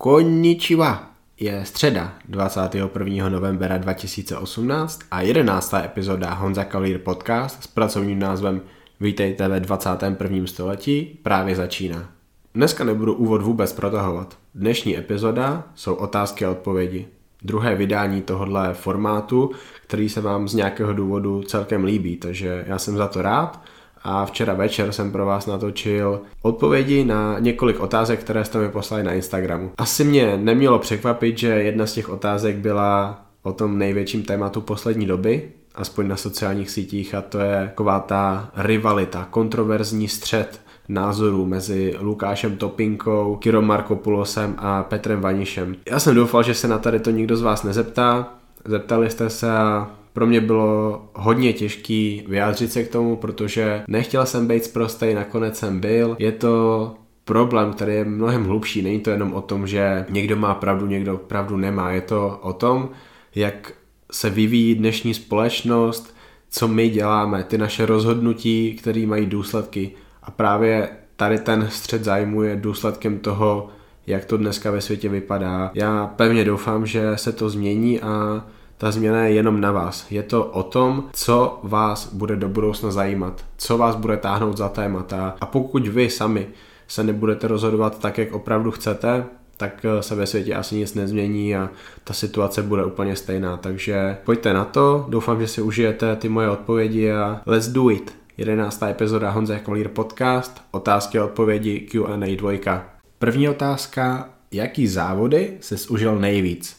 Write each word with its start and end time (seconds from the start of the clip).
Konnichiwa! 0.00 1.10
Je 1.40 1.64
středa 1.64 2.14
21. 2.28 3.28
novembra 3.28 3.78
2018 3.78 5.00
a 5.10 5.20
11. 5.20 5.74
epizoda 5.74 6.34
Honza 6.34 6.64
Kalír 6.64 6.98
podcast 6.98 7.62
s 7.62 7.66
pracovním 7.66 8.18
názvem 8.18 8.60
Vítejte 9.00 9.48
ve 9.48 9.60
21. 9.60 10.46
století 10.46 11.18
právě 11.22 11.56
začíná. 11.56 12.08
Dneska 12.54 12.84
nebudu 12.84 13.14
úvod 13.14 13.42
vůbec 13.42 13.72
protahovat. 13.72 14.38
Dnešní 14.54 14.98
epizoda 14.98 15.64
jsou 15.74 15.94
otázky 15.94 16.44
a 16.44 16.50
odpovědi. 16.50 17.08
Druhé 17.42 17.74
vydání 17.74 18.22
tohohle 18.22 18.74
formátu, 18.74 19.50
který 19.86 20.08
se 20.08 20.20
vám 20.20 20.48
z 20.48 20.54
nějakého 20.54 20.92
důvodu 20.92 21.42
celkem 21.42 21.84
líbí, 21.84 22.16
takže 22.16 22.64
já 22.66 22.78
jsem 22.78 22.96
za 22.96 23.08
to 23.08 23.22
rád 23.22 23.64
a 24.02 24.26
včera 24.26 24.54
večer 24.54 24.92
jsem 24.92 25.12
pro 25.12 25.26
vás 25.26 25.46
natočil 25.46 26.20
odpovědi 26.42 27.04
na 27.04 27.38
několik 27.38 27.80
otázek, 27.80 28.20
které 28.20 28.44
jste 28.44 28.58
mi 28.58 28.68
poslali 28.68 29.02
na 29.02 29.12
Instagramu. 29.12 29.70
Asi 29.78 30.04
mě 30.04 30.36
nemělo 30.36 30.78
překvapit, 30.78 31.38
že 31.38 31.48
jedna 31.48 31.86
z 31.86 31.92
těch 31.92 32.08
otázek 32.08 32.56
byla 32.56 33.20
o 33.42 33.52
tom 33.52 33.78
největším 33.78 34.22
tématu 34.22 34.60
poslední 34.60 35.06
doby, 35.06 35.48
aspoň 35.74 36.08
na 36.08 36.16
sociálních 36.16 36.70
sítích, 36.70 37.14
a 37.14 37.22
to 37.22 37.38
je 37.38 37.64
taková 37.66 38.00
ta 38.00 38.50
rivalita, 38.56 39.26
kontroverzní 39.30 40.08
střed 40.08 40.60
názorů 40.88 41.46
mezi 41.46 41.96
Lukášem 42.00 42.56
Topinkou, 42.56 43.36
Kirom 43.36 43.66
Markopulosem 43.66 44.54
a 44.58 44.82
Petrem 44.82 45.20
Vanišem. 45.20 45.76
Já 45.90 45.98
jsem 45.98 46.14
doufal, 46.14 46.42
že 46.42 46.54
se 46.54 46.68
na 46.68 46.78
tady 46.78 47.00
to 47.00 47.10
nikdo 47.10 47.36
z 47.36 47.42
vás 47.42 47.62
nezeptá, 47.62 48.34
zeptali 48.64 49.10
jste 49.10 49.30
se 49.30 49.50
a 49.50 49.90
pro 50.18 50.26
mě 50.26 50.40
bylo 50.40 51.02
hodně 51.14 51.52
těžký 51.52 52.24
vyjádřit 52.28 52.72
se 52.72 52.84
k 52.84 52.92
tomu, 52.92 53.16
protože 53.16 53.84
nechtěl 53.88 54.26
jsem 54.26 54.48
být 54.48 54.64
zprostej, 54.64 55.14
nakonec 55.14 55.58
jsem 55.58 55.80
byl. 55.80 56.16
Je 56.18 56.32
to 56.32 56.94
problém, 57.24 57.72
který 57.72 57.94
je 57.94 58.04
mnohem 58.04 58.44
hlubší. 58.44 58.82
Není 58.82 59.00
to 59.00 59.10
jenom 59.10 59.34
o 59.34 59.40
tom, 59.40 59.66
že 59.66 60.06
někdo 60.08 60.36
má 60.36 60.54
pravdu, 60.54 60.86
někdo 60.86 61.16
pravdu 61.16 61.56
nemá. 61.56 61.90
Je 61.90 62.00
to 62.00 62.38
o 62.42 62.52
tom, 62.52 62.88
jak 63.34 63.72
se 64.12 64.30
vyvíjí 64.30 64.74
dnešní 64.74 65.14
společnost, 65.14 66.16
co 66.50 66.68
my 66.68 66.88
děláme, 66.88 67.44
ty 67.44 67.58
naše 67.58 67.86
rozhodnutí, 67.86 68.74
které 68.74 69.06
mají 69.06 69.26
důsledky. 69.26 69.90
A 70.22 70.30
právě 70.30 70.88
tady 71.16 71.38
ten 71.38 71.68
střed 71.70 72.04
zájmu 72.04 72.42
je 72.42 72.56
důsledkem 72.56 73.18
toho, 73.18 73.68
jak 74.06 74.24
to 74.24 74.36
dneska 74.36 74.70
ve 74.70 74.80
světě 74.80 75.08
vypadá. 75.08 75.70
Já 75.74 76.06
pevně 76.06 76.44
doufám, 76.44 76.86
že 76.86 77.12
se 77.14 77.32
to 77.32 77.50
změní 77.50 78.00
a 78.00 78.44
ta 78.78 78.90
změna 78.90 79.24
je 79.24 79.34
jenom 79.34 79.60
na 79.60 79.72
vás. 79.72 80.06
Je 80.10 80.22
to 80.22 80.44
o 80.44 80.62
tom, 80.62 81.04
co 81.12 81.60
vás 81.62 82.12
bude 82.12 82.36
do 82.36 82.48
budoucna 82.48 82.90
zajímat, 82.90 83.44
co 83.56 83.78
vás 83.78 83.96
bude 83.96 84.16
táhnout 84.16 84.56
za 84.56 84.68
témata 84.68 85.36
a 85.40 85.46
pokud 85.46 85.88
vy 85.88 86.10
sami 86.10 86.46
se 86.88 87.04
nebudete 87.04 87.48
rozhodovat 87.48 87.98
tak, 87.98 88.18
jak 88.18 88.32
opravdu 88.32 88.70
chcete, 88.70 89.24
tak 89.56 89.84
eh, 89.84 90.02
se 90.02 90.14
ve 90.14 90.26
světě 90.26 90.54
asi 90.54 90.74
nic 90.74 90.94
nezmění 90.94 91.56
a 91.56 91.70
ta 92.04 92.14
situace 92.14 92.62
bude 92.62 92.84
úplně 92.84 93.16
stejná. 93.16 93.56
Takže 93.56 94.16
pojďte 94.24 94.52
na 94.52 94.64
to, 94.64 95.06
doufám, 95.08 95.40
že 95.40 95.48
si 95.48 95.62
užijete 95.62 96.16
ty 96.16 96.28
moje 96.28 96.50
odpovědi 96.50 97.12
a 97.12 97.40
let's 97.46 97.68
do 97.68 97.90
it. 97.90 98.14
11. 98.36 98.82
epizoda 98.82 99.30
Honza 99.30 99.58
Kolír 99.58 99.88
podcast, 99.88 100.62
otázky 100.70 101.18
a 101.18 101.24
odpovědi 101.24 101.80
Q&A 101.80 102.36
2. 102.36 102.84
První 103.18 103.48
otázka, 103.48 104.28
jaký 104.52 104.86
závody 104.86 105.56
se 105.60 105.76
užil 105.88 106.18
nejvíc? 106.18 106.77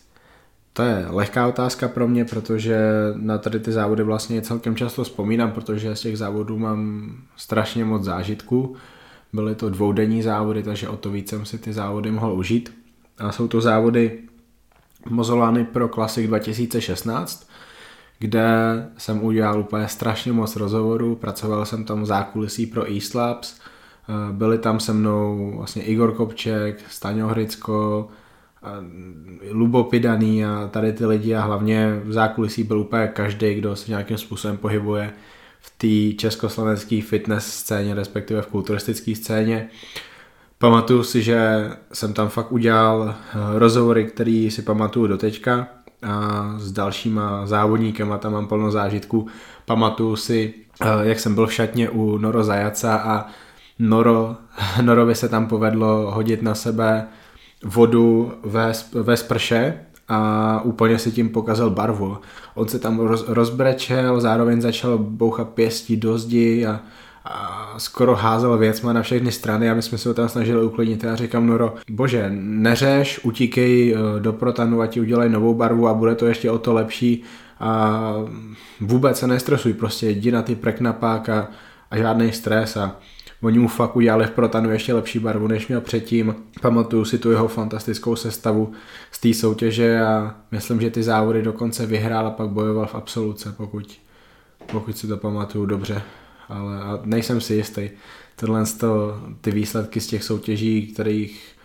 To 0.74 0.84
je 0.84 1.06
lehká 1.10 1.48
otázka 1.48 1.88
pro 1.88 2.08
mě, 2.08 2.26
protože 2.26 2.80
na 3.16 3.38
tady 3.38 3.60
ty 3.60 3.72
závody 3.72 4.04
vlastně 4.04 4.42
celkem 4.42 4.76
často 4.76 5.04
vzpomínám, 5.04 5.52
protože 5.52 5.96
z 5.96 6.02
těch 6.02 6.18
závodů 6.18 6.60
mám 6.60 7.12
strašně 7.36 7.86
moc 7.86 8.04
zážitků. 8.04 8.76
Byly 9.34 9.56
to 9.56 9.70
dvoudenní 9.70 10.22
závody, 10.22 10.64
takže 10.64 10.90
o 10.90 10.98
to 10.98 11.10
víc 11.10 11.30
jsem 11.30 11.46
si 11.46 11.58
ty 11.58 11.74
závody 11.74 12.12
mohl 12.12 12.34
užít. 12.34 12.74
A 13.18 13.32
jsou 13.32 13.48
to 13.48 13.62
závody 13.62 14.20
Mozolány 15.10 15.66
pro 15.66 15.90
Classic 15.90 16.28
2016, 16.28 17.50
kde 18.20 18.50
jsem 18.98 19.24
udělal 19.24 19.60
úplně 19.60 19.88
strašně 19.88 20.32
moc 20.32 20.56
rozhovorů, 20.56 21.16
pracoval 21.16 21.66
jsem 21.66 21.86
tam 21.86 22.02
v 22.02 22.06
zákulisí 22.06 22.66
pro 22.66 22.98
eSlabs, 22.98 23.60
byli 24.32 24.58
tam 24.58 24.80
se 24.80 24.94
mnou 24.94 25.54
vlastně 25.58 25.84
Igor 25.84 26.12
Kopček, 26.12 26.84
Staňo 26.90 27.28
Hricko, 27.28 28.10
lubopidaný 29.52 30.46
a 30.46 30.70
tady 30.72 30.94
ty 30.94 31.06
lidi 31.06 31.36
a 31.36 31.42
hlavně 31.42 32.02
v 32.04 32.14
zákulisí 32.14 32.64
byl 32.64 32.80
úplně 32.80 33.08
každý, 33.08 33.54
kdo 33.54 33.76
se 33.76 33.92
nějakým 33.92 34.18
způsobem 34.18 34.58
pohybuje 34.58 35.14
v 35.60 35.70
té 35.78 36.18
československé 36.18 37.02
fitness 37.02 37.54
scéně, 37.54 37.96
respektive 37.96 38.42
v 38.42 38.48
kulturistické 38.48 39.16
scéně. 39.16 39.70
Pamatuju 40.58 41.04
si, 41.04 41.24
že 41.24 41.70
jsem 41.94 42.14
tam 42.14 42.30
fakt 42.30 42.52
udělal 42.52 43.16
eh, 43.16 43.60
rozhovory, 43.60 44.06
který 44.06 44.52
si 44.52 44.62
pamatuju 44.62 45.08
do 45.08 45.18
teďka 45.18 45.68
a 46.04 46.54
s 46.58 46.72
dalšíma 46.72 47.46
závodníkama 47.46 48.18
tam 48.18 48.34
mám 48.34 48.48
plno 48.48 48.72
zážitků. 48.72 49.28
Pamatuju 49.66 50.16
si, 50.16 50.54
eh, 50.82 50.86
jak 51.02 51.20
jsem 51.20 51.36
byl 51.36 51.48
v 51.48 51.54
šatně 51.54 51.90
u 51.90 52.18
Noro 52.18 52.44
Zajaca 52.44 52.96
a 52.96 53.28
Noro, 53.80 54.36
Norovi 54.82 55.16
se 55.16 55.30
tam 55.30 55.48
povedlo 55.48 56.12
hodit 56.12 56.42
na 56.42 56.56
sebe 56.56 57.08
vodu 57.66 58.34
ve, 58.44 58.72
ve 58.94 59.18
sprše 59.18 59.74
a 60.08 60.62
úplně 60.62 61.00
si 61.00 61.12
tím 61.12 61.30
pokazil 61.30 61.70
barvu. 61.70 62.18
On 62.56 62.68
se 62.68 62.80
tam 62.80 63.00
roz, 63.00 63.26
rozbrečel, 63.28 64.22
zároveň 64.22 64.62
začal 64.62 64.98
bouchat 64.98 65.50
pěstí 65.50 65.98
do 65.98 66.18
zdi 66.18 66.66
a, 66.66 66.80
a 67.26 67.74
skoro 67.78 68.16
házel 68.16 68.58
věcma 68.58 68.94
na 68.94 69.02
všechny 69.02 69.32
strany 69.32 69.70
a 69.70 69.74
my 69.74 69.82
jsme 69.82 69.98
se 69.98 70.10
ho 70.10 70.16
tam 70.16 70.30
snažili 70.30 70.66
uklidnit. 70.66 71.04
Já 71.04 71.16
říkám, 71.16 71.48
Noro, 71.48 71.76
bože, 71.90 72.30
neřeš, 72.34 73.20
utíkej 73.24 73.96
eh, 73.96 74.20
do 74.20 74.34
protanu 74.34 74.82
a 74.82 74.88
ti 74.88 75.02
udělej 75.02 75.30
novou 75.30 75.54
barvu 75.54 75.88
a 75.88 75.94
bude 75.94 76.16
to 76.16 76.26
ještě 76.26 76.52
o 76.52 76.58
to 76.58 76.74
lepší 76.74 77.24
a 77.60 78.14
vůbec 78.82 79.20
se 79.20 79.28
nestresuj, 79.28 79.74
prostě 79.74 80.10
jdi 80.10 80.32
na 80.32 80.42
ty 80.42 80.56
preknapák 80.56 81.30
a, 81.30 81.48
a 81.92 81.98
žádný 81.98 82.32
stres 82.32 82.78
a 82.78 82.96
Oni 83.42 83.60
mu 83.60 83.68
fakt 83.68 83.96
udělali 83.96 84.26
v 84.26 84.32
Protanu 84.32 84.72
ještě 84.72 84.94
lepší 84.94 85.20
barvu, 85.20 85.48
než 85.48 85.68
měl 85.68 85.82
předtím. 85.82 86.36
Pamatuju 86.62 87.06
si 87.06 87.18
tu 87.18 87.32
jeho 87.32 87.48
fantastickou 87.48 88.16
sestavu 88.16 88.72
z 89.12 89.20
té 89.20 89.34
soutěže 89.34 90.02
a 90.02 90.36
myslím, 90.52 90.82
že 90.82 90.90
ty 90.90 91.04
závody 91.04 91.42
dokonce 91.42 91.86
vyhrál 91.86 92.28
a 92.28 92.32
pak 92.32 92.50
bojoval 92.50 92.88
v 92.88 92.96
absoluce, 92.96 93.54
pokud, 93.58 94.00
pokud 94.72 94.98
si 94.98 95.08
to 95.08 95.18
pamatuju 95.18 95.66
dobře. 95.66 96.02
Ale 96.50 96.82
a 96.82 97.00
nejsem 97.04 97.42
si 97.42 97.54
jistý. 97.54 97.90
Tohle 98.36 98.66
to, 98.66 99.22
ty 99.42 99.52
výsledky 99.52 100.02
z 100.02 100.08
těch 100.08 100.24
soutěží, 100.24 100.88
kterých, 100.88 101.56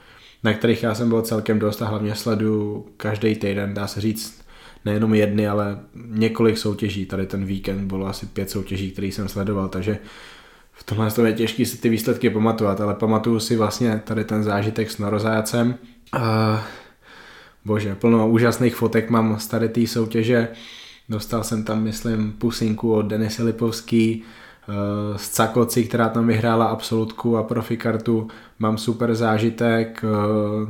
na 0.45 0.55
kterých 0.55 0.83
já 0.83 0.95
jsem 0.95 1.09
byl 1.09 1.23
celkem 1.23 1.59
dost 1.59 1.83
a 1.83 1.87
hlavně 1.87 2.15
sleduju 2.15 2.87
každý 2.97 3.34
týden, 3.34 3.75
dá 3.75 3.87
se 3.87 4.01
říct, 4.01 4.45
nejenom 4.84 5.15
jedny, 5.15 5.49
ale 5.49 5.79
několik 5.95 6.59
soutěží. 6.59 7.07
Tady 7.07 7.27
ten 7.27 7.45
víkend 7.45 7.87
bylo 7.87 8.07
asi 8.07 8.27
pět 8.27 8.51
soutěží, 8.51 8.91
které 8.91 9.07
jsem 9.07 9.29
sledoval, 9.29 9.69
takže 9.69 9.99
v 10.75 10.85
tomhle 10.85 11.11
to 11.11 11.25
je 11.25 11.33
těžké 11.33 11.67
si 11.67 11.79
ty 11.79 11.89
výsledky 11.89 12.31
pamatovat, 12.31 12.81
ale 12.81 12.95
pamatuju 12.95 13.41
si 13.41 13.57
vlastně 13.57 14.03
tady 14.05 14.25
ten 14.25 14.43
zážitek 14.43 14.91
s 14.91 14.99
norozájacem. 14.99 15.75
Uh, 16.17 16.23
bože, 17.65 17.95
plno 17.95 18.29
úžasných 18.29 18.77
fotek 18.77 19.11
mám 19.11 19.39
z 19.39 19.47
tady 19.47 19.69
té 19.69 19.87
soutěže. 19.87 20.49
Dostal 21.09 21.45
jsem 21.45 21.65
tam, 21.65 21.83
myslím, 21.83 22.33
pusinku 22.33 22.95
od 22.95 23.03
Denisy 23.03 23.43
Lipovský, 23.43 24.23
uh, 24.69 25.17
z 25.17 25.31
Cakoci, 25.31 25.84
která 25.84 26.09
tam 26.09 26.27
vyhrála 26.27 26.65
absolutku 26.67 27.37
a 27.37 27.43
profikartu. 27.43 28.29
Mám 28.59 28.79
super 28.79 29.15
zážitek, 29.15 30.05
uh, 30.05 30.69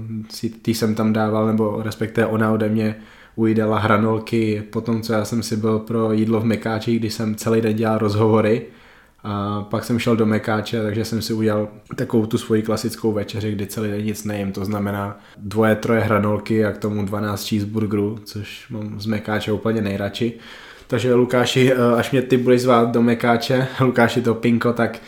tý 0.62 0.74
jsem 0.74 0.94
tam 0.94 1.12
dával, 1.12 1.46
nebo 1.46 1.82
respektive 1.82 2.26
ona 2.26 2.52
ode 2.52 2.68
mě 2.68 2.96
ujídala 3.36 3.78
hranolky 3.78 4.62
po 4.70 4.80
tom, 4.80 5.02
co 5.02 5.12
já 5.12 5.24
jsem 5.24 5.42
si 5.42 5.56
byl 5.56 5.78
pro 5.78 6.12
jídlo 6.12 6.40
v 6.40 6.44
Mekáči, 6.44 6.96
když 6.96 7.14
jsem 7.14 7.34
celý 7.34 7.60
den 7.60 7.76
dělal 7.76 7.98
rozhovory 7.98 8.66
a 9.24 9.62
pak 9.70 9.84
jsem 9.84 9.98
šel 9.98 10.16
do 10.16 10.26
Mekáče, 10.26 10.82
takže 10.82 11.04
jsem 11.04 11.22
si 11.22 11.32
udělal 11.32 11.68
takovou 11.96 12.26
tu 12.26 12.38
svoji 12.38 12.62
klasickou 12.62 13.12
večeři, 13.12 13.52
kdy 13.52 13.66
celý 13.66 13.90
den 13.90 14.04
nic 14.04 14.24
nejím, 14.24 14.52
to 14.52 14.64
znamená 14.64 15.20
dvoje, 15.36 15.74
troje 15.76 16.00
hranolky 16.00 16.64
a 16.64 16.72
k 16.72 16.78
tomu 16.78 17.04
12 17.04 17.48
cheeseburgerů, 17.48 18.18
což 18.24 18.68
mám 18.70 19.00
z 19.00 19.06
Mekáče 19.06 19.52
úplně 19.52 19.82
nejradši. 19.82 20.32
Takže 20.86 21.14
Lukáši, 21.14 21.72
eh, 21.72 21.96
až 21.96 22.10
mě 22.10 22.22
ty 22.22 22.36
budeš 22.36 22.62
zvát 22.62 22.90
do 22.90 23.02
Mekáče, 23.02 23.66
Lukáši 23.80 24.22
to 24.22 24.34
pinko, 24.34 24.72
tak 24.72 24.98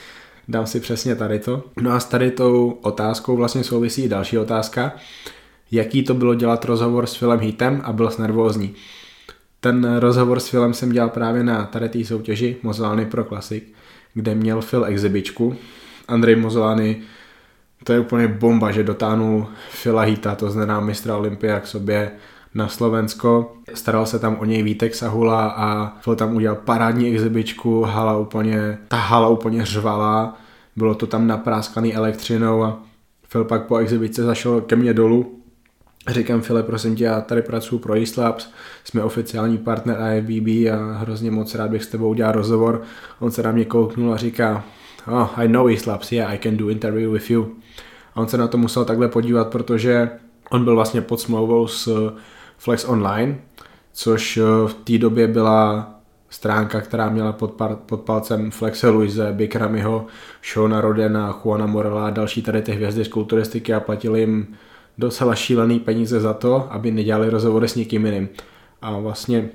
dám 0.49 0.67
si 0.67 0.81
přesně 0.81 1.14
tady 1.14 1.38
to. 1.38 1.64
No 1.82 1.93
a 1.93 2.00
s 2.00 2.05
tady 2.05 2.31
tou 2.31 2.79
otázkou 2.82 3.37
vlastně 3.37 3.64
souvisí 3.64 4.08
další 4.08 4.38
otázka. 4.38 4.93
Jaký 5.70 6.02
to 6.02 6.14
bylo 6.14 6.35
dělat 6.35 6.64
rozhovor 6.64 7.06
s 7.06 7.14
Filem 7.14 7.41
Hitem 7.41 7.81
a 7.85 7.93
byl 7.93 8.11
nervózní? 8.19 8.75
Ten 9.61 9.96
rozhovor 9.99 10.41
s 10.41 10.49
Filem 10.49 10.75
jsem 10.75 10.93
dělal 10.93 11.08
právě 11.08 11.44
na 11.44 11.67
tady 11.67 11.88
té 11.88 12.05
soutěži 12.05 12.56
Mozolany 12.62 13.06
pro 13.06 13.25
Classic 13.25 13.64
kde 14.17 14.35
měl 14.35 14.63
Phil 14.63 14.85
exibičku. 14.85 15.57
Andrej 16.09 16.37
Mozolany, 16.37 16.97
to 17.85 17.93
je 17.93 18.01
úplně 18.01 18.29
bomba, 18.29 18.71
že 18.71 18.83
dotáhnul 18.83 19.47
Phila 19.83 20.03
Hita, 20.03 20.35
to 20.35 20.51
znamená 20.51 20.81
mistra 20.81 21.17
Olympia 21.17 21.61
k 21.61 21.67
sobě 21.67 22.11
na 22.55 22.69
Slovensko. 22.69 23.53
Staral 23.75 24.07
se 24.07 24.19
tam 24.19 24.37
o 24.41 24.45
něj 24.45 24.63
Vítek 24.63 24.95
Sahula 24.95 25.49
a 25.49 25.87
Phil 26.05 26.17
tam 26.17 26.37
udělal 26.37 26.57
parádní 26.65 27.09
exibičku, 27.09 27.83
hala 27.83 28.19
úplně, 28.19 28.79
ta 28.89 28.97
hala 28.97 29.29
úplně 29.29 29.67
řvala, 29.67 30.37
bylo 30.77 30.95
to 30.95 31.07
tam 31.07 31.27
napráskaný 31.27 31.95
elektřinou 31.95 32.63
a 32.63 32.83
Phil 33.29 33.45
pak 33.45 33.67
po 33.67 33.77
exibici 33.77 34.23
zašel 34.23 34.61
ke 34.61 34.77
mně 34.77 34.95
dolů 34.95 35.41
Říkám, 36.08 36.41
File, 36.41 36.62
prosím 36.62 36.97
tě, 36.97 37.05
já 37.05 37.20
tady 37.20 37.43
pracuji 37.43 37.79
pro 37.79 37.94
Eastlabs, 37.94 38.50
jsme 38.85 39.03
oficiální 39.03 39.58
partner 39.58 39.97
IFBB 40.17 40.49
a 40.49 40.93
hrozně 40.99 41.31
moc 41.31 41.55
rád 41.55 41.70
bych 41.70 41.85
s 41.85 41.88
tebou 41.88 42.08
udělal 42.08 42.32
rozhovor. 42.32 42.82
On 43.19 43.31
se 43.31 43.43
na 43.43 43.53
mě 43.53 43.64
kouknul 43.64 44.14
a 44.14 44.17
říká, 44.17 44.64
oh, 45.08 45.29
I 45.37 45.49
know 45.49 45.69
Eastlabs, 45.69 46.12
yeah, 46.12 46.32
I 46.32 46.38
can 46.38 46.56
do 46.56 46.69
interview 46.69 47.12
with 47.12 47.31
you. 47.31 47.56
A 48.14 48.20
on 48.20 48.29
se 48.29 48.37
na 48.37 48.49
to 48.49 48.58
musel 48.58 48.85
takhle 48.85 49.08
podívat, 49.08 49.49
protože 49.49 50.11
on 50.50 50.64
byl 50.64 50.75
vlastně 50.75 51.00
pod 51.00 51.20
smlouvou 51.20 51.67
s 51.67 52.12
Flex 52.58 52.85
Online, 52.85 53.38
což 53.93 54.38
v 54.67 54.75
té 54.85 54.99
době 54.99 55.26
byla 55.26 55.91
stránka, 56.31 56.81
která 56.81 57.08
měla 57.08 57.32
pod, 57.32 57.53
par, 57.53 57.76
pod 57.76 58.00
palcem 58.00 58.50
Flexe 58.50 58.88
Luise, 58.88 59.32
Bikramiho, 59.32 60.06
Shona 60.53 60.81
Rodena, 60.81 61.41
Juana 61.44 61.67
Morela 61.67 62.06
a 62.06 62.11
další 62.11 62.43
tady 62.43 62.62
ty 62.62 62.73
hvězdy 62.73 63.05
z 63.05 63.08
kulturistiky 63.08 63.75
a 63.75 63.81
platili 63.81 64.20
jim 64.20 64.56
docela 64.98 65.34
šílený 65.34 65.81
peníze 65.81 66.20
za 66.20 66.32
to, 66.32 66.72
aby 66.72 66.90
nedělali 66.90 67.31
rozhovory 67.31 67.69
s 67.69 67.75
někým 67.75 68.06
jiným. 68.06 68.28
A 68.82 68.98
vlastně 68.98 69.50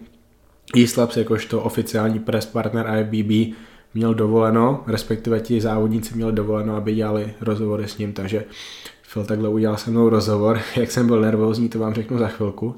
eSlabs 0.83 1.17
jakožto 1.17 1.61
oficiální 1.61 2.19
press 2.19 2.45
partner 2.45 2.85
IFBB 2.99 3.55
měl 3.93 4.13
dovoleno, 4.13 4.83
respektive 4.87 5.39
ti 5.39 5.61
závodníci 5.61 6.15
měli 6.15 6.31
dovoleno, 6.31 6.75
aby 6.75 6.95
dělali 6.95 7.33
rozhovory 7.41 7.87
s 7.87 7.97
ním, 7.97 8.13
takže 8.13 8.43
Phil 9.13 9.25
takhle 9.25 9.49
udělal 9.49 9.77
se 9.77 9.91
mnou 9.91 10.09
rozhovor, 10.09 10.59
jak 10.75 10.91
jsem 10.91 11.07
byl 11.07 11.21
nervózní, 11.21 11.69
to 11.69 11.79
vám 11.79 11.93
řeknu 11.93 12.17
za 12.17 12.27
chvilku, 12.27 12.75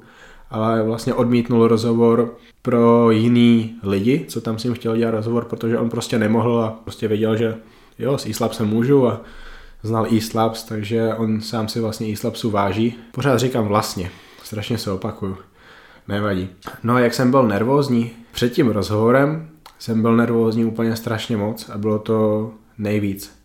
ale 0.50 0.83
vlastně 0.83 1.13
odmítnul 1.13 1.68
rozhovor 1.68 2.36
pro 2.62 3.12
jiný 3.12 3.75
lidi, 3.83 4.25
co 4.27 4.42
tam 4.42 4.60
s 4.60 4.63
ním 4.63 4.74
chtěl 4.74 4.98
dělat 4.98 5.12
rozhovor, 5.12 5.45
protože 5.45 5.80
on 5.80 5.89
prostě 5.89 6.19
nemohl 6.19 6.62
a 6.62 6.80
prostě 6.83 7.07
věděl, 7.07 7.38
že 7.38 7.56
jo, 8.00 8.18
s 8.18 8.25
eSlabsem 8.25 8.68
můžu 8.68 9.07
a 9.07 9.21
znal 9.84 10.08
eSlabs, 10.18 10.64
takže 10.64 11.14
on 11.18 11.42
sám 11.42 11.68
si 11.68 11.80
vlastně 11.80 12.14
eSlabsu 12.14 12.50
váží. 12.50 12.96
Pořád 13.12 13.38
říkám 13.38 13.68
vlastně, 13.68 14.12
strašně 14.44 14.78
se 14.78 14.92
opakuju. 14.92 15.38
Nevadí. 16.08 16.50
No 16.84 16.94
a 16.96 17.00
jak 17.00 17.14
jsem 17.14 17.32
byl 17.32 17.44
nervózní 17.48 18.12
před 18.32 18.50
tím 18.50 18.68
rozhovorem, 18.68 19.50
jsem 19.80 20.02
byl 20.02 20.16
nervózní 20.16 20.66
úplně 20.66 20.96
strašně 20.96 21.38
moc 21.38 21.70
a 21.70 21.78
bylo 21.78 22.00
to 22.00 22.52
nejvíc, 22.78 23.40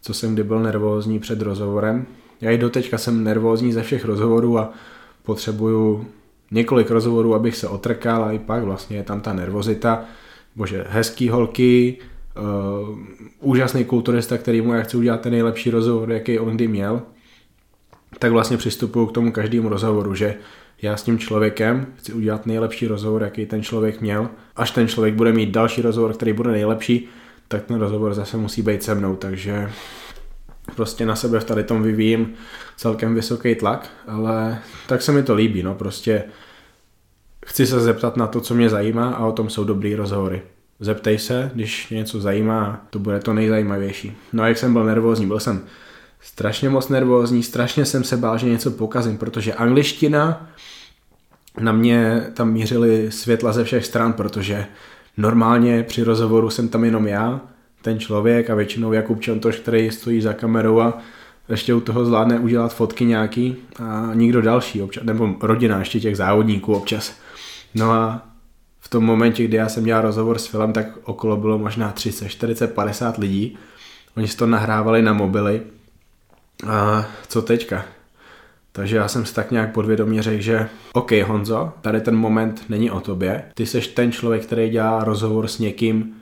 co 0.00 0.14
jsem 0.14 0.34
kdy 0.34 0.42
byl 0.42 0.60
nervózní 0.60 1.18
před 1.18 1.42
rozhovorem. 1.42 2.06
Já 2.40 2.50
i 2.50 2.58
doteďka 2.58 2.98
jsem 2.98 3.24
nervózní 3.24 3.72
ze 3.72 3.82
všech 3.82 4.04
rozhovorů 4.04 4.58
a 4.58 4.72
potřebuju 5.22 6.06
několik 6.50 6.90
rozhovorů, 6.90 7.34
abych 7.34 7.56
se 7.56 7.68
otrkal 7.68 8.24
a 8.24 8.32
i 8.32 8.38
pak 8.38 8.62
vlastně 8.62 8.96
je 8.96 9.02
tam 9.02 9.20
ta 9.20 9.32
nervozita. 9.32 10.04
Bože, 10.56 10.84
hezký 10.88 11.28
holky, 11.28 11.98
uh, 12.38 12.98
úžasný 13.40 13.84
kulturista, 13.84 14.38
který 14.38 14.60
mu 14.60 14.72
já 14.72 14.82
chci 14.82 14.96
udělat 14.96 15.20
ten 15.20 15.32
nejlepší 15.32 15.70
rozhovor, 15.70 16.12
jaký 16.12 16.38
on 16.38 16.54
kdy 16.54 16.68
měl, 16.68 17.02
tak 18.18 18.32
vlastně 18.32 18.56
přistupuju 18.56 19.06
k 19.06 19.12
tomu 19.12 19.32
každému 19.32 19.68
rozhovoru, 19.68 20.14
že 20.14 20.34
já 20.82 20.96
s 20.96 21.02
tím 21.02 21.18
člověkem 21.18 21.86
chci 21.96 22.12
udělat 22.12 22.46
nejlepší 22.46 22.86
rozhovor, 22.86 23.22
jaký 23.22 23.46
ten 23.46 23.62
člověk 23.62 24.00
měl. 24.00 24.28
Až 24.56 24.70
ten 24.70 24.88
člověk 24.88 25.14
bude 25.14 25.32
mít 25.32 25.50
další 25.50 25.82
rozhovor, 25.82 26.12
který 26.12 26.32
bude 26.32 26.52
nejlepší, 26.52 27.08
tak 27.48 27.64
ten 27.64 27.80
rozhovor 27.80 28.14
zase 28.14 28.36
musí 28.36 28.62
být 28.62 28.82
se 28.82 28.94
mnou, 28.94 29.16
takže 29.16 29.70
prostě 30.76 31.06
na 31.06 31.16
sebe 31.16 31.40
v 31.40 31.44
tady 31.44 31.64
tom 31.64 31.82
vyvíjím 31.82 32.34
celkem 32.76 33.14
vysoký 33.14 33.54
tlak, 33.54 33.90
ale 34.06 34.58
tak 34.86 35.02
se 35.02 35.12
mi 35.12 35.22
to 35.22 35.34
líbí, 35.34 35.62
no 35.62 35.74
prostě 35.74 36.24
chci 37.46 37.66
se 37.66 37.80
zeptat 37.80 38.16
na 38.16 38.26
to, 38.26 38.40
co 38.40 38.54
mě 38.54 38.68
zajímá 38.68 39.08
a 39.10 39.26
o 39.26 39.32
tom 39.32 39.50
jsou 39.50 39.64
dobrý 39.64 39.94
rozhovory. 39.94 40.42
Zeptej 40.80 41.18
se, 41.18 41.50
když 41.54 41.90
něco 41.90 42.20
zajímá, 42.20 42.86
to 42.90 42.98
bude 42.98 43.20
to 43.20 43.32
nejzajímavější. 43.32 44.16
No 44.32 44.42
a 44.42 44.48
jak 44.48 44.58
jsem 44.58 44.72
byl 44.72 44.84
nervózní, 44.84 45.26
byl 45.26 45.40
jsem 45.40 45.60
strašně 46.20 46.68
moc 46.68 46.88
nervózní, 46.88 47.42
strašně 47.42 47.84
jsem 47.84 48.04
se 48.04 48.16
bál, 48.16 48.38
že 48.38 48.48
něco 48.48 48.70
pokazím, 48.70 49.18
protože 49.18 49.54
angličtina 49.54 50.50
na 51.60 51.72
mě 51.72 52.22
tam 52.34 52.52
mířily 52.52 53.12
světla 53.12 53.52
ze 53.52 53.64
všech 53.64 53.86
stran, 53.86 54.12
protože 54.12 54.66
normálně 55.16 55.82
při 55.82 56.02
rozhovoru 56.02 56.50
jsem 56.50 56.68
tam 56.68 56.84
jenom 56.84 57.06
já, 57.06 57.40
ten 57.82 58.00
člověk 58.00 58.50
a 58.50 58.54
většinou 58.54 58.92
Jakub 58.92 59.20
Čantoš, 59.20 59.56
který 59.56 59.90
stojí 59.90 60.20
za 60.20 60.32
kamerou 60.32 60.80
a 60.80 60.98
ještě 61.48 61.74
u 61.74 61.80
toho 61.80 62.04
zvládne 62.04 62.38
udělat 62.38 62.74
fotky 62.74 63.04
nějaký 63.04 63.56
a 63.82 64.10
nikdo 64.14 64.42
další 64.42 64.82
občas, 64.82 65.04
nebo 65.04 65.34
rodina 65.42 65.78
ještě 65.78 66.00
těch 66.00 66.16
závodníků 66.16 66.74
občas. 66.74 67.16
No 67.74 67.92
a 67.92 68.27
v 68.88 68.90
tom 68.90 69.04
momentě, 69.04 69.44
kdy 69.44 69.56
já 69.56 69.68
jsem 69.68 69.84
dělal 69.84 70.02
rozhovor 70.02 70.38
s 70.38 70.46
filmem, 70.46 70.72
tak 70.72 70.86
okolo 71.04 71.36
bylo 71.36 71.58
možná 71.58 71.92
30, 71.92 72.28
40, 72.28 72.74
50 72.74 73.18
lidí. 73.18 73.58
Oni 74.16 74.28
si 74.28 74.36
to 74.36 74.46
nahrávali 74.46 75.02
na 75.02 75.12
mobily. 75.12 75.62
A 76.68 77.06
co 77.28 77.42
teďka? 77.42 77.84
Takže 78.72 78.96
já 78.96 79.08
jsem 79.08 79.26
si 79.26 79.34
tak 79.34 79.50
nějak 79.50 79.72
podvědomě 79.72 80.22
řekl, 80.22 80.42
že 80.42 80.68
OK 80.92 81.12
Honzo, 81.12 81.72
tady 81.80 82.00
ten 82.00 82.16
moment 82.16 82.64
není 82.68 82.90
o 82.90 83.00
tobě. 83.00 83.44
Ty 83.54 83.66
seš 83.66 83.86
ten 83.86 84.12
člověk, 84.12 84.42
který 84.42 84.70
dělá 84.70 85.04
rozhovor 85.04 85.48
s 85.48 85.58
někým, 85.58 86.14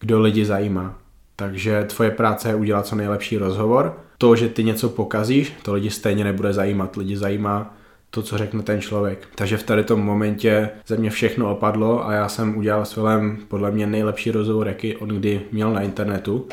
kdo 0.00 0.20
lidi 0.20 0.44
zajímá. 0.44 0.98
Takže 1.36 1.84
tvoje 1.84 2.10
práce 2.10 2.48
je 2.48 2.54
udělat 2.54 2.86
co 2.86 2.96
nejlepší 2.96 3.38
rozhovor. 3.38 3.98
To, 4.18 4.36
že 4.36 4.48
ty 4.48 4.64
něco 4.64 4.88
pokazíš, 4.88 5.52
to 5.62 5.72
lidi 5.72 5.90
stejně 5.90 6.24
nebude 6.24 6.52
zajímat. 6.52 6.96
Lidi 6.96 7.16
zajímá 7.16 7.75
to, 8.16 8.22
co 8.22 8.38
řekne 8.38 8.62
ten 8.62 8.80
člověk. 8.80 9.28
Takže 9.34 9.56
v 9.56 9.62
tady 9.62 9.84
tom 9.84 10.00
momentě 10.00 10.70
ze 10.86 10.96
mě 10.96 11.10
všechno 11.10 11.50
opadlo 11.52 12.08
a 12.08 12.12
já 12.12 12.28
jsem 12.28 12.56
udělal 12.56 12.84
s 12.84 12.92
filmem 12.92 13.38
podle 13.48 13.70
mě 13.70 13.86
nejlepší 13.86 14.30
rozhovor, 14.30 14.68
jaký 14.68 14.96
on 14.96 15.08
kdy 15.08 15.40
měl 15.52 15.72
na 15.72 15.80
internetu 15.80 16.48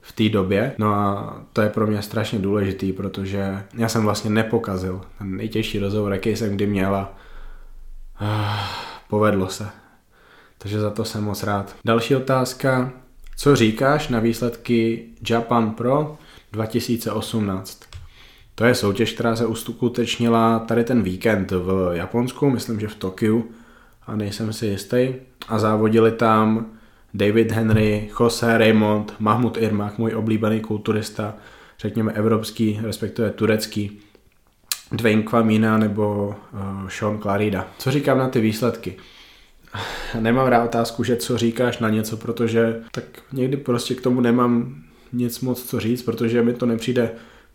v 0.00 0.12
té 0.12 0.28
době. 0.28 0.72
No 0.78 0.94
a 0.94 1.36
to 1.52 1.62
je 1.62 1.68
pro 1.68 1.86
mě 1.86 2.02
strašně 2.02 2.38
důležitý, 2.38 2.92
protože 2.92 3.62
já 3.74 3.88
jsem 3.88 4.02
vlastně 4.02 4.30
nepokazil 4.30 5.00
ten 5.18 5.36
nejtěžší 5.36 5.78
rozhovor, 5.78 6.12
jaký 6.12 6.36
jsem 6.36 6.54
kdy 6.54 6.66
měl 6.66 6.94
a 6.96 7.14
povedlo 9.08 9.48
se. 9.48 9.68
Takže 10.58 10.80
za 10.80 10.90
to 10.90 11.04
jsem 11.04 11.24
moc 11.24 11.42
rád. 11.42 11.76
Další 11.84 12.16
otázka. 12.16 12.92
Co 13.36 13.56
říkáš 13.56 14.08
na 14.08 14.20
výsledky 14.20 15.06
Japan 15.30 15.70
Pro 15.70 16.16
2018? 16.52 17.91
To 18.54 18.64
je 18.64 18.74
soutěž, 18.74 19.12
která 19.12 19.36
se 19.36 19.46
uskutečnila 19.46 20.58
tady 20.58 20.84
ten 20.84 21.02
víkend 21.02 21.50
v 21.50 21.90
Japonsku, 21.92 22.50
myslím, 22.50 22.80
že 22.80 22.88
v 22.88 22.94
Tokiu, 22.94 23.50
a 24.06 24.16
nejsem 24.16 24.52
si 24.52 24.66
jistý. 24.66 25.14
A 25.48 25.58
závodili 25.58 26.12
tam 26.12 26.66
David 27.14 27.52
Henry, 27.52 28.10
Jose 28.20 28.58
Raymond, 28.58 29.14
Mahmud 29.18 29.56
Irmak, 29.56 29.98
můj 29.98 30.14
oblíbený 30.14 30.60
kulturista, 30.60 31.34
řekněme 31.78 32.12
evropský, 32.12 32.80
respektive 32.82 33.30
turecký, 33.30 34.00
Dwayne 34.92 35.22
Kwamina 35.22 35.78
nebo 35.78 36.34
uh, 36.52 36.88
Sean 36.88 37.18
Clarida. 37.18 37.68
Co 37.78 37.90
říkám 37.90 38.18
na 38.18 38.28
ty 38.28 38.40
výsledky? 38.40 38.96
Nemám 40.20 40.46
rád 40.46 40.64
otázku, 40.64 41.04
že 41.04 41.16
co 41.16 41.38
říkáš 41.38 41.78
na 41.78 41.88
něco, 41.88 42.16
protože 42.16 42.82
tak 42.90 43.04
někdy 43.32 43.56
prostě 43.56 43.94
k 43.94 44.00
tomu 44.00 44.20
nemám 44.20 44.82
nic 45.12 45.40
moc 45.40 45.62
co 45.62 45.80
říct, 45.80 46.02
protože 46.02 46.42
mi 46.42 46.52
to 46.52 46.66
nepřijde 46.66 47.10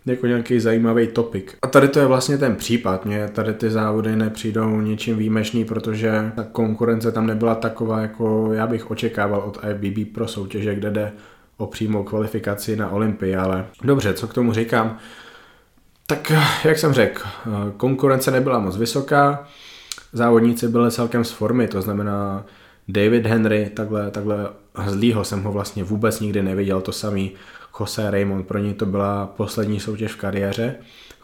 jako 0.07 0.27
nějaký 0.27 0.59
zajímavý 0.59 1.07
topik. 1.07 1.57
A 1.61 1.67
tady 1.67 1.87
to 1.87 1.99
je 1.99 2.05
vlastně 2.05 2.37
ten 2.37 2.55
případ. 2.55 3.05
Mně 3.05 3.27
tady 3.27 3.53
ty 3.53 3.69
závody 3.69 4.15
nepřijdou 4.15 4.81
něčím 4.81 5.17
výjimečný, 5.17 5.65
protože 5.65 6.31
ta 6.35 6.43
konkurence 6.43 7.11
tam 7.11 7.27
nebyla 7.27 7.55
taková, 7.55 8.01
jako 8.01 8.49
já 8.53 8.67
bych 8.67 8.91
očekával 8.91 9.39
od 9.39 9.59
IFBB 9.69 10.13
pro 10.13 10.27
soutěže, 10.27 10.75
kde 10.75 10.91
jde 10.91 11.11
o 11.57 11.67
přímou 11.67 12.03
kvalifikaci 12.03 12.75
na 12.75 12.89
Olympii, 12.89 13.35
ale 13.35 13.65
dobře, 13.83 14.13
co 14.13 14.27
k 14.27 14.33
tomu 14.33 14.53
říkám? 14.53 14.97
Tak, 16.07 16.31
jak 16.63 16.77
jsem 16.77 16.93
řekl, 16.93 17.21
konkurence 17.77 18.31
nebyla 18.31 18.59
moc 18.59 18.77
vysoká, 18.77 19.47
závodníci 20.13 20.67
byli 20.67 20.91
celkem 20.91 21.23
z 21.23 21.31
formy, 21.31 21.67
to 21.67 21.81
znamená 21.81 22.45
David 22.87 23.25
Henry, 23.25 23.71
takhle, 23.73 24.11
takhle 24.11 24.49
zlýho 24.85 25.23
jsem 25.23 25.43
ho 25.43 25.51
vlastně 25.51 25.83
vůbec 25.83 26.19
nikdy 26.19 26.43
neviděl, 26.43 26.81
to 26.81 26.91
samý 26.91 27.31
Jose 27.79 28.11
Raymond. 28.11 28.47
Pro 28.47 28.57
něj 28.59 28.73
to 28.73 28.85
byla 28.85 29.27
poslední 29.27 29.79
soutěž 29.79 30.13
v 30.13 30.17
kariéře. 30.17 30.75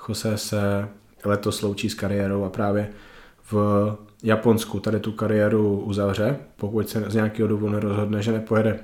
Jose 0.09 0.37
se 0.37 0.87
letos 1.25 1.57
sloučí 1.57 1.89
s 1.89 1.93
kariérou 1.93 2.43
a 2.43 2.49
právě 2.49 2.89
v 3.51 3.57
Japonsku 4.23 4.79
tady 4.79 4.99
tu 4.99 5.11
kariéru 5.11 5.79
uzavře, 5.79 6.37
pokud 6.57 6.89
se 6.89 7.05
z 7.07 7.15
nějakého 7.15 7.47
důvodu 7.47 7.73
nerozhodne, 7.73 8.21
že 8.21 8.31
nepojede 8.31 8.79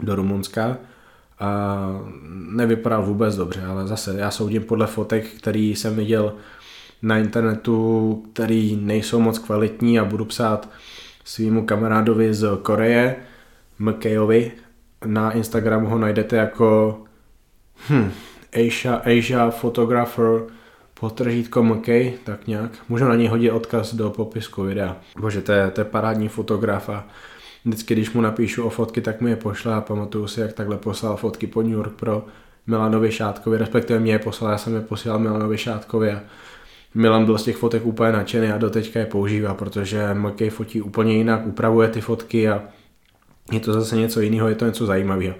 do 0.00 0.14
Rumunska. 0.14 0.76
A 1.40 1.78
nevypadal 2.50 3.02
vůbec 3.02 3.36
dobře, 3.36 3.64
ale 3.64 3.86
zase 3.86 4.14
já 4.18 4.30
soudím 4.30 4.62
podle 4.62 4.86
fotek, 4.86 5.26
který 5.26 5.76
jsem 5.76 5.96
viděl 5.96 6.32
na 7.02 7.18
internetu, 7.18 8.22
který 8.32 8.76
nejsou 8.76 9.20
moc 9.20 9.38
kvalitní 9.38 9.98
a 9.98 10.04
budu 10.04 10.24
psát 10.24 10.68
svýmu 11.24 11.66
kamarádovi 11.66 12.34
z 12.34 12.48
Koreje, 12.62 13.16
Mkejovi, 13.78 14.52
na 15.06 15.30
Instagramu 15.30 15.88
ho 15.88 15.98
najdete 15.98 16.36
jako 16.36 16.98
hm, 17.90 18.10
Asia, 18.52 18.94
Asia 18.94 19.50
Photographer 19.50 20.40
potržítko 21.00 21.62
MK, 21.62 21.88
tak 22.24 22.46
nějak. 22.46 22.70
Můžu 22.88 23.04
na 23.04 23.14
něj 23.14 23.28
hodit 23.28 23.50
odkaz 23.50 23.94
do 23.94 24.10
popisku 24.10 24.62
videa. 24.62 24.96
Bože, 25.20 25.42
to 25.42 25.52
je, 25.52 25.70
to 25.70 25.80
je 25.80 25.84
parádní 25.84 26.28
fotograf 26.28 26.88
a 26.88 27.06
vždycky, 27.64 27.94
když 27.94 28.12
mu 28.12 28.20
napíšu 28.20 28.64
o 28.64 28.70
fotky, 28.70 29.00
tak 29.00 29.20
mi 29.20 29.30
je 29.30 29.36
pošle 29.36 29.74
a 29.74 29.80
pamatuju 29.80 30.26
si, 30.26 30.40
jak 30.40 30.52
takhle 30.52 30.76
poslal 30.76 31.16
fotky 31.16 31.46
po 31.46 31.62
New 31.62 31.72
York 31.72 31.92
pro 31.92 32.26
Milanovi 32.66 33.12
Šátkovi, 33.12 33.58
respektive 33.58 34.00
mě 34.00 34.12
je 34.12 34.18
poslal, 34.18 34.50
já 34.50 34.58
jsem 34.58 34.74
je 34.74 34.80
posílal 34.80 35.18
Milanovi 35.18 35.58
Šátkovi 35.58 36.12
a 36.12 36.20
Milan 36.94 37.24
byl 37.24 37.38
z 37.38 37.44
těch 37.44 37.56
fotek 37.56 37.86
úplně 37.86 38.12
nadšený 38.12 38.48
a 38.48 38.58
doteďka 38.58 39.00
je 39.00 39.06
používá, 39.06 39.54
protože 39.54 40.14
Mokej 40.14 40.50
fotí 40.50 40.82
úplně 40.82 41.12
jinak, 41.12 41.46
upravuje 41.46 41.88
ty 41.88 42.00
fotky 42.00 42.48
a 42.48 42.62
je 43.52 43.60
to 43.60 43.72
zase 43.72 43.96
něco 43.96 44.20
jiného, 44.20 44.48
je 44.48 44.54
to 44.54 44.66
něco 44.66 44.86
zajímavého. 44.86 45.34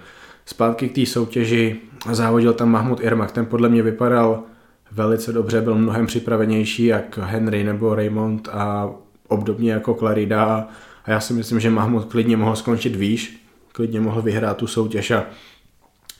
Zpátky 0.45 0.89
k 0.89 0.95
té 0.95 1.05
soutěži 1.05 1.75
závodil 2.11 2.53
tam 2.53 2.69
Mahmud 2.69 2.99
Irmak, 3.03 3.31
ten 3.31 3.45
podle 3.45 3.69
mě 3.69 3.83
vypadal 3.83 4.43
velice 4.91 5.33
dobře, 5.33 5.61
byl 5.61 5.75
mnohem 5.75 6.05
připravenější 6.05 6.85
jak 6.85 7.17
Henry 7.17 7.63
nebo 7.63 7.95
Raymond 7.95 8.47
a 8.51 8.89
obdobně 9.27 9.71
jako 9.71 9.93
Clarida 9.93 10.67
a 11.05 11.11
já 11.11 11.19
si 11.19 11.33
myslím, 11.33 11.59
že 11.59 11.69
Mahmud 11.69 12.05
klidně 12.05 12.37
mohl 12.37 12.55
skončit 12.55 12.95
výš, 12.95 13.45
klidně 13.71 14.01
mohl 14.01 14.21
vyhrát 14.21 14.57
tu 14.57 14.67
soutěž 14.67 15.11
a 15.11 15.25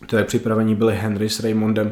to 0.06 0.18
je 0.18 0.24
připravení 0.24 0.76
byli 0.76 0.96
Henry 0.96 1.30
s 1.30 1.40
Raymondem, 1.40 1.92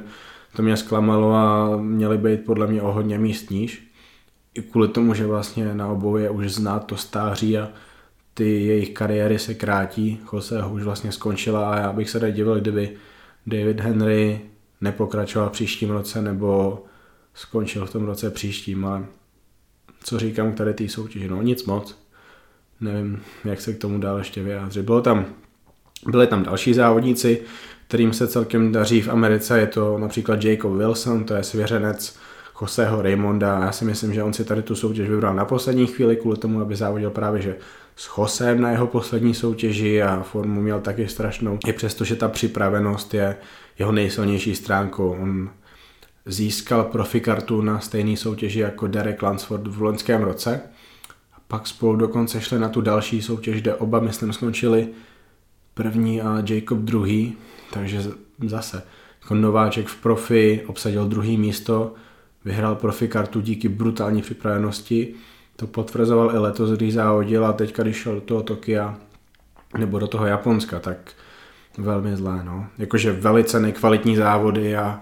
to 0.56 0.62
mě 0.62 0.78
zklamalo 0.78 1.34
a 1.34 1.78
měli 1.78 2.18
být 2.18 2.46
podle 2.46 2.68
mě 2.68 2.82
o 2.82 2.92
hodně 2.92 3.18
míst 3.18 3.50
níž. 3.50 3.92
I 4.54 4.62
kvůli 4.62 4.88
tomu, 4.88 5.14
že 5.14 5.26
vlastně 5.26 5.74
na 5.74 5.88
obou 5.88 6.18
je 6.18 6.30
už 6.30 6.52
znát 6.52 6.86
to 6.86 6.98
stáří 6.98 7.58
a 7.58 7.70
ty 8.38 8.66
jejich 8.66 8.90
kariéry 8.90 9.40
se 9.40 9.54
krátí. 9.54 10.20
Jose 10.34 10.66
už 10.66 10.84
vlastně 10.84 11.12
skončila 11.12 11.72
a 11.72 11.80
já 11.80 11.94
bych 11.94 12.10
se 12.10 12.32
divil, 12.32 12.60
kdyby 12.60 12.92
David 13.48 13.80
Henry 13.80 14.42
nepokračoval 14.82 15.50
příštím 15.50 15.90
roce 15.90 16.22
nebo 16.22 16.84
skončil 17.34 17.86
v 17.86 17.92
tom 17.92 18.06
roce 18.06 18.32
příštím, 18.32 18.86
ale 18.86 19.06
co 20.04 20.20
říkám 20.20 20.52
k 20.52 20.56
tady 20.56 20.74
té 20.74 20.90
soutěži, 20.90 21.28
no 21.28 21.42
nic 21.42 21.66
moc. 21.66 21.98
Nevím, 22.82 23.22
jak 23.46 23.62
se 23.62 23.74
k 23.74 23.78
tomu 23.78 24.00
dál 24.00 24.18
ještě 24.18 24.44
vyjádřit. 24.44 24.86
Bylo 24.86 25.02
tam, 25.02 25.26
byli 26.08 26.28
tam 26.28 26.44
další 26.44 26.74
závodníci, 26.74 27.42
kterým 27.88 28.14
se 28.14 28.28
celkem 28.28 28.72
daří 28.72 29.02
v 29.02 29.10
Americe, 29.10 29.60
je 29.60 29.68
to 29.68 29.98
například 29.98 30.44
Jacob 30.44 30.74
Wilson, 30.74 31.24
to 31.24 31.34
je 31.34 31.44
svěřenec 31.44 32.18
Joseho 32.62 33.02
Raymonda. 33.02 33.60
Já 33.60 33.72
si 33.72 33.86
myslím, 33.86 34.14
že 34.14 34.24
on 34.24 34.34
si 34.34 34.46
tady 34.46 34.62
tu 34.62 34.76
soutěž 34.76 35.10
vybral 35.10 35.36
na 35.36 35.46
poslední 35.46 35.88
chvíli 35.88 36.16
kvůli 36.16 36.38
tomu, 36.38 36.62
aby 36.62 36.76
závodil 36.76 37.10
právě 37.10 37.42
že 37.42 37.56
s 37.98 38.18
Josem 38.18 38.62
na 38.62 38.72
jeho 38.72 38.88
poslední 38.88 39.34
soutěži 39.34 40.04
a 40.04 40.22
formu 40.22 40.62
měl 40.62 40.82
taky 40.82 41.08
strašnou. 41.08 41.60
I 41.68 41.74
přesto, 41.74 42.04
že 42.04 42.16
ta 42.16 42.28
připravenost 42.28 43.14
je 43.14 43.38
jeho 43.80 43.92
nejsilnější 43.92 44.56
stránkou. 44.56 45.18
On 45.22 45.50
získal 46.26 46.84
profikartu 46.84 47.62
na 47.62 47.80
stejné 47.80 48.18
soutěži 48.18 48.60
jako 48.60 48.88
Derek 48.88 49.22
Lansford 49.22 49.68
v 49.68 49.82
loňském 49.82 50.24
roce. 50.24 50.62
A 51.34 51.38
pak 51.48 51.68
spolu 51.68 51.96
dokonce 51.96 52.42
šli 52.42 52.60
na 52.60 52.70
tu 52.70 52.82
další 52.82 53.22
soutěž, 53.22 53.62
kde 53.62 53.76
oba, 53.76 54.00
myslím, 54.00 54.34
skončili 54.34 54.88
první 55.74 56.22
a 56.22 56.44
Jacob 56.50 56.78
druhý, 56.78 57.38
takže 57.74 58.02
zase 58.46 58.84
jako 59.22 59.36
nováček 59.36 59.88
v 59.88 60.02
profi 60.02 60.64
obsadil 60.68 61.06
druhý 61.06 61.38
místo, 61.38 61.94
vyhrál 62.46 62.76
profi 62.76 63.08
kartu 63.08 63.42
díky 63.42 63.70
brutální 63.70 64.22
připravenosti, 64.22 65.16
to 65.58 65.68
potvrzoval 65.68 66.36
i 66.36 66.38
letos, 66.38 66.72
když 66.72 66.94
závodil 66.94 67.46
a 67.46 67.54
teďka, 67.54 67.84
když 67.84 67.96
šel 67.96 68.16
do 68.16 68.22
toho 68.22 68.44
Tokia 68.44 68.96
nebo 69.78 70.00
do 70.00 70.08
toho 70.08 70.26
Japonska, 70.26 70.80
tak 70.80 70.98
velmi 71.78 72.16
zlé, 72.16 72.44
no. 72.44 72.66
Jakože 72.78 73.12
velice 73.12 73.60
nekvalitní 73.60 74.16
závody 74.16 74.78
a, 74.78 75.02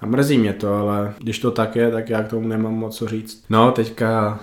a 0.00 0.06
mrzí 0.06 0.38
mě 0.38 0.52
to, 0.52 0.74
ale 0.74 1.14
když 1.18 1.38
to 1.38 1.50
tak 1.50 1.76
je, 1.76 1.90
tak 1.90 2.10
já 2.10 2.22
k 2.22 2.28
tomu 2.28 2.48
nemám 2.48 2.74
moc 2.74 2.96
co 2.96 3.08
říct. 3.08 3.44
No, 3.50 3.72
teďka 3.72 4.40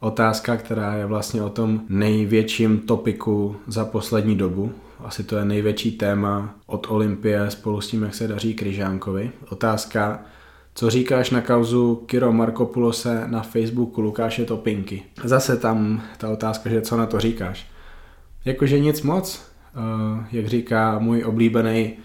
otázka, 0.00 0.56
která 0.56 0.94
je 0.94 1.06
vlastně 1.06 1.42
o 1.42 1.50
tom 1.50 1.80
největším 1.88 2.78
topiku 2.80 3.56
za 3.66 3.84
poslední 3.84 4.36
dobu. 4.36 4.72
Asi 5.04 5.24
to 5.24 5.36
je 5.36 5.44
největší 5.44 5.92
téma 5.92 6.54
od 6.66 6.86
Olympie 6.90 7.50
spolu 7.50 7.80
s 7.80 7.88
tím, 7.88 8.02
jak 8.02 8.14
se 8.14 8.28
daří 8.28 8.54
Kryžánkovi. 8.54 9.30
Otázka, 9.48 10.20
co 10.76 10.90
říkáš 10.90 11.30
na 11.30 11.40
kauzu 11.40 12.02
Kiro 12.06 12.32
Markopulose 12.32 13.22
na 13.26 13.42
Facebooku 13.42 14.00
Lukáše 14.00 14.44
Topinky? 14.44 15.02
Zase 15.24 15.56
tam 15.56 16.02
ta 16.18 16.28
otázka, 16.28 16.70
že 16.70 16.80
co 16.80 16.96
na 16.96 17.06
to 17.06 17.20
říkáš. 17.20 17.66
Jakože 18.44 18.78
nic 18.78 19.02
moc, 19.02 19.50
uh, 19.76 20.24
jak 20.32 20.46
říká 20.46 20.98
můj 20.98 21.24
oblíbený 21.24 21.96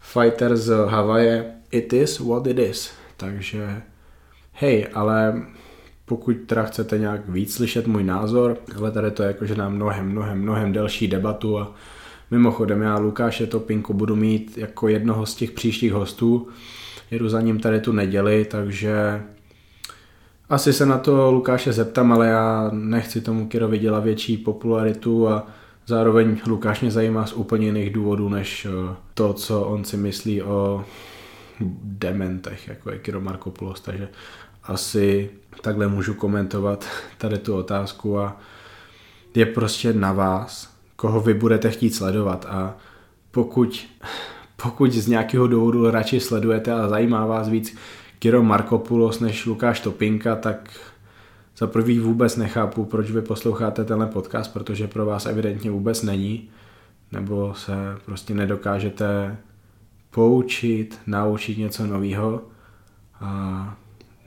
fighter 0.00 0.56
z 0.56 0.86
Havaje, 0.86 1.54
it 1.70 1.92
is 1.92 2.20
what 2.20 2.46
it 2.46 2.58
is. 2.58 2.92
Takže 3.16 3.82
hej, 4.52 4.86
ale 4.94 5.42
pokud 6.04 6.36
teda 6.46 6.62
chcete 6.62 6.98
nějak 6.98 7.28
víc 7.28 7.54
slyšet 7.54 7.86
můj 7.86 8.04
názor, 8.04 8.56
ale 8.76 8.90
tady 8.90 9.10
to 9.10 9.22
je 9.22 9.26
jakože 9.26 9.54
na 9.54 9.68
mnohem, 9.68 10.08
mnohem, 10.08 10.42
mnohem 10.42 10.72
delší 10.72 11.08
debatu 11.08 11.58
a 11.58 11.74
mimochodem 12.30 12.82
já 12.82 12.98
Lukáše 12.98 13.46
Topinku 13.46 13.94
budu 13.94 14.16
mít 14.16 14.58
jako 14.58 14.88
jednoho 14.88 15.26
z 15.26 15.34
těch 15.34 15.50
příštích 15.50 15.92
hostů, 15.92 16.48
jedu 17.10 17.28
za 17.28 17.40
ním 17.40 17.60
tady 17.60 17.80
tu 17.80 17.92
neděli, 17.92 18.44
takže 18.44 19.22
asi 20.48 20.72
se 20.72 20.86
na 20.86 20.98
to 20.98 21.30
Lukáše 21.32 21.72
zeptám, 21.72 22.12
ale 22.12 22.28
já 22.28 22.70
nechci 22.72 23.20
tomu 23.20 23.48
Kirovi 23.48 23.78
dělat 23.78 24.04
větší 24.04 24.36
popularitu 24.36 25.28
a 25.28 25.46
zároveň 25.86 26.40
Lukáš 26.46 26.80
mě 26.80 26.90
zajímá 26.90 27.26
z 27.26 27.32
úplně 27.32 27.66
jiných 27.66 27.92
důvodů, 27.92 28.28
než 28.28 28.66
eh, 28.66 28.96
to, 29.14 29.32
co 29.32 29.62
on 29.62 29.84
si 29.84 29.96
myslí 29.96 30.42
o 30.42 30.84
dementech, 31.82 32.68
jako 32.68 32.90
je 32.90 32.98
Kiro 32.98 33.20
Markopoulos, 33.20 33.80
takže 33.80 34.08
asi 34.64 35.30
takhle 35.60 35.88
můžu 35.88 36.14
komentovat 36.14 36.86
tady 37.18 37.38
tu 37.38 37.56
otázku 37.56 38.18
a 38.18 38.40
je 39.34 39.46
prostě 39.46 39.92
na 39.92 40.12
vás, 40.12 40.70
koho 40.96 41.20
vy 41.20 41.34
budete 41.34 41.70
chtít 41.70 41.94
sledovat 41.94 42.46
a 42.48 42.76
pokud, 43.30 43.86
pokud 44.62 44.92
z 44.92 45.08
nějakého 45.08 45.46
důvodu 45.46 45.90
radši 45.90 46.20
sledujete 46.20 46.72
a 46.72 46.88
zajímá 46.88 47.26
vás 47.26 47.48
víc 47.48 47.76
Kiro 48.18 48.42
Markopoulos 48.42 49.20
než 49.20 49.46
Lukáš 49.46 49.80
Topinka, 49.80 50.36
tak 50.36 50.70
za 51.56 51.66
prvý 51.66 51.98
vůbec 51.98 52.36
nechápu, 52.36 52.84
proč 52.84 53.10
vy 53.10 53.22
posloucháte 53.22 53.84
tenhle 53.84 54.06
podcast, 54.06 54.52
protože 54.52 54.88
pro 54.88 55.06
vás 55.06 55.26
evidentně 55.26 55.70
vůbec 55.70 56.02
není, 56.02 56.48
nebo 57.12 57.54
se 57.54 57.72
prostě 58.04 58.34
nedokážete 58.34 59.36
poučit, 60.10 60.98
naučit 61.06 61.58
něco 61.58 61.86
nového. 61.86 62.42
A 63.20 63.76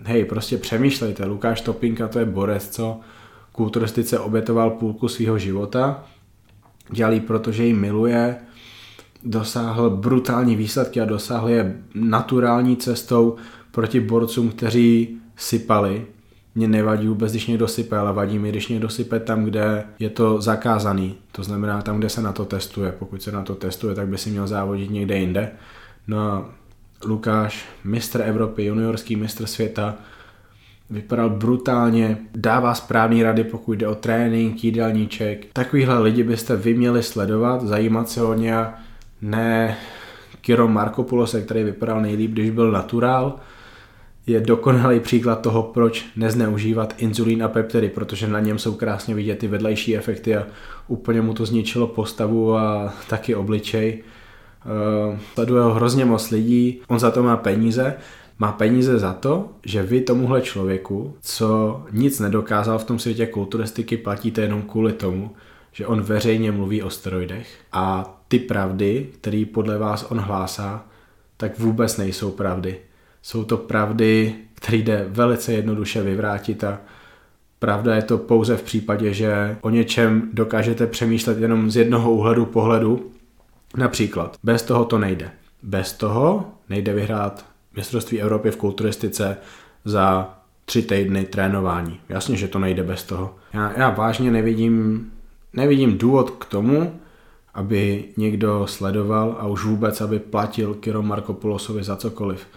hej, 0.04 0.26
prostě 0.26 0.58
přemýšlejte, 0.58 1.26
Lukáš 1.26 1.62
Topinka 1.62 2.08
to 2.08 2.20
je 2.20 2.26
borec, 2.26 2.70
co 2.70 3.00
kulturistice 3.52 4.20
obětoval 4.20 4.70
půlku 4.70 5.08
svého 5.08 5.38
života, 5.38 6.04
dělí, 6.92 7.20
protože 7.20 7.66
ji 7.66 7.74
miluje, 7.74 8.38
dosáhl 9.26 9.90
brutální 9.90 10.56
výsledky 10.56 11.02
a 11.02 11.06
dosáhl 11.06 11.50
je 11.50 11.78
naturální 11.96 12.78
cestou 12.78 13.36
proti 13.72 14.00
borcům, 14.00 14.50
kteří 14.50 15.18
sypali. 15.36 16.06
Mně 16.56 16.68
nevadí 16.68 17.08
vůbec, 17.08 17.32
když 17.32 17.48
někdo 17.48 17.68
sype, 17.68 17.98
ale 17.98 18.14
vadí 18.14 18.40
mi, 18.40 18.50
když 18.50 18.68
někdo 18.68 18.90
sype 18.90 19.20
tam, 19.20 19.44
kde 19.44 19.84
je 20.00 20.10
to 20.10 20.42
zakázaný. 20.42 21.16
To 21.32 21.44
znamená 21.44 21.82
tam, 21.82 21.98
kde 21.98 22.10
se 22.10 22.22
na 22.22 22.32
to 22.32 22.46
testuje. 22.46 22.92
Pokud 23.00 23.22
se 23.22 23.32
na 23.32 23.44
to 23.44 23.56
testuje, 23.56 23.96
tak 23.96 24.08
by 24.08 24.18
si 24.18 24.30
měl 24.30 24.48
závodit 24.48 24.92
někde 24.92 25.18
jinde. 25.18 25.52
No 26.08 26.20
a 26.20 26.50
Lukáš, 27.06 27.66
mistr 27.84 28.22
Evropy, 28.22 28.66
juniorský 28.66 29.16
mistr 29.16 29.46
světa, 29.46 29.96
vypadal 30.90 31.30
brutálně, 31.30 32.18
dává 32.36 32.74
správný 32.74 33.24
rady, 33.24 33.44
pokud 33.44 33.74
jde 33.74 33.88
o 33.88 33.96
trénink, 33.96 34.64
jídelníček. 34.64 35.46
Takovýhle 35.54 36.00
lidi 36.00 36.24
byste 36.24 36.56
vy 36.56 36.74
měli 36.74 37.04
sledovat, 37.04 37.62
zajímat 37.62 38.10
se 38.10 38.22
o 38.22 38.34
ně 38.34 38.58
a 38.58 38.74
ne 39.24 39.78
Kiro 40.42 40.68
Markopoulos, 40.68 41.36
který 41.46 41.64
vypadal 41.64 42.02
nejlíp, 42.02 42.32
když 42.32 42.50
byl 42.50 42.72
naturál, 42.72 43.36
je 44.28 44.40
dokonalý 44.40 45.00
příklad 45.00 45.42
toho, 45.42 45.64
proč 45.64 46.06
nezneužívat 46.16 46.94
inzulín 46.98 47.44
a 47.44 47.48
peptidy, 47.48 47.90
protože 47.90 48.28
na 48.28 48.40
něm 48.40 48.60
jsou 48.60 48.74
krásně 48.74 49.16
vidět 49.16 49.40
ty 49.40 49.48
vedlejší 49.48 49.98
efekty 49.98 50.36
a 50.36 50.46
úplně 50.88 51.22
mu 51.22 51.34
to 51.34 51.46
zničilo 51.46 51.88
postavu 51.88 52.56
a 52.56 52.94
taky 53.10 53.36
obličej. 53.36 54.04
Uh, 55.14 55.20
sleduje 55.34 55.64
ho 55.64 55.74
hrozně 55.74 56.06
moc 56.06 56.32
lidí, 56.32 56.82
on 56.88 57.00
za 57.00 57.12
to 57.12 57.24
má 57.24 57.38
peníze, 57.38 57.96
má 58.40 58.52
peníze 58.52 59.00
za 59.00 59.14
to, 59.14 59.50
že 59.66 59.84
vy 59.84 60.02
tomuhle 60.02 60.42
člověku, 60.42 61.16
co 61.22 61.82
nic 61.92 62.20
nedokázal 62.20 62.80
v 62.80 62.84
tom 62.84 63.00
světě 63.00 63.26
kulturistiky, 63.26 63.98
platíte 63.98 64.42
jenom 64.42 64.62
kvůli 64.62 64.94
tomu, 64.94 65.32
že 65.72 65.88
on 65.88 66.02
veřejně 66.02 66.52
mluví 66.52 66.84
o 66.84 66.90
steroidech 66.90 67.48
a 67.72 68.16
ty 68.34 68.40
pravdy, 68.40 69.10
které 69.22 69.44
podle 69.54 69.78
vás 69.78 70.06
on 70.10 70.20
hlásá, 70.20 70.86
tak 71.38 71.60
vůbec 71.60 71.98
nejsou 71.98 72.32
pravdy. 72.32 72.80
Jsou 73.22 73.44
to 73.44 73.58
pravdy, 73.58 74.36
které 74.56 74.78
jde 74.78 75.06
velice 75.08 75.54
jednoduše 75.54 76.02
vyvrátit 76.02 76.64
a 76.64 76.82
pravda 77.60 77.96
je 77.96 78.02
to 78.02 78.18
pouze 78.18 78.58
v 78.58 78.64
případě, 78.64 79.14
že 79.14 79.58
o 79.62 79.70
něčem 79.70 80.30
dokážete 80.34 80.88
přemýšlet 80.88 81.38
jenom 81.38 81.72
z 81.72 81.76
jednoho 81.76 82.12
úhledu 82.12 82.46
pohledu 82.46 83.12
Například, 83.78 84.38
bez 84.44 84.64
toho 84.64 84.86
to 84.86 85.00
nejde. 85.00 85.32
Bez 85.64 85.94
toho 85.94 86.46
nejde 86.70 86.94
vyhrát 86.94 87.46
mistrovství 87.76 88.22
Evropy 88.22 88.52
v 88.52 88.58
kulturistice 88.58 89.38
za 89.86 90.38
tři 90.66 90.82
týdny 90.82 91.26
trénování. 91.26 92.00
Jasně, 92.10 92.38
že 92.38 92.48
to 92.48 92.60
nejde 92.60 92.84
bez 92.84 93.04
toho. 93.04 93.36
Já, 93.54 93.74
já 93.78 93.90
vážně 93.90 94.32
nevidím, 94.32 95.06
nevidím 95.54 95.98
důvod 95.98 96.30
k 96.32 96.46
tomu, 96.46 97.00
aby 97.54 98.06
někdo 98.18 98.68
sledoval 98.68 99.36
a 99.40 99.48
už 99.48 99.66
vůbec, 99.66 100.02
aby 100.02 100.20
platil 100.20 100.74
Kiro 100.74 101.02
Markopoulosovi 101.02 101.84
za 101.84 101.96
cokoliv. 101.96 102.48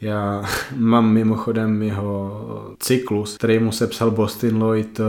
Já 0.00 0.44
mám 0.76 1.12
mimochodem 1.12 1.82
jeho 1.82 2.40
cyklus, 2.78 3.36
který 3.36 3.58
mu 3.58 3.72
sepsal 3.72 4.10
Boston 4.10 4.62
Lloyd 4.62 5.00
eh, 5.00 5.04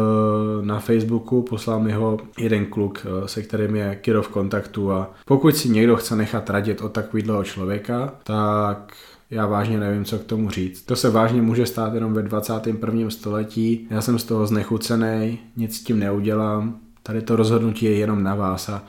na 0.66 0.80
Facebooku, 0.80 1.42
poslal 1.42 1.80
mi 1.80 1.92
ho 1.92 2.18
jeden 2.40 2.66
kluk, 2.66 3.06
eh, 3.06 3.28
se 3.28 3.42
kterým 3.42 3.76
je 3.76 3.96
Kiro 3.96 4.22
v 4.22 4.30
kontaktu 4.30 4.92
a 4.92 5.12
pokud 5.26 5.56
si 5.56 5.70
někdo 5.70 5.96
chce 5.96 6.16
nechat 6.16 6.50
radit 6.50 6.82
od 6.82 6.92
takového 6.92 7.44
člověka, 7.44 8.14
tak 8.24 8.94
já 9.32 9.46
vážně 9.46 9.80
nevím, 9.80 10.06
co 10.06 10.20
k 10.20 10.24
tomu 10.24 10.50
říct. 10.50 10.82
To 10.82 10.96
se 10.96 11.10
vážně 11.10 11.42
může 11.42 11.66
stát 11.66 11.94
jenom 11.94 12.14
ve 12.14 12.22
21. 12.22 13.10
století. 13.10 13.88
Já 13.90 14.02
jsem 14.02 14.20
z 14.20 14.24
toho 14.24 14.48
znechucený, 14.48 15.40
nic 15.58 15.78
s 15.78 15.84
tím 15.84 16.00
neudělám. 16.00 16.78
Tady 17.04 17.22
to 17.22 17.36
rozhodnutí 17.36 17.86
je 17.86 17.96
jenom 17.96 18.24
na 18.24 18.36
vás 18.36 18.70
a 18.70 18.84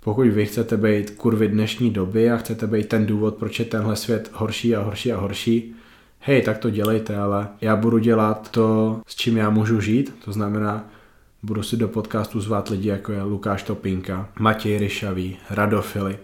pokud 0.00 0.26
vy 0.26 0.46
chcete 0.46 0.76
být 0.76 1.10
kurvy 1.10 1.48
dnešní 1.48 1.90
doby 1.90 2.30
a 2.30 2.36
chcete 2.36 2.66
být 2.66 2.88
ten 2.88 3.06
důvod, 3.06 3.34
proč 3.34 3.58
je 3.58 3.64
tenhle 3.64 3.96
svět 3.96 4.30
horší 4.34 4.76
a 4.76 4.82
horší 4.82 5.12
a 5.12 5.20
horší, 5.20 5.74
hej, 6.18 6.42
tak 6.42 6.58
to 6.58 6.70
dělejte, 6.70 7.16
ale 7.16 7.48
já 7.60 7.76
budu 7.76 7.98
dělat 7.98 8.50
to, 8.50 9.00
s 9.06 9.14
čím 9.14 9.36
já 9.36 9.50
můžu 9.50 9.80
žít, 9.80 10.14
to 10.24 10.32
znamená, 10.32 10.84
budu 11.42 11.62
si 11.62 11.76
do 11.76 11.88
podcastu 11.88 12.40
zvát 12.40 12.68
lidi, 12.68 12.88
jako 12.88 13.12
je 13.12 13.22
Lukáš 13.22 13.62
Topinka, 13.62 14.28
Matěj 14.38 14.78
Ryšavý, 14.78 15.36
Rado 15.50 15.82
Filip, 15.82 16.20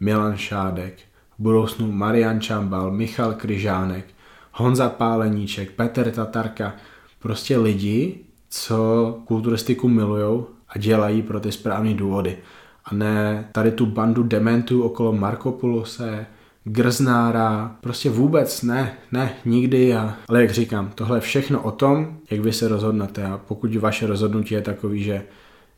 Milan 0.00 0.36
Šádek, 0.36 0.98
v 1.38 1.42
budoucnu 1.42 1.92
Marian 1.92 2.40
Čambal, 2.40 2.90
Michal 2.90 3.34
Kryžánek, 3.34 4.04
Honza 4.52 4.88
Páleníček, 4.88 5.70
Petr 5.70 6.10
Tatarka, 6.10 6.74
prostě 7.18 7.58
lidi, 7.58 8.18
co 8.48 9.18
kulturistiku 9.24 9.88
milujou 9.88 10.46
a 10.68 10.78
dělají 10.78 11.22
pro 11.22 11.40
ty 11.40 11.52
správné 11.52 11.94
důvody 11.94 12.38
a 12.84 12.94
ne 12.94 13.48
tady 13.52 13.70
tu 13.70 13.86
bandu 13.86 14.22
dementů 14.22 14.82
okolo 14.82 15.12
Markopulose, 15.12 16.26
Grznára, 16.64 17.76
prostě 17.80 18.10
vůbec 18.10 18.62
ne, 18.62 18.94
ne, 19.12 19.32
nikdy. 19.44 19.94
A, 19.94 20.14
ale 20.28 20.40
jak 20.40 20.50
říkám, 20.50 20.90
tohle 20.94 21.16
je 21.16 21.20
všechno 21.20 21.62
o 21.62 21.70
tom, 21.70 22.18
jak 22.30 22.40
vy 22.40 22.52
se 22.52 22.68
rozhodnete 22.68 23.24
a 23.24 23.40
pokud 23.48 23.76
vaše 23.76 24.06
rozhodnutí 24.06 24.54
je 24.54 24.62
takový, 24.62 25.02
že 25.02 25.22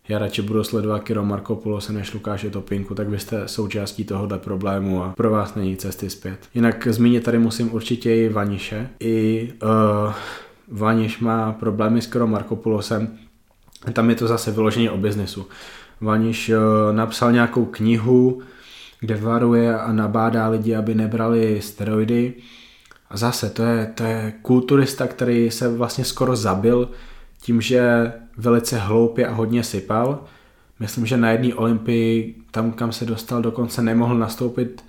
já 0.09 0.19
radši 0.19 0.43
budu 0.43 0.65
sledovat 0.65 1.03
Kiro 1.03 1.25
Markopulose 1.25 1.93
než 1.93 2.15
Lukáše 2.15 2.51
Topinku, 2.51 2.95
tak 2.95 3.09
vy 3.09 3.19
jste 3.19 3.49
součástí 3.49 4.05
tohohle 4.05 4.39
problému 4.39 5.05
a 5.05 5.13
pro 5.17 5.31
vás 5.31 5.55
není 5.55 5.77
cesty 5.77 6.11
zpět. 6.11 6.39
Jinak 6.55 6.89
zmínit 6.91 7.25
tady 7.25 7.39
musím 7.39 7.75
určitě 7.75 8.17
i 8.17 8.29
Vaniše. 8.29 8.89
I 9.01 9.53
uh, 9.63 10.13
Vaniš 10.69 11.21
má 11.21 11.53
problémy 11.53 12.03
s 12.03 12.07
Kiro 12.07 12.27
Markopulosem, 12.27 13.19
tam 13.93 14.11
je 14.11 14.17
to 14.17 14.27
zase 14.27 14.51
vyloženě 14.51 14.91
o 14.91 14.97
biznesu. 14.97 15.47
Vaniš 16.03 16.49
eh, 16.49 16.57
napsal 16.93 17.33
nějakou 17.33 17.65
knihu, 17.65 18.43
kde 19.01 19.17
varuje 19.17 19.79
a 19.79 19.93
nabádá 19.93 20.49
lidi, 20.49 20.75
aby 20.75 20.95
nebrali 20.95 21.63
steroidy. 21.63 22.35
A 23.11 23.17
zase, 23.17 23.51
to 23.51 23.63
je, 23.63 23.93
to 23.95 24.05
je 24.05 24.33
kulturista, 24.43 25.07
který 25.07 25.51
se 25.51 25.69
vlastně 25.69 26.05
skoro 26.05 26.37
zabil 26.37 26.91
tím, 27.41 27.61
že 27.61 28.13
velice 28.37 28.79
hloupě 28.79 29.27
a 29.27 29.33
hodně 29.33 29.65
sypal. 29.65 30.25
Myslím, 30.81 31.07
že 31.07 31.17
na 31.17 31.31
jedné 31.31 31.55
olympii, 31.55 32.35
tam 32.51 32.73
kam 32.73 32.93
se 32.93 33.05
dostal, 33.05 33.43
dokonce 33.43 33.83
nemohl 33.83 34.19
nastoupit 34.19 34.85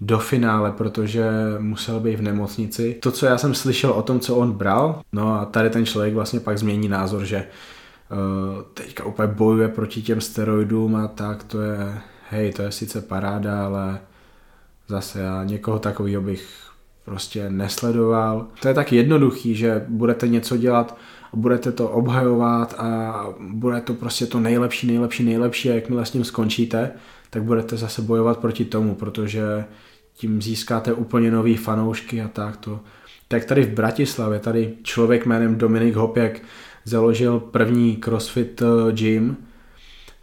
do 0.00 0.18
finále, 0.18 0.72
protože 0.72 1.24
musel 1.58 2.00
být 2.00 2.16
v 2.16 2.22
nemocnici. 2.22 2.96
To, 3.02 3.12
co 3.12 3.26
já 3.26 3.38
jsem 3.38 3.54
slyšel 3.54 3.90
o 3.90 4.02
tom, 4.02 4.20
co 4.20 4.36
on 4.36 4.52
bral, 4.52 5.00
no 5.12 5.40
a 5.40 5.44
tady 5.44 5.70
ten 5.70 5.86
člověk 5.86 6.14
vlastně 6.14 6.40
pak 6.40 6.58
změní 6.58 6.88
názor, 6.88 7.24
že 7.24 7.46
teďka 8.74 9.04
úplně 9.04 9.28
bojuje 9.28 9.68
proti 9.68 10.02
těm 10.02 10.20
steroidům 10.20 10.96
a 10.96 11.08
tak, 11.08 11.44
to 11.44 11.60
je, 11.60 11.98
hej, 12.30 12.52
to 12.52 12.62
je 12.62 12.72
sice 12.72 13.00
paráda, 13.00 13.66
ale 13.66 14.00
zase 14.88 15.20
já 15.20 15.44
někoho 15.44 15.78
takového 15.78 16.22
bych 16.22 16.66
prostě 17.04 17.50
nesledoval. 17.50 18.46
To 18.62 18.68
je 18.68 18.74
tak 18.74 18.92
jednoduchý, 18.92 19.54
že 19.54 19.84
budete 19.88 20.28
něco 20.28 20.56
dělat 20.56 20.98
a 21.32 21.36
budete 21.36 21.72
to 21.72 21.88
obhajovat 21.88 22.74
a 22.78 23.24
bude 23.40 23.80
to 23.80 23.94
prostě 23.94 24.26
to 24.26 24.40
nejlepší, 24.40 24.86
nejlepší, 24.86 25.24
nejlepší 25.24 25.70
a 25.70 25.74
jakmile 25.74 26.06
s 26.06 26.10
tím 26.10 26.24
skončíte, 26.24 26.90
tak 27.30 27.42
budete 27.42 27.76
zase 27.76 28.02
bojovat 28.02 28.38
proti 28.38 28.64
tomu, 28.64 28.94
protože 28.94 29.64
tím 30.14 30.42
získáte 30.42 30.92
úplně 30.92 31.30
nový 31.30 31.56
fanoušky 31.56 32.22
a 32.22 32.28
tak 32.28 32.56
to. 32.56 32.80
Tak 33.28 33.44
tady 33.44 33.62
v 33.62 33.74
Bratislavě, 33.74 34.38
tady 34.38 34.74
člověk 34.82 35.26
jménem 35.26 35.56
Dominik 35.56 35.94
Hopěk 35.94 36.42
založil 36.86 37.40
první 37.40 37.98
CrossFit 38.04 38.62
eh, 38.62 38.92
gym, 38.92 39.36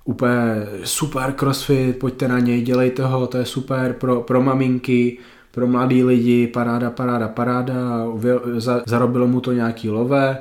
úplně 0.05 0.67
super 0.83 1.31
crossfit, 1.31 1.99
pojďte 1.99 2.27
na 2.27 2.39
něj, 2.39 2.61
dělejte 2.61 3.05
ho, 3.05 3.27
to 3.27 3.37
je 3.37 3.45
super 3.45 3.93
pro, 3.93 4.21
pro 4.21 4.41
maminky, 4.41 5.17
pro 5.51 5.67
mladý 5.67 6.03
lidi, 6.03 6.47
paráda, 6.47 6.89
paráda, 6.89 7.27
paráda, 7.27 8.05
zarobilo 8.85 9.27
mu 9.27 9.41
to 9.41 9.51
nějaký 9.51 9.89
lové, 9.89 10.37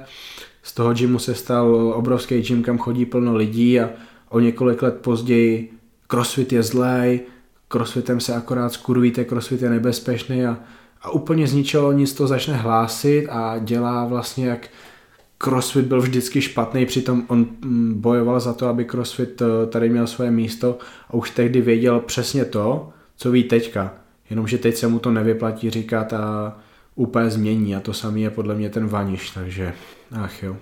z 0.63 0.75
toho 0.75 0.95
gymu 0.95 1.19
se 1.19 1.35
stal 1.35 1.93
obrovský 1.97 2.41
gym, 2.41 2.63
kam 2.63 2.79
chodí 2.79 3.07
plno 3.07 3.37
lidí 3.37 3.81
a 3.81 3.91
o 4.29 4.41
několik 4.41 4.83
let 4.83 4.99
později 5.01 5.73
crossfit 6.07 6.53
je 6.53 6.63
zlej, 6.63 7.21
crossfitem 7.69 8.21
se 8.21 8.35
akorát 8.35 8.73
skurvíte, 8.73 9.25
crossfit 9.25 9.63
je 9.63 9.71
nebezpečný 9.71 10.47
a, 10.47 10.59
a 11.03 11.11
úplně 11.11 11.47
z 11.47 11.53
ničeho 11.55 11.93
nic 11.93 12.15
to 12.15 12.27
začne 12.27 12.55
hlásit 12.55 13.29
a 13.31 13.59
dělá 13.59 14.05
vlastně 14.05 14.47
jak 14.47 14.69
CrossFit 15.45 15.87
byl 15.87 16.01
vždycky 16.01 16.41
špatný, 16.41 16.87
přitom 16.87 17.25
on 17.29 17.47
mm, 17.61 18.01
bojoval 18.01 18.41
za 18.41 18.55
to, 18.55 18.69
aby 18.69 18.85
CrossFit 18.85 19.43
eh, 19.43 19.67
tady 19.67 19.89
měl 19.89 20.07
své 20.07 20.31
místo 20.31 20.79
a 21.09 21.15
už 21.15 21.31
tehdy 21.31 21.61
věděl 21.61 22.01
přesně 22.01 22.45
to, 22.45 22.91
co 23.17 23.31
ví 23.31 23.45
teďka. 23.45 23.95
Jenomže 24.31 24.59
teď 24.59 24.77
se 24.77 24.89
mu 24.89 24.99
to 24.99 25.11
nevyplatí 25.11 25.71
říkat 25.71 26.13
a 26.13 26.57
úplně 26.95 27.31
změní 27.31 27.77
a 27.77 27.81
to 27.81 27.93
samý 27.93 28.23
je 28.23 28.31
podle 28.31 28.55
mě 28.55 28.71
ten 28.71 28.87
vaniš, 28.87 29.31
takže 29.31 29.73
ach 30.13 30.43
jo, 30.43 30.57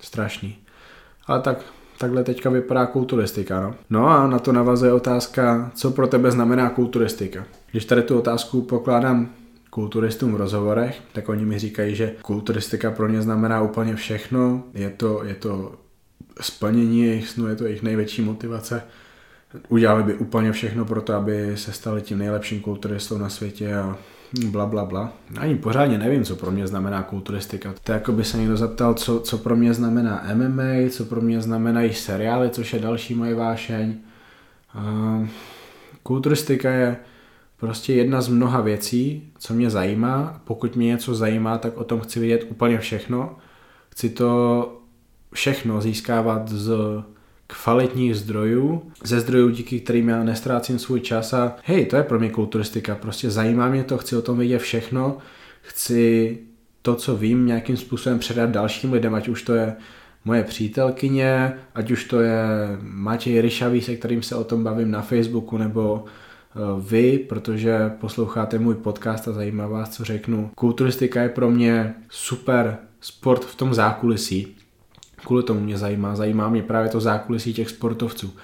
strašný. 0.00 0.56
Ale 1.26 1.40
tak, 1.40 1.58
takhle 1.98 2.24
teďka 2.24 2.50
vypadá 2.50 2.86
kulturistika, 2.86 3.60
no. 3.60 3.74
No 3.90 4.08
a 4.08 4.26
na 4.26 4.38
to 4.38 4.52
navazuje 4.52 4.92
otázka, 4.92 5.70
co 5.74 5.90
pro 5.90 6.06
tebe 6.06 6.30
znamená 6.30 6.70
kulturistika. 6.70 7.44
Když 7.70 7.84
tady 7.84 8.02
tu 8.02 8.18
otázku 8.18 8.62
pokládám 8.62 9.28
kulturistům 9.74 10.32
v 10.32 10.36
rozhovorech, 10.36 11.00
tak 11.12 11.28
oni 11.28 11.44
mi 11.44 11.58
říkají, 11.58 11.94
že 11.94 12.12
kulturistika 12.22 12.90
pro 12.90 13.08
ně 13.08 13.22
znamená 13.22 13.62
úplně 13.62 13.96
všechno. 13.96 14.62
Je 14.74 14.90
to, 14.90 15.24
je 15.24 15.34
to 15.34 15.72
splnění 16.40 17.02
jejich 17.02 17.28
snu, 17.28 17.46
je 17.46 17.56
to 17.56 17.64
jejich 17.64 17.82
největší 17.82 18.22
motivace. 18.22 18.82
Udělali 19.68 20.02
by 20.02 20.14
úplně 20.14 20.52
všechno 20.52 20.84
pro 20.84 21.02
to, 21.02 21.14
aby 21.14 21.52
se 21.56 21.72
stali 21.72 22.02
tím 22.02 22.18
nejlepším 22.18 22.60
kulturistou 22.60 23.18
na 23.18 23.28
světě 23.28 23.74
a 23.74 23.96
bla, 24.46 24.66
bla, 24.66 24.84
bla. 24.84 25.12
Ani 25.38 25.56
pořádně 25.56 25.98
nevím, 25.98 26.24
co 26.24 26.36
pro 26.36 26.50
mě 26.50 26.66
znamená 26.66 27.02
kulturistika. 27.02 27.74
To 27.84 27.92
jako 27.92 28.12
by 28.12 28.24
se 28.24 28.38
někdo 28.38 28.56
zeptal, 28.56 28.94
co, 28.94 29.20
co 29.20 29.38
pro 29.38 29.56
mě 29.56 29.74
znamená 29.74 30.26
MMA, 30.34 30.90
co 30.90 31.04
pro 31.04 31.20
mě 31.20 31.40
znamenají 31.40 31.94
seriály, 31.94 32.50
což 32.50 32.72
je 32.72 32.80
další 32.80 33.14
moje 33.14 33.34
vášeň. 33.34 33.94
Uh, 34.74 35.28
kulturistika 36.02 36.70
je 36.70 36.96
prostě 37.64 37.92
jedna 37.92 38.20
z 38.20 38.28
mnoha 38.28 38.60
věcí, 38.60 39.32
co 39.38 39.54
mě 39.54 39.70
zajímá. 39.70 40.40
Pokud 40.44 40.76
mě 40.76 40.86
něco 40.86 41.14
zajímá, 41.14 41.58
tak 41.58 41.76
o 41.76 41.84
tom 41.84 42.00
chci 42.00 42.20
vědět 42.20 42.46
úplně 42.50 42.78
všechno. 42.78 43.36
Chci 43.90 44.10
to 44.10 44.72
všechno 45.32 45.80
získávat 45.80 46.48
z 46.48 46.74
kvalitních 47.46 48.16
zdrojů, 48.16 48.82
ze 49.04 49.20
zdrojů, 49.20 49.48
díky 49.48 49.80
kterým 49.80 50.08
já 50.08 50.24
nestrácím 50.24 50.78
svůj 50.78 51.00
čas 51.00 51.32
a 51.32 51.56
hej, 51.64 51.86
to 51.86 51.96
je 51.96 52.02
pro 52.02 52.18
mě 52.18 52.30
kulturistika, 52.30 52.94
prostě 52.94 53.30
zajímá 53.30 53.68
mě 53.68 53.84
to, 53.84 53.98
chci 53.98 54.16
o 54.16 54.22
tom 54.22 54.38
vědět 54.38 54.58
všechno, 54.58 55.18
chci 55.62 56.38
to, 56.82 56.94
co 56.94 57.16
vím, 57.16 57.46
nějakým 57.46 57.76
způsobem 57.76 58.18
předat 58.18 58.50
dalším 58.50 58.92
lidem, 58.92 59.14
ať 59.14 59.28
už 59.28 59.42
to 59.42 59.54
je 59.54 59.76
moje 60.24 60.44
přítelkyně, 60.44 61.52
ať 61.74 61.90
už 61.90 62.04
to 62.04 62.20
je 62.20 62.44
Matěj 62.82 63.40
Ryšavý, 63.40 63.80
se 63.80 63.96
kterým 63.96 64.22
se 64.22 64.34
o 64.34 64.44
tom 64.44 64.64
bavím 64.64 64.90
na 64.90 65.02
Facebooku, 65.02 65.58
nebo 65.58 66.04
vy, 66.80 67.18
protože 67.18 67.92
posloucháte 68.00 68.58
můj 68.58 68.74
podcast 68.74 69.28
a 69.28 69.32
zajímá 69.32 69.66
vás, 69.66 69.90
co 69.90 70.04
řeknu. 70.04 70.50
Kulturistika 70.54 71.22
je 71.22 71.28
pro 71.28 71.50
mě 71.50 71.94
super 72.10 72.78
sport 73.00 73.44
v 73.44 73.56
tom 73.56 73.74
zákulisí. 73.74 74.56
Kvůli 75.16 75.42
tomu 75.42 75.60
mě 75.60 75.78
zajímá. 75.78 76.16
Zajímá 76.16 76.48
mě 76.48 76.62
právě 76.62 76.90
to 76.90 77.00
zákulisí 77.00 77.54
těch 77.54 77.68
sportovců. 77.68 78.34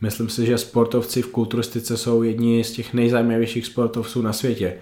Myslím 0.00 0.28
si, 0.28 0.46
že 0.46 0.58
sportovci 0.58 1.22
v 1.22 1.28
kulturistice 1.28 1.96
jsou 1.96 2.22
jedni 2.22 2.64
z 2.64 2.72
těch 2.72 2.94
nejzajímavějších 2.94 3.66
sportovců 3.66 4.22
na 4.22 4.32
světě. 4.32 4.74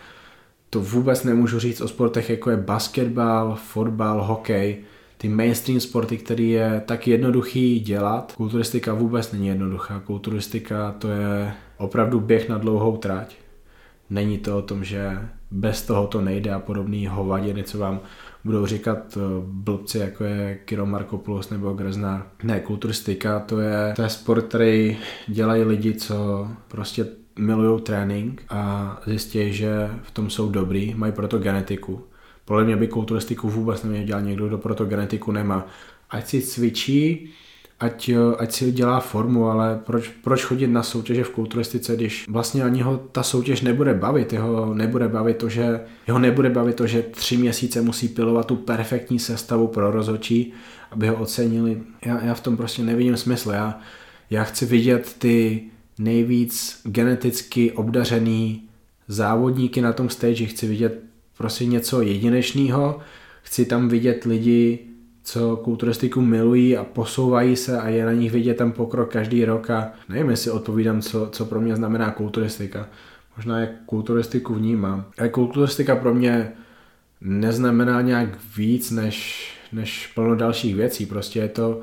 To 0.70 0.80
vůbec 0.80 1.24
nemůžu 1.24 1.58
říct 1.58 1.80
o 1.80 1.88
sportech, 1.88 2.30
jako 2.30 2.50
je 2.50 2.56
basketbal, 2.56 3.58
fotbal, 3.64 4.24
hokej, 4.24 4.76
ty 5.18 5.28
mainstream 5.28 5.80
sporty, 5.80 6.16
který 6.16 6.50
je 6.50 6.82
tak 6.86 7.08
jednoduchý 7.08 7.80
dělat. 7.80 8.32
Kulturistika 8.36 8.94
vůbec 8.94 9.32
není 9.32 9.48
jednoduchá. 9.48 10.00
Kulturistika 10.00 10.94
to 10.98 11.08
je 11.08 11.52
opravdu 11.78 12.20
běh 12.20 12.48
na 12.48 12.58
dlouhou 12.58 12.96
trať. 12.96 13.36
Není 14.10 14.38
to 14.38 14.58
o 14.58 14.62
tom, 14.62 14.84
že 14.84 15.18
bez 15.50 15.82
toho 15.82 16.06
to 16.06 16.20
nejde 16.20 16.50
a 16.50 16.58
podobný 16.58 17.06
hovadiny, 17.06 17.62
co 17.62 17.78
vám 17.78 18.00
budou 18.44 18.66
říkat 18.66 19.16
eh, 19.16 19.20
blbci, 19.42 19.98
jako 19.98 20.24
je 20.24 20.58
Kiro 20.64 20.86
Markopoulos 20.86 21.50
nebo 21.50 21.72
Greznár. 21.72 22.26
Ne, 22.42 22.60
kulturistika, 22.60 23.40
to 23.40 23.60
je, 23.60 23.92
to 23.96 24.02
je 24.02 24.08
sport, 24.08 24.44
který 24.44 24.98
dělají 25.26 25.62
lidi, 25.62 25.94
co 25.94 26.48
prostě 26.68 27.06
milují 27.38 27.82
trénink 27.82 28.42
a 28.48 28.96
zjistí, 29.06 29.52
že 29.52 29.90
v 30.02 30.10
tom 30.10 30.30
jsou 30.30 30.48
dobrý, 30.48 30.94
mají 30.94 31.12
proto 31.12 31.38
genetiku. 31.38 32.04
Podle 32.44 32.64
mě 32.64 32.76
by 32.76 32.88
kulturistiku 32.88 33.48
vůbec 33.48 33.82
neměl 33.82 34.04
dělat 34.04 34.20
někdo, 34.20 34.48
kdo 34.48 34.58
proto 34.58 34.84
genetiku 34.84 35.32
nemá. 35.32 35.66
Ať 36.10 36.26
si 36.26 36.42
cvičí, 36.42 37.30
ať, 37.80 38.10
ať 38.38 38.52
si 38.52 38.72
dělá 38.72 39.00
formu, 39.00 39.48
ale 39.48 39.80
proč, 39.86 40.08
proč 40.08 40.44
chodit 40.44 40.66
na 40.66 40.82
soutěže 40.82 41.24
v 41.24 41.30
kulturistice, 41.30 41.96
když 41.96 42.28
vlastně 42.28 42.62
ani 42.62 42.82
ho 42.82 42.98
ta 43.12 43.22
soutěž 43.22 43.60
nebude 43.60 43.94
bavit, 43.94 44.32
jeho 44.32 44.74
nebude 44.74 45.08
bavit 45.08 45.36
to, 45.36 45.48
že, 45.48 45.80
jeho 46.06 46.18
nebude 46.18 46.50
bavit 46.50 46.76
to, 46.76 46.86
že 46.86 47.02
tři 47.02 47.36
měsíce 47.36 47.82
musí 47.82 48.08
pilovat 48.08 48.46
tu 48.46 48.56
perfektní 48.56 49.18
sestavu 49.18 49.66
pro 49.66 49.90
rozhodčí, 49.90 50.52
aby 50.90 51.08
ho 51.08 51.16
ocenili. 51.16 51.82
Já, 52.04 52.24
já 52.24 52.34
v 52.34 52.40
tom 52.40 52.56
prostě 52.56 52.82
nevidím 52.82 53.16
smysl. 53.16 53.50
Já, 53.50 53.80
já 54.30 54.44
chci 54.44 54.66
vidět 54.66 55.16
ty 55.18 55.62
nejvíc 55.98 56.80
geneticky 56.84 57.72
obdařený 57.72 58.62
závodníky 59.08 59.80
na 59.80 59.92
tom 59.92 60.08
stage, 60.08 60.46
chci 60.46 60.66
vidět 60.66 61.02
prostě 61.36 61.66
něco 61.66 62.02
jedinečného, 62.02 62.98
chci 63.42 63.64
tam 63.64 63.88
vidět 63.88 64.24
lidi, 64.24 64.87
co 65.28 65.56
kulturistiku 65.56 66.20
milují 66.20 66.76
a 66.76 66.84
posouvají 66.84 67.56
se 67.56 67.80
a 67.80 67.88
je 67.88 68.06
na 68.06 68.12
nich 68.12 68.32
vidět 68.32 68.56
ten 68.56 68.72
pokrok 68.72 69.12
každý 69.12 69.44
rok 69.44 69.70
a 69.70 69.92
nevím, 70.08 70.30
jestli 70.30 70.50
odpovídám, 70.50 71.02
co, 71.02 71.28
co 71.32 71.44
pro 71.44 71.60
mě 71.60 71.76
znamená 71.76 72.10
kulturistika. 72.10 72.88
Možná 73.36 73.60
jak 73.60 73.70
kulturistiku 73.86 74.54
vnímám. 74.54 75.04
A 75.18 75.28
kulturistika 75.28 75.96
pro 75.96 76.14
mě 76.14 76.52
neznamená 77.20 78.00
nějak 78.00 78.28
víc 78.56 78.90
než, 78.90 79.48
než 79.72 80.06
plno 80.14 80.36
dalších 80.36 80.76
věcí. 80.76 81.06
Prostě 81.06 81.38
je 81.38 81.48
to 81.48 81.80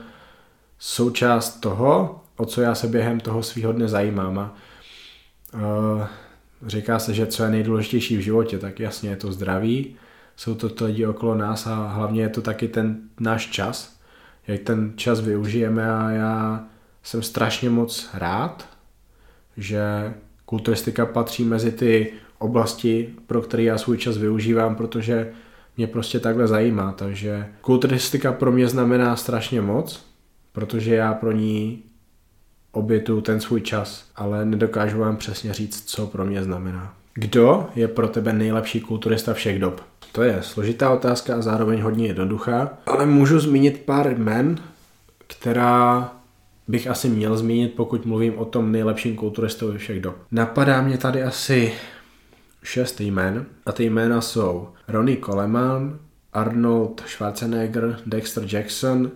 součást 0.80 1.60
toho, 1.60 2.22
o 2.38 2.46
co 2.46 2.62
já 2.62 2.76
se 2.76 2.88
během 2.88 3.20
toho 3.20 3.44
svého 3.44 3.74
dne 3.74 3.88
zajímám. 3.88 4.40
A, 4.40 4.56
uh, 5.54 6.04
říká 6.68 7.00
se, 7.00 7.14
že 7.14 7.28
co 7.28 7.44
je 7.44 7.50
nejdůležitější 7.50 8.18
v 8.18 8.22
životě, 8.22 8.60
tak 8.60 8.80
jasně 8.80 9.10
je 9.10 9.16
to 9.16 9.32
zdraví, 9.32 9.96
jsou 10.36 10.56
to, 10.56 10.70
to 10.70 10.86
lidi 10.86 11.06
okolo 11.06 11.36
nás 11.36 11.68
a 11.68 11.88
hlavně 11.88 12.22
je 12.22 12.30
to 12.30 12.42
taky 12.42 12.68
ten 12.68 12.98
náš 13.20 13.48
čas, 13.48 14.00
jak 14.48 14.62
ten 14.62 14.94
čas 14.96 15.20
využijeme 15.20 15.92
a 15.92 16.10
já 16.10 16.64
jsem 17.04 17.24
strašně 17.24 17.70
moc 17.70 18.10
rád, 18.14 18.70
že 19.58 20.14
kulturistika 20.46 21.06
patří 21.06 21.44
mezi 21.44 21.72
ty 21.72 22.14
oblasti, 22.38 23.14
pro 23.28 23.42
které 23.42 23.64
já 23.64 23.78
svůj 23.78 23.98
čas 23.98 24.18
využívám, 24.18 24.76
protože 24.76 25.34
mě 25.78 25.88
prostě 25.88 26.20
takhle 26.20 26.48
zajímá. 26.48 26.92
Takže 26.92 27.48
kulturistika 27.62 28.32
pro 28.32 28.52
mě 28.52 28.68
znamená 28.68 29.16
strašně 29.16 29.62
moc, 29.62 30.06
protože 30.52 30.96
já 30.96 31.14
pro 31.14 31.32
ní 31.32 31.84
obětu 32.72 33.22
ten 33.22 33.42
svůj 33.42 33.62
čas, 33.62 34.10
ale 34.16 34.46
nedokážu 34.46 35.00
vám 35.00 35.18
přesně 35.18 35.54
říct, 35.54 35.84
co 35.86 36.08
pro 36.08 36.26
mě 36.26 36.44
znamená. 36.44 36.94
Kdo 37.18 37.68
je 37.76 37.88
pro 37.88 38.08
tebe 38.08 38.34
nejlepší 38.34 38.82
kulturista 38.82 39.34
všech 39.34 39.60
dob? 39.60 39.82
To 40.12 40.24
je 40.24 40.38
složitá 40.42 40.90
otázka 40.90 41.36
a 41.36 41.42
zároveň 41.42 41.82
hodně 41.82 42.08
jednoduchá, 42.08 42.78
ale 42.86 43.06
můžu 43.06 43.40
zmínit 43.40 43.82
pár 43.86 44.08
jmen, 44.08 44.60
která 45.28 46.12
bych 46.68 46.88
asi 46.88 47.10
měl 47.10 47.38
zmínit, 47.38 47.74
pokud 47.74 48.06
mluvím 48.06 48.38
o 48.38 48.46
tom 48.46 48.72
nejlepším 48.72 49.16
kulturistovi 49.16 49.78
všech 49.78 50.02
dob. 50.02 50.16
Napadá 50.32 50.82
mě 50.82 50.98
tady 50.98 51.24
asi 51.24 51.74
šest 52.64 53.02
jmen 53.02 53.46
a 53.66 53.72
ty 53.72 53.84
jména 53.84 54.22
jsou 54.22 54.70
Ronnie 54.88 55.18
Coleman, 55.26 56.00
Arnold 56.34 57.04
Schwarzenegger, 57.08 58.00
Dexter 58.06 58.44
Jackson, 58.56 59.12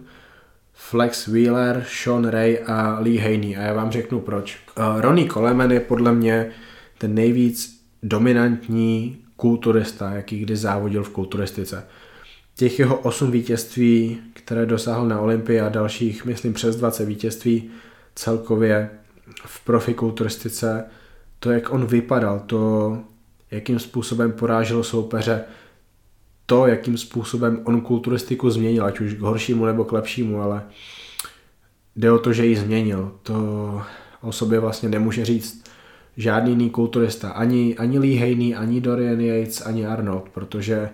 Flex 0.74 1.28
Wheeler, 1.28 1.86
Sean 1.88 2.28
Ray 2.28 2.60
a 2.68 3.00
Lee 3.00 3.20
Haney 3.20 3.58
a 3.58 3.62
já 3.62 3.74
vám 3.74 3.92
řeknu 3.92 4.20
proč. 4.20 4.58
Uh, 4.78 5.02
Ronnie 5.02 5.30
Coleman 5.30 5.72
je 5.72 5.80
podle 5.80 6.12
mě 6.12 6.52
ten 6.98 7.16
nejvíc 7.16 7.79
dominantní 8.04 9.18
kulturista, 9.36 10.12
jaký 10.12 10.40
kdy 10.40 10.56
závodil 10.56 11.04
v 11.04 11.10
kulturistice. 11.10 11.86
Těch 12.56 12.80
jeho 12.80 12.98
osm 12.98 13.32
vítězství, 13.32 14.18
které 14.34 14.66
dosáhl 14.66 15.08
na 15.08 15.20
Olympii 15.20 15.60
a 15.60 15.70
dalších, 15.70 16.26
myslím, 16.26 16.54
přes 16.54 16.76
20 16.76 17.06
vítězství 17.06 17.70
celkově 18.16 18.90
v 19.46 19.66
profikulturistice, 19.66 20.86
to, 21.40 21.52
jak 21.52 21.74
on 21.74 21.86
vypadal, 21.86 22.40
to, 22.40 22.98
jakým 23.52 23.80
způsobem 23.80 24.32
porážel 24.32 24.84
soupeře, 24.84 25.44
to, 26.46 26.68
jakým 26.68 26.98
způsobem 26.98 27.62
on 27.64 27.82
kulturistiku 27.82 28.50
změnil, 28.50 28.86
ať 28.86 29.00
už 29.00 29.14
k 29.14 29.20
horšímu 29.20 29.66
nebo 29.66 29.84
k 29.84 29.92
lepšímu, 29.92 30.42
ale 30.42 30.64
jde 31.96 32.12
o 32.12 32.20
to, 32.20 32.34
že 32.34 32.46
ji 32.46 32.56
změnil. 32.56 33.12
To 33.24 33.82
o 34.22 34.32
sobě 34.32 34.60
vlastně 34.60 34.90
nemůže 34.90 35.26
říct 35.26 35.69
žádný 36.20 36.52
jiný 36.52 36.70
kulturista, 36.70 37.30
ani, 37.30 37.78
ani 37.78 38.00
Lee 38.00 38.20
Haney, 38.20 38.56
ani 38.56 38.82
Dorian 38.82 39.22
Yates, 39.22 39.66
ani 39.66 39.88
Arnold, 39.88 40.30
protože 40.30 40.90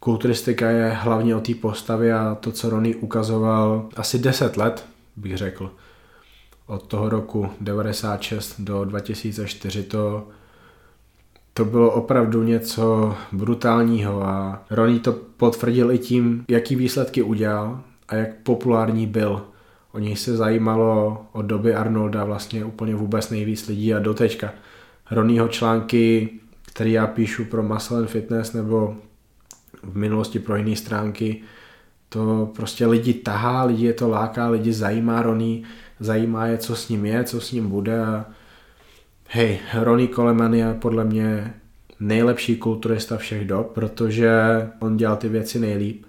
kulturistika 0.00 0.70
je 0.70 0.88
hlavně 0.88 1.36
o 1.36 1.40
té 1.40 1.54
postavě 1.54 2.14
a 2.14 2.34
to, 2.34 2.52
co 2.52 2.70
Ronnie 2.70 2.96
ukazoval 2.96 3.88
asi 3.96 4.18
10 4.18 4.56
let, 4.56 4.86
bych 5.16 5.36
řekl. 5.36 5.70
Od 6.66 6.82
toho 6.86 7.08
roku 7.08 7.48
96 7.60 8.60
do 8.60 8.84
2004 8.84 9.82
to, 9.82 10.28
to 11.52 11.64
bylo 11.64 11.90
opravdu 11.90 12.42
něco 12.42 13.14
brutálního 13.32 14.22
a 14.22 14.64
Ronnie 14.70 15.00
to 15.00 15.12
potvrdil 15.12 15.90
i 15.90 15.98
tím, 15.98 16.44
jaký 16.48 16.76
výsledky 16.76 17.22
udělal 17.22 17.80
a 18.08 18.14
jak 18.14 18.34
populární 18.42 19.06
byl 19.06 19.42
o 19.96 19.98
něj 19.98 20.16
se 20.16 20.36
zajímalo 20.36 21.26
od 21.32 21.42
doby 21.42 21.74
Arnolda 21.74 22.24
vlastně 22.24 22.64
úplně 22.64 22.94
vůbec 22.94 23.30
nejvíc 23.30 23.68
lidí 23.68 23.94
a 23.94 23.98
dotečka. 23.98 24.52
Ronnieho 25.10 25.48
články, 25.48 26.30
které 26.66 26.90
já 26.90 27.06
píšu 27.06 27.44
pro 27.44 27.62
Muscle 27.62 27.98
and 27.98 28.06
Fitness 28.06 28.52
nebo 28.52 28.96
v 29.82 29.96
minulosti 29.96 30.38
pro 30.38 30.56
jiné 30.56 30.76
stránky, 30.76 31.42
to 32.08 32.52
prostě 32.56 32.86
lidi 32.86 33.14
tahá, 33.14 33.64
lidi 33.64 33.86
je 33.86 33.92
to 33.92 34.08
láká, 34.08 34.48
lidi 34.48 34.72
zajímá 34.72 35.22
Ronnie, 35.22 35.62
zajímá 36.00 36.46
je, 36.46 36.58
co 36.58 36.76
s 36.76 36.88
ním 36.88 37.06
je, 37.06 37.24
co 37.24 37.40
s 37.40 37.52
ním 37.52 37.68
bude 37.68 38.04
a 38.04 38.26
hej, 39.28 39.58
Ronnie 39.74 40.08
Coleman 40.08 40.54
je 40.54 40.74
podle 40.74 41.04
mě 41.04 41.54
nejlepší 42.00 42.56
kulturista 42.56 43.16
všech 43.16 43.46
dob, 43.46 43.72
protože 43.72 44.30
on 44.78 44.96
dělal 44.96 45.16
ty 45.16 45.28
věci 45.28 45.58
nejlíp 45.58 46.06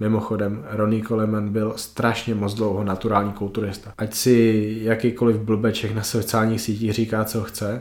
Mimochodem, 0.00 0.64
Ronnie 0.70 1.04
Coleman 1.04 1.48
byl 1.48 1.72
strašně 1.76 2.34
moc 2.34 2.54
dlouho 2.54 2.84
naturální 2.84 3.32
kulturista. 3.32 3.92
Ať 3.98 4.14
si 4.14 4.76
jakýkoliv 4.80 5.36
blbeček 5.36 5.94
na 5.94 6.02
sociálních 6.02 6.60
sítích 6.60 6.92
říká, 6.92 7.24
co 7.24 7.42
chce, 7.42 7.80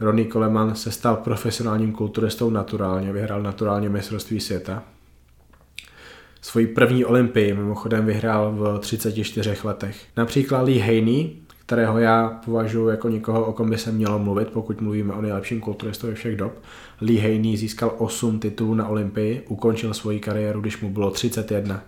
Ronnie 0.00 0.28
Coleman 0.28 0.74
se 0.74 0.90
stal 0.90 1.16
profesionálním 1.16 1.92
kulturistou 1.92 2.50
naturálně, 2.50 3.12
vyhrál 3.12 3.42
naturálně 3.42 3.88
mistrovství 3.88 4.40
světa. 4.40 4.82
Svoji 6.40 6.66
první 6.66 7.04
olympii 7.04 7.54
mimochodem 7.54 8.06
vyhrál 8.06 8.52
v 8.52 8.78
34 8.78 9.56
letech. 9.64 10.06
Například 10.16 10.62
Lee 10.62 10.80
Haney, 10.80 11.36
kterého 11.68 11.98
já 11.98 12.40
považuji 12.44 12.88
jako 12.88 13.08
někoho, 13.08 13.44
o 13.44 13.52
kom 13.52 13.70
by 13.70 13.78
se 13.78 13.92
mělo 13.92 14.18
mluvit, 14.18 14.48
pokud 14.48 14.80
mluvíme 14.80 15.14
o 15.14 15.22
nejlepším 15.22 15.60
kulturistovi 15.60 16.14
všech 16.14 16.36
dob. 16.36 16.52
Lee 17.00 17.20
Haney 17.20 17.56
získal 17.56 17.94
8 17.98 18.38
titulů 18.38 18.74
na 18.74 18.88
Olympii, 18.88 19.44
ukončil 19.48 19.94
svoji 19.94 20.20
kariéru, 20.20 20.60
když 20.60 20.80
mu 20.80 20.90
bylo 20.90 21.10
31. 21.10 21.82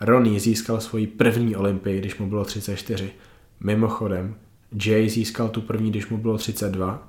Ronnie 0.00 0.40
získal 0.40 0.80
svoji 0.80 1.06
první 1.06 1.56
Olympii, 1.56 1.98
když 1.98 2.18
mu 2.18 2.28
bylo 2.28 2.44
34. 2.44 3.10
Mimochodem, 3.60 4.34
Jay 4.84 5.08
získal 5.08 5.48
tu 5.48 5.60
první, 5.60 5.90
když 5.90 6.08
mu 6.08 6.18
bylo 6.18 6.38
32. 6.38 7.08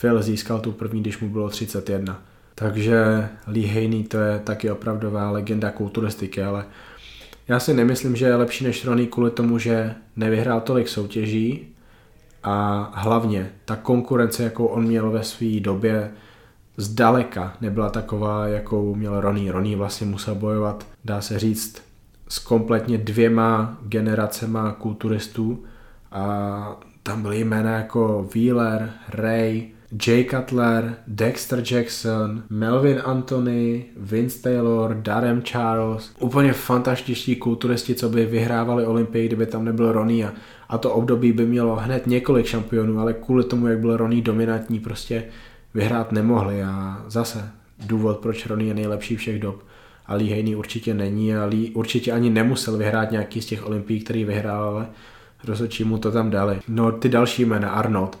Phil 0.00 0.22
získal 0.22 0.60
tu 0.60 0.72
první, 0.72 1.00
když 1.00 1.18
mu 1.18 1.28
bylo 1.28 1.48
31. 1.48 2.22
Takže 2.54 3.28
Lee 3.46 3.66
Haney 3.66 4.04
to 4.04 4.18
je 4.18 4.38
taky 4.38 4.70
opravdová 4.70 5.30
legenda 5.30 5.70
kulturistiky, 5.70 6.42
ale 6.42 6.64
já 7.48 7.60
si 7.60 7.74
nemyslím, 7.74 8.16
že 8.16 8.26
je 8.26 8.36
lepší 8.36 8.64
než 8.64 8.84
Ronnie 8.84 9.08
kvůli 9.08 9.30
tomu, 9.30 9.58
že 9.58 9.94
nevyhrál 10.16 10.60
tolik 10.60 10.88
soutěží 10.88 11.68
a 12.42 12.90
hlavně 12.94 13.52
ta 13.64 13.76
konkurence, 13.76 14.44
jakou 14.44 14.66
on 14.66 14.84
měl 14.84 15.10
ve 15.10 15.24
své 15.24 15.60
době, 15.60 16.10
zdaleka 16.76 17.56
nebyla 17.60 17.90
taková, 17.90 18.46
jakou 18.46 18.94
měl 18.94 19.20
Ronnie. 19.20 19.52
Ronnie 19.52 19.76
vlastně 19.76 20.06
musel 20.06 20.34
bojovat, 20.34 20.86
dá 21.04 21.20
se 21.20 21.38
říct, 21.38 21.82
s 22.28 22.38
kompletně 22.38 22.98
dvěma 22.98 23.78
generacema 23.82 24.72
kulturistů 24.72 25.64
a 26.12 26.80
tam 27.02 27.22
byly 27.22 27.40
jména 27.40 27.70
jako 27.70 28.28
Wheeler, 28.34 28.92
Ray, 29.08 29.70
Jay 30.06 30.24
Cutler, 30.24 30.96
Dexter 31.06 31.62
Jackson, 31.70 32.42
Melvin 32.50 33.02
Anthony, 33.04 33.84
Vince 33.96 34.42
Taylor, 34.42 34.94
Darren 34.94 35.42
Charles. 35.42 36.12
Úplně 36.20 36.52
fantastičtí 36.52 37.36
kulturisti, 37.36 37.94
co 37.94 38.08
by 38.08 38.26
vyhrávali 38.26 38.86
Olympii, 38.86 39.26
kdyby 39.26 39.46
tam 39.46 39.64
nebyl 39.64 39.92
Ronnie. 39.92 40.32
A, 40.68 40.78
to 40.78 40.92
období 40.92 41.32
by 41.32 41.46
mělo 41.46 41.76
hned 41.76 42.06
několik 42.06 42.46
šampionů, 42.46 43.00
ale 43.00 43.12
kvůli 43.12 43.44
tomu, 43.44 43.66
jak 43.66 43.78
byl 43.78 43.96
Ronnie 43.96 44.22
dominantní, 44.22 44.80
prostě 44.80 45.24
vyhrát 45.74 46.12
nemohli. 46.12 46.62
A 46.62 47.04
zase 47.08 47.50
důvod, 47.86 48.18
proč 48.18 48.46
Ronnie 48.46 48.70
je 48.70 48.74
nejlepší 48.74 49.16
všech 49.16 49.40
dob. 49.40 49.64
A 50.06 50.14
Lee 50.14 50.30
Haney 50.30 50.56
určitě 50.56 50.94
není 50.94 51.34
a 51.34 51.44
Lee 51.44 51.70
určitě 51.70 52.12
ani 52.12 52.30
nemusel 52.30 52.76
vyhrát 52.76 53.10
nějaký 53.10 53.42
z 53.42 53.46
těch 53.46 53.66
olympií, 53.66 54.00
který 54.00 54.24
vyhrál, 54.24 54.64
ale 54.64 54.86
rozhodčí 55.44 55.84
mu 55.84 55.98
to 55.98 56.12
tam 56.12 56.30
dali. 56.30 56.60
No 56.68 56.92
ty 56.92 57.08
další 57.08 57.44
jména, 57.44 57.70
Arnold. 57.70 58.18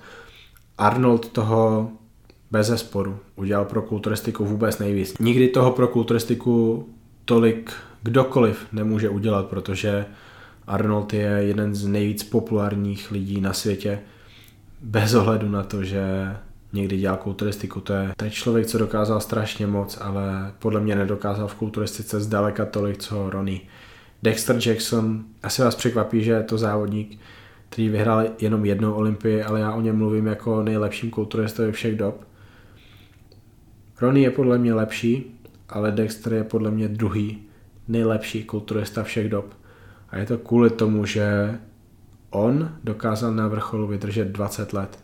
Arnold 0.78 1.28
toho 1.28 1.90
bez 2.50 2.66
zesporu 2.66 3.18
udělal 3.36 3.64
pro 3.64 3.82
kulturistiku 3.82 4.44
vůbec 4.44 4.78
nejvíc. 4.78 5.18
Nikdy 5.18 5.48
toho 5.48 5.70
pro 5.70 5.88
kulturistiku 5.88 6.86
tolik 7.24 7.72
kdokoliv 8.02 8.66
nemůže 8.72 9.08
udělat, 9.08 9.46
protože 9.46 10.06
Arnold 10.66 11.12
je 11.12 11.28
jeden 11.28 11.74
z 11.74 11.86
nejvíc 11.86 12.22
populárních 12.22 13.10
lidí 13.10 13.40
na 13.40 13.52
světě, 13.52 14.00
bez 14.80 15.14
ohledu 15.14 15.48
na 15.48 15.62
to, 15.62 15.84
že 15.84 16.36
někdy 16.72 16.96
dělal 16.96 17.16
kulturistiku. 17.16 17.80
To 17.80 17.92
je, 17.92 18.12
je 18.24 18.30
člověk, 18.30 18.66
co 18.66 18.78
dokázal 18.78 19.20
strašně 19.20 19.66
moc, 19.66 19.98
ale 20.00 20.52
podle 20.58 20.80
mě 20.80 20.96
nedokázal 20.96 21.48
v 21.48 21.54
kulturistice 21.54 22.20
zdaleka 22.20 22.64
tolik, 22.64 22.98
co 22.98 23.30
Ronnie. 23.30 23.60
Dexter 24.22 24.56
Jackson, 24.66 25.24
asi 25.42 25.62
vás 25.62 25.74
překvapí, 25.74 26.24
že 26.24 26.32
je 26.32 26.42
to 26.42 26.58
závodník, 26.58 27.18
který 27.72 27.88
vyhrál 27.88 28.24
jenom 28.40 28.64
jednou 28.64 28.92
Olympii, 28.92 29.42
ale 29.42 29.60
já 29.60 29.72
o 29.72 29.80
něm 29.80 29.96
mluvím 29.96 30.26
jako 30.26 30.62
nejlepším 30.62 31.10
kulturistovi 31.10 31.72
všech 31.72 31.96
dob. 31.96 32.24
Ronnie 34.00 34.26
je 34.26 34.30
podle 34.30 34.58
mě 34.58 34.74
lepší, 34.74 35.40
ale 35.68 35.92
Dexter 35.92 36.32
je 36.32 36.44
podle 36.44 36.70
mě 36.70 36.88
druhý 36.88 37.42
nejlepší 37.88 38.44
kulturista 38.44 39.02
všech 39.02 39.28
dob. 39.28 39.54
A 40.08 40.18
je 40.18 40.26
to 40.26 40.38
kvůli 40.38 40.70
tomu, 40.70 41.06
že 41.06 41.58
on 42.30 42.72
dokázal 42.84 43.34
na 43.34 43.48
vrcholu 43.48 43.86
vydržet 43.86 44.28
20 44.28 44.72
let. 44.72 44.98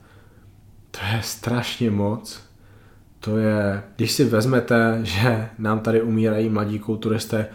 To 0.90 0.98
je 1.14 1.22
strašně 1.22 1.90
moc. 1.90 2.42
To 3.20 3.38
je, 3.38 3.82
když 3.96 4.12
si 4.12 4.24
vezmete, 4.24 5.00
že 5.02 5.48
nám 5.58 5.80
tady 5.80 6.02
umírají 6.02 6.48
mladí 6.48 6.78
kulturisté 6.78 7.46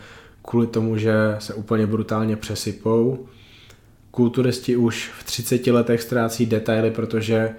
kvůli 0.42 0.68
tomu, 0.68 0.98
že 0.98 1.36
se 1.40 1.54
úplně 1.54 1.88
brutálně 1.88 2.36
přesypou. 2.36 3.28
Kulturisti 4.16 4.76
už 4.76 5.12
v 5.20 5.24
30 5.24 5.68
letech 5.68 6.02
ztrácí 6.02 6.46
detaily, 6.46 6.92
protože 6.92 7.56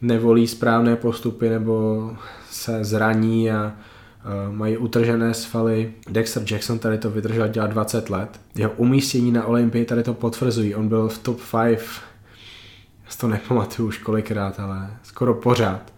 nevolí 0.00 0.46
správné 0.46 0.96
postupy 0.96 1.48
nebo 1.48 2.10
se 2.50 2.84
zraní 2.84 3.50
a 3.50 3.76
mají 4.50 4.76
utržené 4.76 5.34
svaly. 5.34 5.92
Dexter 6.10 6.42
Jackson 6.50 6.78
tady 6.78 6.98
to 6.98 7.10
vydržel 7.10 7.48
dělat 7.48 7.70
20 7.70 8.10
let. 8.10 8.40
Jeho 8.54 8.72
umístění 8.76 9.32
na 9.32 9.46
Olympii 9.46 9.84
tady 9.84 10.02
to 10.02 10.14
potvrzují. 10.14 10.74
On 10.74 10.88
byl 10.88 11.08
v 11.08 11.18
top 11.18 11.40
5, 11.50 11.80
já 13.04 13.10
to 13.20 13.28
nepamatuju 13.28 13.88
už 13.88 13.98
kolikrát, 13.98 14.60
ale 14.60 14.90
skoro 15.02 15.34
pořád. 15.34 15.92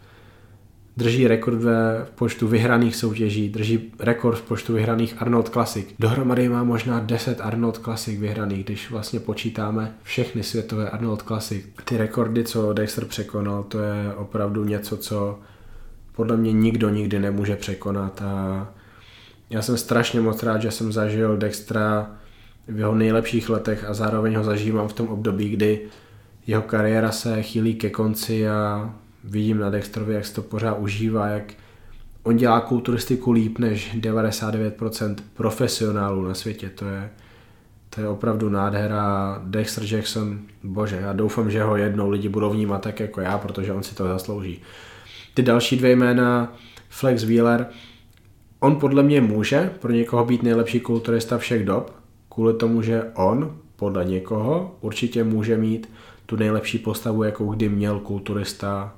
Drží 0.96 1.28
rekord 1.28 1.58
ve 1.58 2.06
počtu 2.14 2.48
vyhraných 2.48 2.96
soutěží, 2.96 3.48
drží 3.48 3.92
rekord 3.98 4.38
v 4.38 4.42
počtu 4.42 4.72
vyhraných 4.72 5.22
Arnold 5.22 5.48
Classic. 5.48 5.86
Dohromady 5.98 6.48
má 6.48 6.64
možná 6.64 7.00
10 7.00 7.40
Arnold 7.40 7.78
Classic 7.78 8.20
vyhraných, 8.20 8.64
když 8.64 8.90
vlastně 8.90 9.20
počítáme 9.20 9.94
všechny 10.02 10.42
světové 10.42 10.90
Arnold 10.90 11.22
Classic. 11.22 11.66
Ty 11.84 11.96
rekordy, 11.96 12.44
co 12.44 12.72
Dexter 12.72 13.04
překonal, 13.04 13.62
to 13.62 13.78
je 13.78 14.14
opravdu 14.16 14.64
něco, 14.64 14.96
co 14.96 15.38
podle 16.16 16.36
mě 16.36 16.52
nikdo 16.52 16.88
nikdy 16.88 17.18
nemůže 17.18 17.56
překonat 17.56 18.22
a 18.22 18.68
já 19.50 19.62
jsem 19.62 19.76
strašně 19.76 20.20
moc 20.20 20.42
rád, 20.42 20.62
že 20.62 20.70
jsem 20.70 20.92
zažil 20.92 21.36
Dextra 21.36 22.10
v 22.68 22.78
jeho 22.78 22.94
nejlepších 22.94 23.48
letech 23.48 23.84
a 23.84 23.94
zároveň 23.94 24.36
ho 24.36 24.44
zažívám 24.44 24.88
v 24.88 24.92
tom 24.92 25.08
období, 25.08 25.48
kdy 25.48 25.80
jeho 26.46 26.62
kariéra 26.62 27.12
se 27.12 27.42
chýlí 27.42 27.74
ke 27.74 27.90
konci 27.90 28.48
a 28.48 28.94
vidím 29.24 29.58
na 29.58 29.70
Dextrovi, 29.70 30.14
jak 30.14 30.26
se 30.26 30.34
to 30.34 30.42
pořád 30.42 30.74
užívá, 30.74 31.26
jak 31.26 31.54
on 32.22 32.36
dělá 32.36 32.60
kulturistiku 32.60 33.32
líp 33.32 33.58
než 33.58 33.96
99% 33.96 35.16
profesionálů 35.34 36.28
na 36.28 36.34
světě. 36.34 36.70
To 36.74 36.84
je, 36.84 37.10
to 37.90 38.00
je 38.00 38.08
opravdu 38.08 38.48
nádhera. 38.48 39.38
Dexter 39.44 39.84
Jackson, 39.94 40.38
bože, 40.62 40.96
já 40.96 41.12
doufám, 41.12 41.50
že 41.50 41.62
ho 41.62 41.76
jednou 41.76 42.10
lidi 42.10 42.28
budou 42.28 42.50
vnímat 42.50 42.82
tak 42.82 43.00
jako 43.00 43.20
já, 43.20 43.38
protože 43.38 43.72
on 43.72 43.82
si 43.82 43.94
to 43.94 44.08
zaslouží. 44.08 44.62
Ty 45.34 45.42
další 45.42 45.76
dvě 45.76 45.96
jména, 45.96 46.56
Flex 46.88 47.24
Wheeler, 47.24 47.66
on 48.60 48.76
podle 48.76 49.02
mě 49.02 49.20
může 49.20 49.70
pro 49.80 49.92
někoho 49.92 50.24
být 50.24 50.42
nejlepší 50.42 50.80
kulturista 50.80 51.38
všech 51.38 51.64
dob, 51.64 51.94
kvůli 52.28 52.54
tomu, 52.54 52.82
že 52.82 53.04
on 53.14 53.56
podle 53.76 54.04
někoho 54.04 54.76
určitě 54.80 55.24
může 55.24 55.56
mít 55.56 55.90
tu 56.26 56.36
nejlepší 56.36 56.78
postavu, 56.78 57.22
jakou 57.22 57.52
kdy 57.52 57.68
měl 57.68 58.00
kulturista 58.00 58.94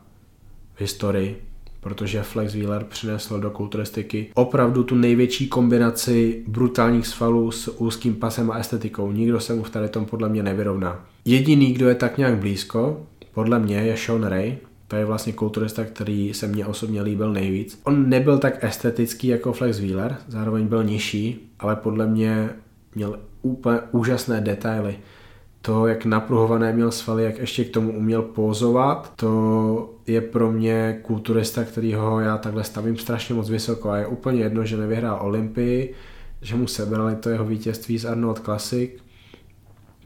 v 0.74 0.80
historii, 0.80 1.42
protože 1.80 2.22
Flex 2.22 2.54
Wheeler 2.54 2.84
přinesl 2.84 3.40
do 3.40 3.50
kulturistiky 3.50 4.30
opravdu 4.34 4.84
tu 4.84 4.94
největší 4.94 5.48
kombinaci 5.48 6.44
brutálních 6.46 7.06
svalů 7.06 7.50
s 7.50 7.80
úzkým 7.80 8.14
pasem 8.14 8.50
a 8.50 8.58
estetikou. 8.58 9.12
Nikdo 9.12 9.40
se 9.40 9.54
mu 9.54 9.62
v 9.62 9.70
tady 9.70 9.88
tom 9.88 10.06
podle 10.06 10.28
mě 10.28 10.42
nevyrovná. 10.42 11.06
Jediný, 11.24 11.72
kdo 11.72 11.88
je 11.88 11.94
tak 11.94 12.18
nějak 12.18 12.38
blízko, 12.38 13.06
podle 13.34 13.58
mě 13.58 13.76
je 13.76 13.96
Sean 13.96 14.24
Ray, 14.24 14.56
to 14.88 14.96
je 14.96 15.04
vlastně 15.04 15.32
kulturista, 15.32 15.84
který 15.84 16.34
se 16.34 16.46
mně 16.46 16.66
osobně 16.66 17.02
líbil 17.02 17.32
nejvíc. 17.32 17.80
On 17.84 18.08
nebyl 18.08 18.38
tak 18.38 18.64
estetický 18.64 19.28
jako 19.28 19.52
Flex 19.52 19.80
Wheeler, 19.80 20.16
zároveň 20.28 20.66
byl 20.66 20.84
nižší, 20.84 21.50
ale 21.58 21.76
podle 21.76 22.06
mě 22.06 22.50
měl 22.94 23.18
úplně 23.42 23.78
úžasné 23.92 24.40
detaily. 24.40 24.96
To, 25.66 25.86
jak 25.86 26.04
napruhované 26.04 26.72
měl 26.72 26.90
svaly, 26.90 27.24
jak 27.24 27.38
ještě 27.38 27.64
k 27.64 27.70
tomu 27.70 27.98
uměl 27.98 28.22
pozovat, 28.22 29.12
to 29.16 29.94
je 30.06 30.20
pro 30.20 30.52
mě 30.52 30.98
kulturista, 31.02 31.64
kterýho 31.64 32.20
já 32.20 32.38
takhle 32.38 32.64
stavím 32.64 32.96
strašně 32.96 33.34
moc 33.34 33.50
vysoko 33.50 33.90
a 33.90 33.96
je 33.96 34.06
úplně 34.06 34.40
jedno, 34.42 34.64
že 34.64 34.76
nevyhrál 34.76 35.18
Olympii, 35.22 35.94
že 36.42 36.54
mu 36.54 36.66
sebrali 36.66 37.16
to 37.16 37.30
jeho 37.30 37.44
vítězství 37.44 37.98
z 37.98 38.04
Arnold 38.04 38.38
Classic. 38.38 38.90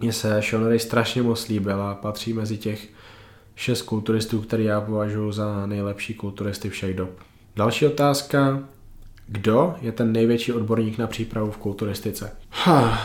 Mně 0.00 0.12
se 0.12 0.42
Sean 0.42 0.66
Ray 0.66 0.78
strašně 0.78 1.22
moc 1.22 1.48
líbil 1.48 1.82
a 1.82 1.94
patří 1.94 2.32
mezi 2.32 2.56
těch 2.56 2.88
šest 3.54 3.82
kulturistů, 3.82 4.40
který 4.40 4.64
já 4.64 4.80
považuji 4.80 5.32
za 5.32 5.66
nejlepší 5.66 6.14
kulturisty 6.14 6.70
všech 6.70 6.96
dob. 6.96 7.10
Další 7.56 7.86
otázka. 7.86 8.60
Kdo 9.26 9.74
je 9.80 9.92
ten 9.92 10.12
největší 10.12 10.52
odborník 10.52 10.98
na 10.98 11.06
přípravu 11.06 11.50
v 11.50 11.58
kulturistice? 11.58 12.30
Ha, 12.50 12.98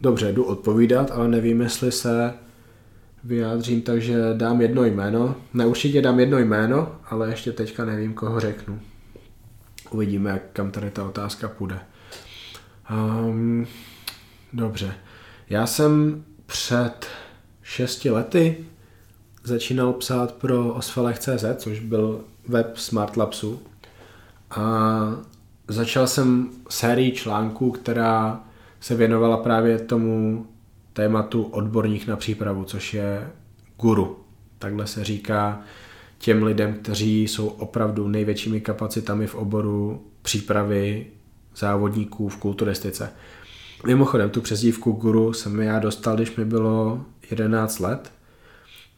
dobře, 0.00 0.32
jdu 0.32 0.44
odpovídat, 0.44 1.10
ale 1.10 1.28
nevím, 1.28 1.60
jestli 1.60 1.92
se 1.92 2.34
vyjádřím, 3.24 3.82
takže 3.82 4.34
dám 4.34 4.60
jedno 4.60 4.84
jméno. 4.84 5.36
Ne, 5.54 5.66
určitě 5.66 6.02
dám 6.02 6.20
jedno 6.20 6.38
jméno, 6.38 6.96
ale 7.04 7.30
ještě 7.30 7.52
teďka 7.52 7.84
nevím, 7.84 8.14
koho 8.14 8.40
řeknu. 8.40 8.80
Uvidíme, 9.90 10.40
kam 10.52 10.70
tady 10.70 10.90
ta 10.90 11.04
otázka 11.04 11.48
půjde. 11.48 11.80
Um, 12.90 13.66
dobře. 14.52 14.94
Já 15.50 15.66
jsem 15.66 16.24
před 16.46 17.06
šesti 17.62 18.10
lety 18.10 18.64
začínal 19.44 19.92
psát 19.92 20.32
pro 20.32 20.74
osvalech.cz, 20.74 21.44
což 21.56 21.80
byl 21.80 22.24
web 22.48 22.76
Smart 22.76 23.16
Labsu. 23.16 23.62
A 24.50 24.64
začal 25.68 26.06
jsem 26.06 26.50
sérii 26.68 27.12
článků, 27.12 27.70
která 27.70 28.44
se 28.84 28.94
věnovala 28.94 29.36
právě 29.36 29.78
tomu 29.78 30.46
tématu 30.92 31.42
odborník 31.42 32.06
na 32.06 32.16
přípravu, 32.16 32.64
což 32.64 32.94
je 32.94 33.30
guru. 33.80 34.16
Takhle 34.58 34.86
se 34.86 35.04
říká 35.04 35.60
těm 36.18 36.42
lidem, 36.42 36.74
kteří 36.74 37.22
jsou 37.22 37.46
opravdu 37.46 38.08
největšími 38.08 38.60
kapacitami 38.60 39.26
v 39.26 39.34
oboru 39.34 40.06
přípravy 40.22 41.06
závodníků 41.56 42.28
v 42.28 42.36
kulturistice. 42.36 43.10
Mimochodem, 43.86 44.30
tu 44.30 44.40
přezdívku 44.40 44.92
guru 44.92 45.32
jsem 45.32 45.60
já 45.60 45.78
dostal, 45.78 46.16
když 46.16 46.36
mi 46.36 46.44
bylo 46.44 47.04
11 47.30 47.78
let 47.78 48.12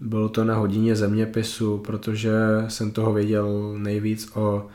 bylo 0.01 0.29
to 0.29 0.45
na 0.45 0.55
hodině 0.55 0.97
zeměpisu, 0.97 1.79
protože 1.79 2.33
jsem 2.69 2.91
toho 2.91 3.13
věděl 3.13 3.75
nejvíc 3.79 4.31
o 4.35 4.67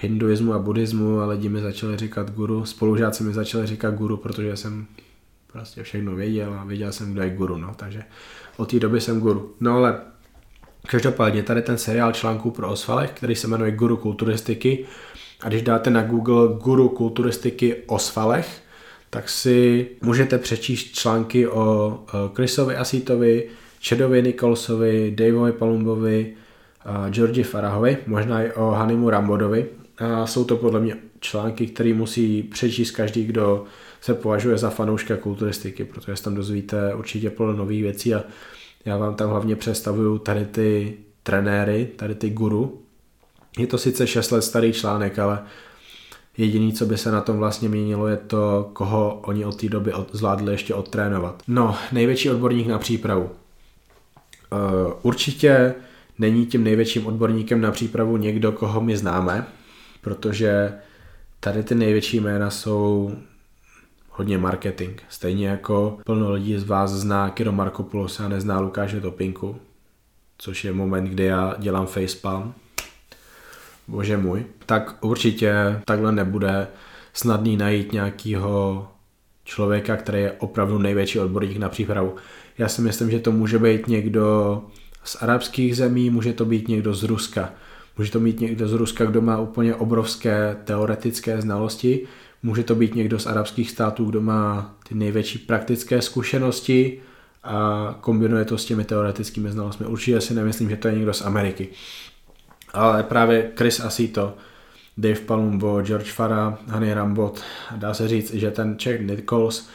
hinduismu 0.00 0.54
a 0.54 0.58
buddhismu 0.58 1.20
a 1.20 1.26
lidi 1.26 1.48
mi 1.48 1.60
začali 1.60 1.96
říkat 1.96 2.30
guru, 2.30 2.64
spolužáci 2.64 3.24
mi 3.24 3.32
začali 3.32 3.66
říkat 3.66 3.94
guru, 3.94 4.16
protože 4.16 4.56
jsem 4.56 4.86
prostě 5.52 5.82
všechno 5.82 6.16
věděl 6.16 6.54
a 6.54 6.64
věděl 6.64 6.92
jsem, 6.92 7.12
kdo 7.12 7.22
je 7.22 7.30
guru, 7.30 7.56
no, 7.56 7.74
takže 7.76 8.02
od 8.56 8.70
té 8.70 8.78
doby 8.78 9.00
jsem 9.00 9.20
guru. 9.20 9.54
No 9.60 9.76
ale 9.76 10.00
každopádně 10.86 11.42
tady 11.42 11.62
ten 11.62 11.78
seriál 11.78 12.12
článků 12.12 12.50
pro 12.50 12.70
Osvalech, 12.70 13.10
který 13.10 13.34
se 13.34 13.48
jmenuje 13.48 13.70
Guru 13.70 13.96
kulturistiky 13.96 14.84
a 15.40 15.48
když 15.48 15.62
dáte 15.62 15.90
na 15.90 16.02
Google 16.02 16.48
Guru 16.62 16.88
kulturistiky 16.88 17.76
Osvalech, 17.86 18.62
tak 19.10 19.28
si 19.28 19.88
můžete 20.02 20.38
přečíst 20.38 20.94
články 20.94 21.48
o 21.48 21.98
Chrisovi 22.34 22.76
Asitovi, 22.76 23.48
Chedovi 23.88 24.22
Nicholsovi, 24.22 25.14
Daveovi 25.16 25.52
Palumbovi, 25.52 26.34
Georgi 27.10 27.42
Farahovi, 27.42 27.96
možná 28.06 28.42
i 28.42 28.52
o 28.52 28.70
Hanimu 28.70 29.10
Rambodovi. 29.10 29.66
A 29.98 30.26
jsou 30.26 30.44
to 30.44 30.56
podle 30.56 30.80
mě 30.80 30.96
články, 31.20 31.66
které 31.66 31.94
musí 31.94 32.42
přečíst 32.42 32.90
každý, 32.90 33.24
kdo 33.24 33.64
se 34.00 34.14
považuje 34.14 34.58
za 34.58 34.70
fanouška 34.70 35.16
kulturistiky, 35.16 35.84
protože 35.84 36.16
se 36.16 36.22
tam 36.22 36.34
dozvíte 36.34 36.94
určitě 36.94 37.30
plno 37.30 37.52
nových 37.52 37.82
věcí 37.82 38.14
a 38.14 38.24
já 38.84 38.96
vám 38.96 39.14
tam 39.14 39.30
hlavně 39.30 39.56
představuju 39.56 40.18
tady 40.18 40.44
ty 40.44 40.96
trenéry, 41.22 41.88
tady 41.96 42.14
ty 42.14 42.30
guru. 42.30 42.82
Je 43.58 43.66
to 43.66 43.78
sice 43.78 44.06
6 44.06 44.30
let 44.30 44.42
starý 44.42 44.72
článek, 44.72 45.18
ale 45.18 45.42
Jediný, 46.38 46.72
co 46.72 46.86
by 46.86 46.98
se 46.98 47.10
na 47.10 47.20
tom 47.20 47.38
vlastně 47.38 47.68
měnilo, 47.68 48.08
je 48.08 48.16
to, 48.16 48.70
koho 48.72 49.20
oni 49.24 49.44
od 49.44 49.60
té 49.60 49.68
doby 49.68 49.92
zvládli 50.12 50.52
ještě 50.52 50.74
odtrénovat. 50.74 51.42
No, 51.48 51.76
největší 51.92 52.30
odborník 52.30 52.66
na 52.66 52.78
přípravu. 52.78 53.30
Eh, 53.30 54.94
určitě 55.02 55.74
není 56.18 56.46
tím 56.46 56.64
největším 56.64 57.06
odborníkem 57.06 57.60
na 57.60 57.70
přípravu 57.70 58.16
někdo, 58.16 58.52
koho 58.52 58.80
my 58.80 58.96
známe, 58.96 59.46
protože 60.00 60.72
tady 61.40 61.62
ty 61.62 61.74
největší 61.74 62.20
jména 62.20 62.50
jsou 62.50 63.14
hodně 64.10 64.38
marketing. 64.38 65.00
Stejně 65.08 65.48
jako 65.48 65.98
plno 66.04 66.32
lidí 66.32 66.58
z 66.58 66.64
vás 66.64 66.90
zná 66.90 67.30
Kiro 67.30 67.52
Markopoulos 67.52 68.20
a 68.20 68.28
nezná 68.28 68.60
Lukáše 68.60 69.00
Topinku, 69.00 69.56
což 70.38 70.64
je 70.64 70.72
moment, 70.72 71.04
kdy 71.04 71.24
já 71.24 71.54
dělám 71.58 71.86
facepalm. 71.86 72.54
Bože 73.88 74.16
můj. 74.16 74.44
Tak 74.66 75.04
určitě 75.04 75.80
takhle 75.84 76.12
nebude 76.12 76.66
snadný 77.12 77.56
najít 77.56 77.92
nějakýho 77.92 78.88
člověka, 79.44 79.96
který 79.96 80.20
je 80.20 80.32
opravdu 80.32 80.78
největší 80.78 81.18
odborník 81.18 81.56
na 81.56 81.68
přípravu. 81.68 82.16
Já 82.58 82.68
si 82.68 82.82
myslím, 82.82 83.10
že 83.10 83.18
to 83.18 83.32
může 83.32 83.58
být 83.58 83.88
někdo 83.88 84.62
z 85.04 85.22
arabských 85.22 85.76
zemí, 85.76 86.10
může 86.10 86.32
to 86.32 86.44
být 86.44 86.68
někdo 86.68 86.94
z 86.94 87.02
Ruska. 87.02 87.52
Může 87.98 88.10
to 88.10 88.20
být 88.20 88.40
někdo 88.40 88.68
z 88.68 88.72
Ruska, 88.72 89.04
kdo 89.04 89.22
má 89.22 89.40
úplně 89.40 89.74
obrovské 89.74 90.56
teoretické 90.64 91.40
znalosti, 91.40 92.06
může 92.42 92.62
to 92.62 92.74
být 92.74 92.94
někdo 92.94 93.18
z 93.18 93.26
arabských 93.26 93.70
států, 93.70 94.04
kdo 94.04 94.20
má 94.20 94.74
ty 94.88 94.94
největší 94.94 95.38
praktické 95.38 96.02
zkušenosti 96.02 97.00
a 97.44 97.98
kombinuje 98.00 98.44
to 98.44 98.58
s 98.58 98.64
těmi 98.64 98.84
teoretickými 98.84 99.50
znalostmi. 99.50 99.86
Určitě 99.86 100.20
si 100.20 100.34
nemyslím, 100.34 100.70
že 100.70 100.76
to 100.76 100.88
je 100.88 100.94
někdo 100.94 101.14
z 101.14 101.22
Ameriky. 101.22 101.68
Ale 102.72 103.02
právě 103.02 103.52
Chris 103.56 103.80
Asito, 103.80 104.34
Dave 104.98 105.20
Palumbo, 105.20 105.82
George 105.82 106.12
Farah, 106.12 106.58
Honey 106.70 106.94
Rambot, 106.94 107.42
dá 107.76 107.94
se 107.94 108.08
říct, 108.08 108.34
že 108.34 108.50
ten 108.50 108.78
Czech 108.78 109.00
Nichols 109.00 109.68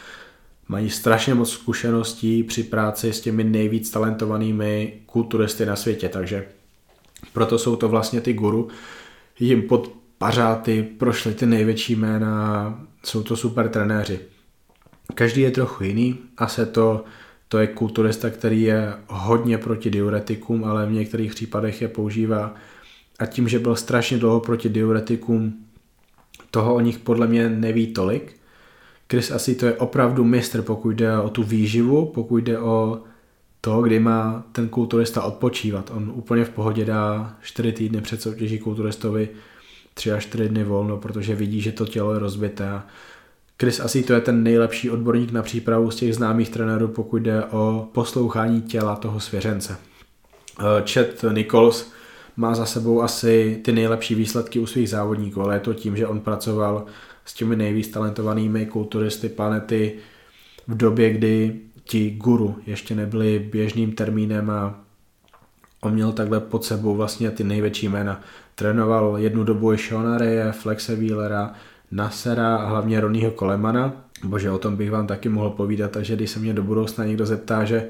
mají 0.68 0.90
strašně 0.90 1.34
moc 1.34 1.50
zkušeností 1.50 2.42
při 2.42 2.62
práci 2.62 3.12
s 3.12 3.20
těmi 3.20 3.44
nejvíc 3.44 3.90
talentovanými 3.90 4.92
kulturisty 5.06 5.66
na 5.66 5.76
světě, 5.76 6.08
takže 6.08 6.46
proto 7.32 7.58
jsou 7.58 7.76
to 7.76 7.88
vlastně 7.88 8.20
ty 8.20 8.32
guru. 8.32 8.68
Jim 9.40 9.62
pod 9.62 9.92
pařáty 10.18 10.82
prošly 10.82 11.34
ty 11.34 11.46
největší 11.46 11.96
jména, 11.96 12.74
jsou 13.04 13.22
to 13.22 13.36
super 13.36 13.68
trenéři. 13.68 14.20
Každý 15.14 15.40
je 15.40 15.50
trochu 15.50 15.84
jiný 15.84 16.18
a 16.36 16.48
se 16.48 16.66
to, 16.66 17.04
to 17.48 17.58
je 17.58 17.66
kulturista, 17.66 18.30
který 18.30 18.62
je 18.62 18.94
hodně 19.08 19.58
proti 19.58 19.90
diuretikům, 19.90 20.64
ale 20.64 20.86
v 20.86 20.92
některých 20.92 21.34
případech 21.34 21.82
je 21.82 21.88
používá 21.88 22.54
a 23.18 23.26
tím, 23.26 23.48
že 23.48 23.58
byl 23.58 23.76
strašně 23.76 24.18
dlouho 24.18 24.40
proti 24.40 24.68
diuretikům, 24.68 25.54
toho 26.50 26.74
o 26.74 26.80
nich 26.80 26.98
podle 26.98 27.26
mě 27.26 27.48
neví 27.48 27.86
tolik. 27.86 28.36
Chris 29.10 29.30
asi 29.30 29.54
to 29.54 29.66
je 29.66 29.74
opravdu 29.74 30.24
mistr, 30.24 30.62
pokud 30.62 30.90
jde 30.90 31.18
o 31.18 31.28
tu 31.30 31.42
výživu, 31.42 32.06
pokud 32.06 32.36
jde 32.36 32.58
o 32.58 33.02
to, 33.64 33.82
kdy 33.82 34.00
má 34.00 34.44
ten 34.52 34.68
kulturista 34.68 35.22
odpočívat. 35.22 35.90
On 35.94 36.12
úplně 36.14 36.44
v 36.44 36.50
pohodě 36.50 36.84
dá 36.84 37.36
4 37.42 37.72
týdny 37.72 38.00
před 38.00 38.22
soutěží 38.22 38.58
kulturistovi 38.58 39.28
3 39.94 40.12
až 40.12 40.26
4 40.26 40.48
dny 40.48 40.64
volno, 40.64 40.96
protože 40.96 41.34
vidí, 41.34 41.60
že 41.60 41.72
to 41.72 41.86
tělo 41.86 42.12
je 42.12 42.18
rozbité. 42.18 42.82
Chris 43.60 43.80
asi 43.80 44.02
to 44.02 44.12
je 44.12 44.20
ten 44.20 44.42
nejlepší 44.42 44.90
odborník 44.90 45.32
na 45.32 45.42
přípravu 45.42 45.90
z 45.90 45.96
těch 45.96 46.14
známých 46.14 46.48
trenérů, 46.48 46.88
pokud 46.88 47.22
jde 47.22 47.44
o 47.44 47.88
poslouchání 47.92 48.62
těla 48.62 48.96
toho 48.96 49.20
svěřence. 49.20 49.76
Chet 50.92 51.24
Nichols 51.32 51.92
má 52.36 52.54
za 52.54 52.66
sebou 52.66 53.02
asi 53.02 53.60
ty 53.64 53.72
nejlepší 53.72 54.14
výsledky 54.14 54.58
u 54.58 54.66
svých 54.66 54.90
závodníků, 54.90 55.40
ale 55.40 55.56
je 55.56 55.60
to 55.60 55.74
tím, 55.74 55.96
že 55.96 56.06
on 56.06 56.20
pracoval 56.20 56.84
s 57.24 57.34
těmi 57.34 57.56
nejvíc 57.56 57.88
talentovanými 57.88 58.66
kulturisty 58.66 59.28
planety 59.28 59.92
v 60.68 60.76
době, 60.76 61.10
kdy 61.10 61.60
ti 61.84 62.10
guru 62.10 62.56
ještě 62.66 62.94
nebyli 62.94 63.48
běžným 63.52 63.92
termínem 63.92 64.50
a 64.50 64.80
on 65.80 65.92
měl 65.92 66.12
takhle 66.12 66.40
pod 66.40 66.64
sebou 66.64 66.94
vlastně 66.96 67.30
ty 67.30 67.44
největší 67.44 67.88
jména. 67.88 68.20
Trénoval 68.54 69.14
jednu 69.18 69.44
dobu 69.44 69.72
i 69.72 69.76
Shona 69.76 70.18
Reye, 70.18 70.52
Flexe 70.52 70.96
Wheelera, 70.96 71.52
Nasera 71.90 72.56
a 72.56 72.66
hlavně 72.66 73.00
Ronnieho 73.00 73.30
Kolemana. 73.30 73.92
Bože, 74.24 74.50
o 74.50 74.58
tom 74.58 74.76
bych 74.76 74.90
vám 74.90 75.06
taky 75.06 75.28
mohl 75.28 75.50
povídat, 75.50 75.90
takže 75.90 76.16
když 76.16 76.30
se 76.30 76.40
mě 76.40 76.54
do 76.54 76.62
budoucna 76.62 77.04
někdo 77.04 77.26
zeptá, 77.26 77.64
že 77.64 77.88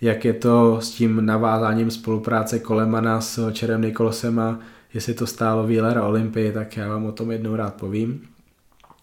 jak 0.00 0.24
je 0.24 0.32
to 0.32 0.80
s 0.80 0.90
tím 0.90 1.26
navázáním 1.26 1.90
spolupráce 1.90 2.58
Kolemana 2.58 3.20
s 3.20 3.52
Čerem 3.52 3.82
Nikolosem 3.82 4.38
a 4.38 4.58
jestli 4.94 5.14
to 5.14 5.26
stálo 5.26 5.66
Wheelera 5.66 6.04
Olympii, 6.04 6.52
tak 6.52 6.76
já 6.76 6.88
vám 6.88 7.06
o 7.06 7.12
tom 7.12 7.30
jednou 7.30 7.56
rád 7.56 7.74
povím. 7.74 8.22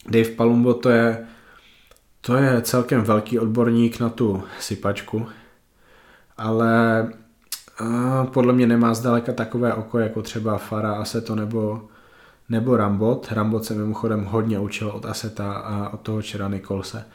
Dave 0.09 0.29
Palumbo 0.29 0.73
to 0.73 0.89
je, 0.89 1.25
to 2.25 2.35
je 2.37 2.61
celkem 2.61 3.01
velký 3.01 3.39
odborník 3.39 3.99
na 3.99 4.09
tu 4.09 4.43
sypačku, 4.59 5.27
ale 6.37 7.07
a 7.77 8.25
podle 8.25 8.53
mě 8.53 8.67
nemá 8.67 8.93
zdaleka 8.93 9.33
takové 9.33 9.73
oko 9.73 9.99
jako 9.99 10.21
třeba 10.21 10.57
Fara, 10.57 10.93
Aseto 10.93 11.35
nebo, 11.35 11.81
nebo 12.49 12.77
Rambot. 12.77 13.27
Rambot 13.31 13.65
se 13.65 13.73
mimochodem 13.73 14.25
hodně 14.25 14.59
učil 14.59 14.89
od 14.89 15.05
Aseta 15.05 15.53
a 15.53 15.89
od 15.89 16.01
toho 16.01 16.21
Čera 16.21 16.47
Nikolse. 16.47 17.05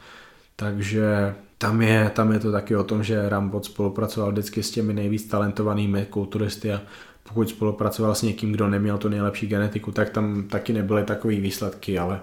Takže 0.55 1.35
tam 1.57 1.81
je, 1.81 2.09
tam 2.09 2.31
je 2.31 2.39
to 2.39 2.51
taky 2.51 2.75
o 2.75 2.83
tom, 2.83 3.03
že 3.03 3.29
Rambot 3.29 3.65
spolupracoval 3.65 4.31
vždycky 4.31 4.63
s 4.63 4.71
těmi 4.71 4.93
nejvíc 4.93 5.27
talentovanými 5.27 6.05
kulturisty 6.05 6.73
a 6.73 6.81
pokud 7.23 7.49
spolupracoval 7.49 8.15
s 8.15 8.21
někým, 8.21 8.51
kdo 8.51 8.67
neměl 8.67 8.97
tu 8.97 9.09
nejlepší 9.09 9.47
genetiku, 9.47 9.91
tak 9.91 10.09
tam 10.09 10.43
taky 10.43 10.73
nebyly 10.73 11.03
takové 11.03 11.35
výsledky, 11.35 11.99
ale 11.99 12.19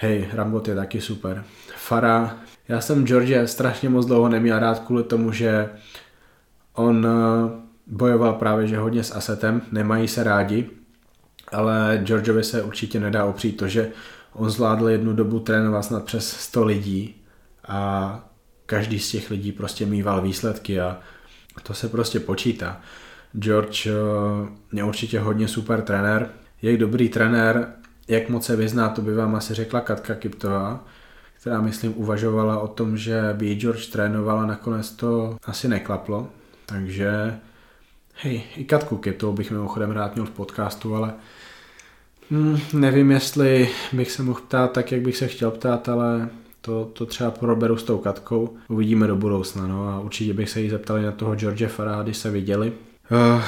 hej, 0.00 0.28
Rambot 0.32 0.68
je 0.68 0.74
taky 0.74 1.00
super. 1.00 1.44
Fara, 1.76 2.36
já 2.68 2.80
jsem 2.80 3.06
George 3.06 3.46
strašně 3.46 3.88
moc 3.88 4.06
dlouho 4.06 4.28
neměl 4.28 4.58
rád 4.58 4.78
kvůli 4.78 5.02
tomu, 5.02 5.32
že 5.32 5.70
on 6.74 7.06
eh, 7.06 7.50
bojoval 7.86 8.32
právě 8.32 8.66
že 8.66 8.78
hodně 8.78 9.04
s 9.04 9.16
Asetem, 9.16 9.62
nemají 9.72 10.08
se 10.08 10.24
rádi, 10.24 10.70
ale 11.52 12.00
Georgeovi 12.04 12.44
se 12.44 12.62
určitě 12.62 13.00
nedá 13.00 13.24
opřít 13.24 13.56
to, 13.56 13.68
že 13.68 13.90
on 14.32 14.50
zvládl 14.50 14.88
jednu 14.88 15.12
dobu 15.12 15.40
trénovat 15.40 15.84
snad 15.84 16.04
přes 16.04 16.30
100 16.30 16.64
lidí 16.64 17.22
a 17.68 18.20
každý 18.66 18.98
z 18.98 19.10
těch 19.10 19.30
lidí 19.30 19.52
prostě 19.52 19.86
mýval 19.86 20.22
výsledky 20.22 20.80
a 20.80 20.98
to 21.62 21.74
se 21.74 21.88
prostě 21.88 22.20
počítá. 22.20 22.80
George 23.38 23.86
eh, 23.86 23.92
je 24.72 24.84
určitě 24.84 25.20
hodně 25.20 25.48
super 25.48 25.82
trenér. 25.82 26.30
Jak 26.62 26.76
dobrý 26.76 27.08
trenér, 27.08 27.72
jak 28.08 28.28
moc 28.28 28.44
se 28.44 28.56
vyzná, 28.56 28.88
to 28.88 29.02
by 29.02 29.14
vám 29.14 29.34
asi 29.34 29.54
řekla 29.54 29.80
Katka 29.80 30.14
Kiptová, 30.14 30.84
která 31.40 31.60
myslím 31.60 31.92
uvažovala 31.96 32.60
o 32.60 32.68
tom, 32.68 32.96
že 32.96 33.20
by 33.32 33.54
George 33.54 33.86
trénovala, 33.86 34.46
nakonec 34.46 34.90
to 34.90 35.36
asi 35.44 35.68
neklaplo. 35.68 36.28
Takže 36.66 37.38
hej, 38.14 38.42
i 38.56 38.64
Katku 38.64 38.96
Kiptovou 38.96 39.32
bych 39.32 39.50
mimochodem 39.50 39.90
rád 39.90 40.14
měl 40.14 40.26
v 40.26 40.30
podcastu, 40.30 40.94
ale 40.94 41.14
hm, 42.30 42.58
nevím, 42.72 43.10
jestli 43.10 43.68
bych 43.92 44.10
se 44.10 44.22
mohl 44.22 44.40
ptát 44.40 44.72
tak, 44.72 44.92
jak 44.92 45.00
bych 45.00 45.16
se 45.16 45.28
chtěl 45.28 45.50
ptát, 45.50 45.88
ale 45.88 46.28
to, 46.60 46.84
to 46.84 47.06
třeba 47.06 47.30
proberu 47.30 47.76
s 47.76 47.82
tou 47.82 47.98
Katkou. 47.98 48.56
Uvidíme 48.68 49.06
do 49.06 49.16
budoucna, 49.16 49.66
no 49.66 49.88
a 49.88 50.00
určitě 50.00 50.34
bych 50.34 50.50
se 50.50 50.60
jí 50.60 50.70
zeptali 50.70 51.02
na 51.02 51.12
toho 51.12 51.34
George 51.34 51.66
Farah, 51.66 52.02
když 52.02 52.16
se 52.16 52.30
viděli. 52.30 52.72
Uh, 53.10 53.42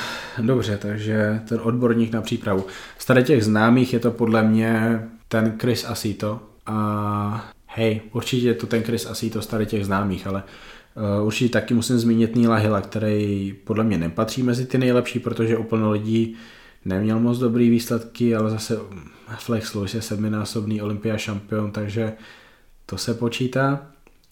dobře, 0.47 0.77
takže 0.77 1.41
ten 1.49 1.61
odborník 1.63 2.13
na 2.13 2.23
přípravu. 2.23 2.67
Z 2.99 3.05
tady 3.05 3.25
těch 3.25 3.45
známých 3.45 3.93
je 3.93 3.99
to 3.99 4.11
podle 4.11 4.43
mě 4.43 5.03
ten 5.29 5.59
Chris 5.61 5.85
Asito 5.85 6.41
a 6.67 7.53
hej, 7.67 8.01
určitě 8.13 8.47
je 8.47 8.55
to 8.55 8.67
ten 8.67 8.83
Chris 8.83 9.07
Asito 9.07 9.43
z 9.43 9.47
tady 9.47 9.67
těch 9.67 9.87
známých, 9.87 10.27
ale 10.27 10.43
uh, 11.21 11.27
určitě 11.27 11.53
taky 11.53 11.75
musím 11.75 11.99
zmínit 11.99 12.37
Nila 12.37 12.57
Hilla, 12.57 12.81
který 12.81 13.55
podle 13.65 13.85
mě 13.85 13.99
nepatří 13.99 14.43
mezi 14.43 14.67
ty 14.67 14.79
nejlepší, 14.79 15.19
protože 15.19 15.57
úplně 15.57 15.87
lidí 15.87 16.37
neměl 16.85 17.21
moc 17.21 17.39
dobrý 17.39 17.71
výsledky, 17.71 18.37
ale 18.37 18.51
zase 18.51 18.79
Flex 19.39 19.75
Lewis 19.75 19.95
je 19.95 20.03
sedminásobný 20.03 20.83
olympia 20.83 21.17
šampion, 21.17 21.73
takže 21.73 22.13
to 22.87 22.99
se 22.99 23.15
počítá. 23.15 23.87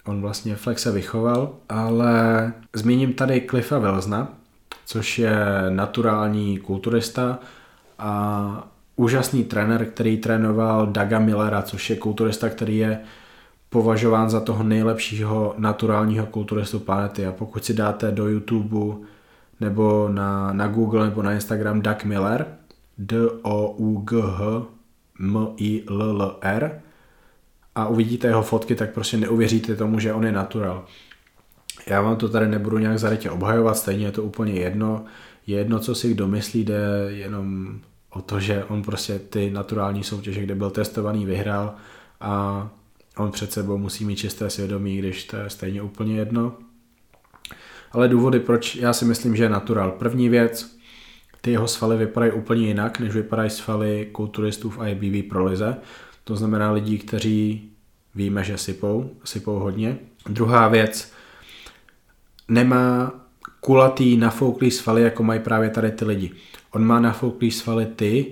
On 0.05 0.21
vlastně 0.21 0.57
Flexe 0.57 0.93
vychoval, 0.93 1.55
ale 1.69 2.53
zmíním 2.75 3.13
tady 3.13 3.41
Cliffa 3.51 3.79
Velzna, 3.79 4.35
což 4.89 5.19
je 5.19 5.37
naturální 5.69 6.59
kulturista 6.59 7.39
a 7.99 8.69
úžasný 8.97 9.45
trenér, 9.45 9.85
který 9.85 10.17
trénoval 10.17 10.87
Daga 10.87 11.19
Millera, 11.19 11.63
což 11.63 11.91
je 11.91 11.97
kulturista, 11.97 12.49
který 12.49 12.79
je 12.79 13.01
považován 13.69 14.31
za 14.31 14.41
toho 14.41 14.63
nejlepšího 14.63 15.55
naturálního 15.59 16.27
kulturistu 16.27 16.79
planety. 16.79 17.27
A 17.27 17.33
pokud 17.33 17.65
si 17.65 17.75
dáte 17.75 18.11
do 18.11 18.29
YouTube 18.29 18.97
nebo 19.61 20.09
na, 20.13 20.53
na 20.53 20.67
Google 20.69 21.05
nebo 21.05 21.23
na 21.23 21.33
Instagram 21.33 21.83
Doug 21.83 22.05
Miller, 22.05 22.47
D-O-U-G-H 22.99 24.67
M-I-L-L-R, 25.21 26.81
a 27.75 27.89
uvidíte 27.89 28.27
jeho 28.27 28.43
fotky, 28.43 28.75
tak 28.75 28.95
prostě 28.95 29.17
neuvěříte 29.17 29.77
tomu, 29.77 29.99
že 29.99 30.13
on 30.13 30.25
je 30.25 30.33
natural. 30.33 30.85
Já 31.87 32.03
vám 32.03 32.17
to 32.17 32.29
tady 32.29 32.49
nebudu 32.49 32.79
nějak 32.79 32.99
zarytě 32.99 33.31
obhajovat, 33.31 33.77
stejně 33.77 34.07
je 34.07 34.13
to 34.13 34.23
úplně 34.23 34.53
jedno. 34.53 35.05
Je 35.47 35.59
jedno, 35.59 35.79
co 35.79 35.95
si 35.95 36.11
kdo 36.11 36.29
myslí, 36.29 36.65
jde 36.65 36.81
jenom 37.09 37.79
o 38.11 38.23
to, 38.23 38.41
že 38.41 38.65
on 38.65 38.83
prostě 38.83 39.19
ty 39.19 39.51
naturální 39.51 40.05
soutěže, 40.05 40.43
kde 40.43 40.55
byl 40.55 40.71
testovaný, 40.71 41.27
vyhrál 41.27 41.75
a 42.21 42.69
on 43.17 43.31
před 43.31 43.53
sebou 43.53 43.79
musí 43.79 44.05
mít 44.05 44.17
čisté 44.17 44.51
svědomí, 44.51 44.99
když 44.99 45.25
to 45.25 45.37
je 45.37 45.51
stejně 45.51 45.83
úplně 45.83 46.17
jedno. 46.17 46.53
Ale 47.93 48.09
důvody, 48.09 48.41
proč 48.41 48.77
já 48.77 48.93
si 48.93 49.05
myslím, 49.05 49.37
že 49.37 49.43
je 49.43 49.49
natural. 49.49 49.91
První 49.91 50.29
věc, 50.29 50.79
ty 51.41 51.51
jeho 51.51 51.69
svaly 51.69 51.97
vypadají 51.97 52.33
úplně 52.33 52.67
jinak, 52.67 53.01
než 53.01 53.15
vypadají 53.15 53.51
svaly 53.51 54.09
kulturistů 54.13 54.71
v 54.71 54.79
IBB 54.89 55.29
prolize. 55.29 55.77
To 56.25 56.37
znamená 56.37 56.73
lidí, 56.73 56.99
kteří 56.99 57.71
víme, 58.15 58.45
že 58.45 58.59
sypou, 58.59 59.11
sypou 59.25 59.59
hodně. 59.59 59.99
Druhá 60.29 60.69
věc, 60.69 61.13
nemá 62.49 63.13
kulatý 63.61 64.17
nafouklý 64.17 64.71
svaly, 64.71 65.03
jako 65.03 65.23
mají 65.23 65.41
právě 65.41 65.71
tady 65.71 65.91
ty 65.91 66.05
lidi. 66.05 66.31
On 66.71 66.85
má 66.85 67.01
nafouklý 67.01 67.51
svaly 67.51 67.87
ty, 67.87 68.27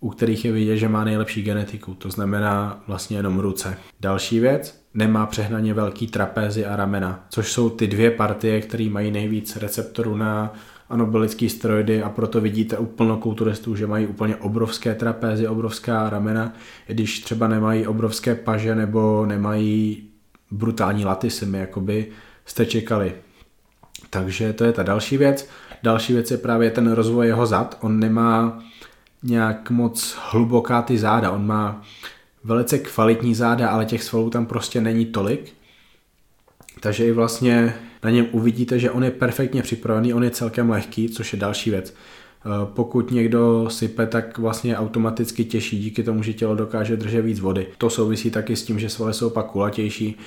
u 0.00 0.10
kterých 0.10 0.44
je 0.44 0.52
vidět, 0.52 0.76
že 0.76 0.88
má 0.88 1.04
nejlepší 1.04 1.42
genetiku, 1.42 1.94
to 1.94 2.10
znamená 2.10 2.82
vlastně 2.86 3.16
jenom 3.16 3.38
ruce. 3.38 3.78
Další 4.00 4.40
věc, 4.40 4.80
nemá 4.94 5.26
přehnaně 5.26 5.74
velký 5.74 6.06
trapézy 6.06 6.66
a 6.66 6.76
ramena, 6.76 7.26
což 7.28 7.52
jsou 7.52 7.70
ty 7.70 7.86
dvě 7.86 8.10
partie, 8.10 8.60
které 8.60 8.88
mají 8.90 9.10
nejvíc 9.10 9.56
receptorů 9.56 10.16
na 10.16 10.54
anabolické 10.88 11.48
steroidy 11.48 12.02
a 12.02 12.08
proto 12.08 12.40
vidíte 12.40 12.78
u 12.78 12.86
plnokulturistů, 12.86 13.76
že 13.76 13.86
mají 13.86 14.06
úplně 14.06 14.36
obrovské 14.36 14.94
trapézy, 14.94 15.48
obrovská 15.48 16.10
ramena, 16.10 16.52
i 16.88 16.94
když 16.94 17.20
třeba 17.20 17.48
nemají 17.48 17.86
obrovské 17.86 18.34
paže 18.34 18.74
nebo 18.74 19.26
nemají 19.26 20.08
brutální 20.50 21.04
latisy, 21.04 21.46
jakoby 21.52 22.08
jste 22.44 22.66
čekali. 22.66 23.14
Takže 24.16 24.52
to 24.52 24.64
je 24.64 24.72
ta 24.72 24.82
další 24.82 25.16
věc. 25.16 25.48
Další 25.82 26.12
věc 26.12 26.30
je 26.30 26.36
právě 26.36 26.70
ten 26.70 26.92
rozvoj 26.92 27.26
jeho 27.26 27.46
zad. 27.46 27.78
On 27.80 28.00
nemá 28.00 28.62
nějak 29.22 29.70
moc 29.70 30.18
hluboká 30.30 30.82
ty 30.82 30.98
záda. 30.98 31.30
On 31.30 31.46
má 31.46 31.82
velice 32.44 32.78
kvalitní 32.78 33.34
záda, 33.34 33.68
ale 33.68 33.84
těch 33.84 34.02
svalů 34.02 34.30
tam 34.30 34.46
prostě 34.46 34.80
není 34.80 35.06
tolik. 35.06 35.52
Takže 36.80 37.06
i 37.06 37.12
vlastně 37.12 37.74
na 38.02 38.10
něm 38.10 38.26
uvidíte, 38.32 38.78
že 38.78 38.90
on 38.90 39.04
je 39.04 39.10
perfektně 39.10 39.62
připravený, 39.62 40.14
on 40.14 40.24
je 40.24 40.30
celkem 40.30 40.70
lehký, 40.70 41.08
což 41.08 41.32
je 41.32 41.38
další 41.38 41.70
věc. 41.70 41.94
Eh, 41.94 42.48
pokud 42.74 43.10
někdo 43.10 43.70
sype, 43.70 44.06
tak 44.06 44.38
vlastně 44.38 44.78
automaticky 44.78 45.44
těší 45.44 45.78
díky 45.78 46.02
tomu, 46.02 46.22
že 46.22 46.32
tělo 46.32 46.54
dokáže 46.54 46.96
držet 46.96 47.22
víc 47.22 47.40
vody. 47.40 47.66
To 47.78 47.90
souvisí 47.90 48.30
taky 48.30 48.56
s 48.56 48.62
tím, 48.62 48.78
že 48.78 48.88
svaly 48.88 49.14
jsou 49.14 49.30
pak 49.30 49.46
kulatější, 49.46 50.18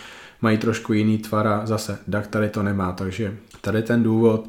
mají 0.42 0.58
trošku 0.58 0.94
jiný 0.94 1.18
tvar 1.18 1.48
a 1.48 1.66
zase 1.66 2.00
Dak 2.08 2.28
tady 2.28 2.50
to 2.50 2.64
nemá, 2.64 2.92
takže 2.92 3.38
tady 3.62 3.84
ten 3.84 4.04
důvod 4.04 4.48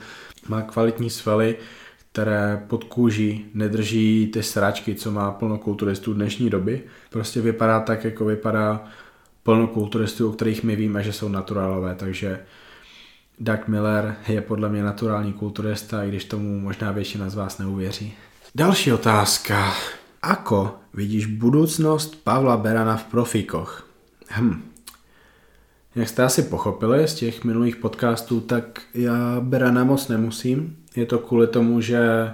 má 0.49 0.63
kvalitní 0.63 1.11
svaly, 1.11 1.57
které 2.13 2.63
pod 2.67 2.85
kůží 2.85 3.47
nedrží 3.55 4.31
ty 4.33 4.43
sračky, 4.43 4.95
co 4.95 5.11
má 5.11 5.31
plno 5.33 5.59
kulturistů 5.59 6.15
dnešní 6.15 6.51
doby. 6.51 6.83
Prostě 7.11 7.41
vypadá 7.41 7.81
tak, 7.81 8.05
jako 8.05 8.25
vypadá 8.25 8.85
plno 9.43 9.67
kulturistů, 9.67 10.29
o 10.29 10.33
kterých 10.33 10.63
my 10.63 10.77
víme, 10.77 11.03
že 11.03 11.13
jsou 11.13 11.29
naturálové, 11.29 11.95
takže 11.95 12.41
Doug 13.39 13.69
Miller 13.69 14.17
je 14.29 14.41
podle 14.41 14.69
mě 14.69 14.83
naturální 14.83 15.33
kulturista, 15.33 16.05
i 16.05 16.09
když 16.09 16.25
tomu 16.25 16.61
možná 16.61 16.93
většina 16.93 17.31
z 17.31 17.35
vás 17.35 17.59
neuvěří. 17.59 18.15
Další 18.55 18.93
otázka. 18.93 19.73
Ako 20.23 20.75
vidíš 20.95 21.27
budoucnost 21.27 22.25
Pavla 22.25 22.57
Berana 22.57 22.97
v 22.97 23.05
profíkoch? 23.05 23.87
Hm. 24.31 24.70
Jak 25.95 26.09
jste 26.09 26.22
asi 26.22 26.43
pochopili 26.43 27.09
z 27.09 27.14
těch 27.14 27.45
minulých 27.45 27.76
podcastů, 27.76 28.41
tak 28.41 28.82
já 28.95 29.41
Berana 29.41 29.84
moc 29.84 30.09
nemusím. 30.09 30.76
Je 30.97 31.07
to 31.07 31.18
kvůli 31.18 31.47
tomu, 31.47 31.80
že 31.80 32.30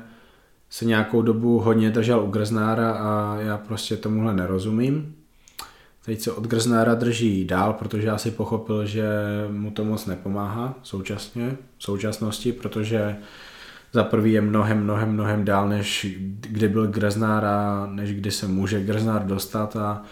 se 0.71 0.85
nějakou 0.85 1.23
dobu 1.23 1.59
hodně 1.59 1.91
držel 1.91 2.21
u 2.21 2.31
Grznára 2.31 2.93
a 2.93 3.37
já 3.41 3.59
prostě 3.59 3.97
tomuhle 3.97 4.35
nerozumím. 4.35 5.15
Teď 6.05 6.21
se 6.21 6.33
od 6.33 6.45
Grznára 6.45 6.95
drží 6.95 7.45
dál, 7.45 7.73
protože 7.73 8.07
já 8.07 8.19
si 8.19 8.31
pochopil, 8.31 8.87
že 8.87 9.09
mu 9.51 9.71
to 9.71 9.85
moc 9.85 10.07
nepomáhá 10.07 10.75
současně, 10.83 11.57
v 11.79 11.85
současnosti, 11.85 12.53
protože 12.53 13.17
za 13.93 14.05
prvý 14.05 14.33
je 14.33 14.41
mnohem, 14.41 14.83
mnohem, 14.83 15.13
mnohem 15.13 15.45
dál, 15.45 15.69
než 15.69 16.07
kdy 16.41 16.69
byl 16.69 16.87
Grznár 16.87 17.45
a 17.45 17.89
než 17.91 18.13
kdy 18.13 18.31
se 18.31 18.47
může 18.47 18.85
Grznár 18.85 19.27
dostat 19.27 19.77
a 19.77 20.03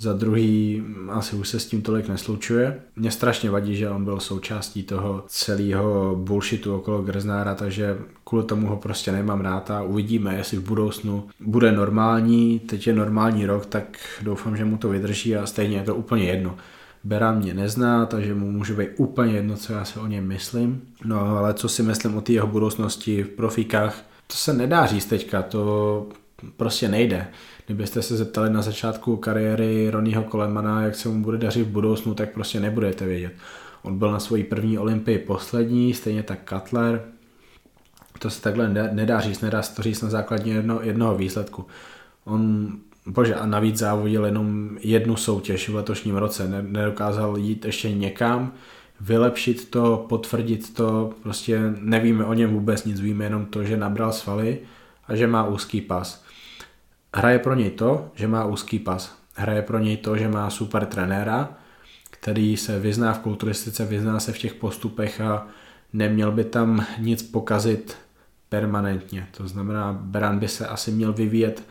za 0.00 0.12
druhý 0.12 0.82
asi 1.08 1.36
už 1.36 1.48
se 1.48 1.60
s 1.60 1.66
tím 1.66 1.82
tolik 1.82 2.08
neslučuje. 2.08 2.80
Mě 2.96 3.10
strašně 3.10 3.50
vadí, 3.50 3.76
že 3.76 3.90
on 3.90 4.04
byl 4.04 4.20
součástí 4.20 4.82
toho 4.82 5.24
celého 5.26 6.16
bullshitu 6.16 6.74
okolo 6.74 7.02
Grznára, 7.02 7.54
takže 7.54 7.98
kvůli 8.24 8.44
tomu 8.44 8.66
ho 8.66 8.76
prostě 8.76 9.12
nemám 9.12 9.40
rád 9.40 9.70
a 9.70 9.82
uvidíme, 9.82 10.34
jestli 10.34 10.58
v 10.58 10.68
budoucnu 10.68 11.28
bude 11.40 11.72
normální, 11.72 12.58
teď 12.58 12.86
je 12.86 12.92
normální 12.92 13.46
rok, 13.46 13.66
tak 13.66 13.98
doufám, 14.22 14.56
že 14.56 14.64
mu 14.64 14.78
to 14.78 14.88
vydrží 14.88 15.36
a 15.36 15.46
stejně 15.46 15.76
je 15.76 15.82
to 15.82 15.94
úplně 15.94 16.24
jedno. 16.24 16.56
Beran 17.04 17.38
mě 17.38 17.54
nezná, 17.54 18.06
takže 18.06 18.34
mu 18.34 18.50
může 18.52 18.74
být 18.74 18.88
úplně 18.96 19.34
jedno, 19.34 19.56
co 19.56 19.72
já 19.72 19.84
si 19.84 19.98
o 19.98 20.06
něm 20.06 20.26
myslím. 20.26 20.82
No 21.04 21.20
ale 21.20 21.54
co 21.54 21.68
si 21.68 21.82
myslím 21.82 22.16
o 22.16 22.20
té 22.20 22.32
jeho 22.32 22.46
budoucnosti 22.46 23.22
v 23.22 23.28
profikách, 23.28 24.02
to 24.26 24.34
se 24.34 24.52
nedá 24.52 24.86
říct 24.86 25.06
teďka, 25.06 25.42
to 25.42 26.06
prostě 26.56 26.88
nejde. 26.88 27.26
Kdybyste 27.70 28.02
se 28.02 28.16
zeptali 28.16 28.50
na 28.50 28.62
začátku 28.62 29.16
kariéry 29.16 29.90
Ronnieho 29.90 30.24
Colemana, 30.30 30.82
jak 30.82 30.94
se 30.94 31.08
mu 31.08 31.22
bude 31.22 31.38
dařit 31.38 31.62
v 31.62 31.70
budoucnu, 31.70 32.14
tak 32.14 32.32
prostě 32.32 32.60
nebudete 32.60 33.06
vědět. 33.06 33.32
On 33.82 33.98
byl 33.98 34.12
na 34.12 34.20
svojí 34.20 34.44
první 34.44 34.78
olympii 34.78 35.18
poslední, 35.18 35.94
stejně 35.94 36.22
tak 36.22 36.38
Cutler. 36.48 37.02
To 38.18 38.30
se 38.30 38.42
takhle 38.42 38.68
nedá 38.92 39.20
říct, 39.20 39.40
nedá 39.40 39.62
se 39.62 39.76
to 39.76 39.82
říct 39.82 40.02
na 40.02 40.10
základě 40.10 40.52
jedno, 40.52 40.80
jednoho 40.82 41.16
výsledku. 41.16 41.66
On, 42.24 42.72
bože, 43.06 43.34
a 43.34 43.46
navíc 43.46 43.76
závodil 43.76 44.24
jenom 44.24 44.78
jednu 44.80 45.16
soutěž 45.16 45.68
v 45.68 45.74
letošním 45.74 46.16
roce, 46.16 46.62
nedokázal 46.62 47.38
jít 47.38 47.64
ještě 47.64 47.92
někam, 47.92 48.52
vylepšit 49.00 49.70
to, 49.70 50.06
potvrdit 50.08 50.74
to, 50.74 51.10
prostě 51.22 51.60
nevíme 51.78 52.24
o 52.24 52.34
něm 52.34 52.50
vůbec 52.50 52.84
nic, 52.84 53.00
víme 53.00 53.24
jenom 53.24 53.46
to, 53.46 53.64
že 53.64 53.76
nabral 53.76 54.12
svaly 54.12 54.58
a 55.08 55.16
že 55.16 55.26
má 55.26 55.46
úzký 55.46 55.80
pas. 55.80 56.29
Hraje 57.14 57.38
pro 57.38 57.54
něj 57.54 57.70
to, 57.70 58.10
že 58.14 58.28
má 58.28 58.44
úzký 58.44 58.78
pas. 58.78 59.18
Hraje 59.34 59.62
pro 59.62 59.78
něj 59.78 59.96
to, 59.96 60.16
že 60.16 60.28
má 60.28 60.50
super 60.50 60.86
trenéra, 60.86 61.48
který 62.10 62.56
se 62.56 62.78
vyzná 62.78 63.12
v 63.12 63.18
kulturistice, 63.18 63.84
vyzná 63.84 64.20
se 64.20 64.32
v 64.32 64.38
těch 64.38 64.54
postupech 64.54 65.20
a 65.20 65.46
neměl 65.92 66.32
by 66.32 66.44
tam 66.44 66.86
nic 66.98 67.22
pokazit 67.22 67.96
permanentně. 68.48 69.28
To 69.36 69.48
znamená, 69.48 69.92
Beran 69.92 70.38
by 70.38 70.48
se 70.48 70.66
asi 70.66 70.90
měl 70.90 71.12
vyvíjet 71.12 71.62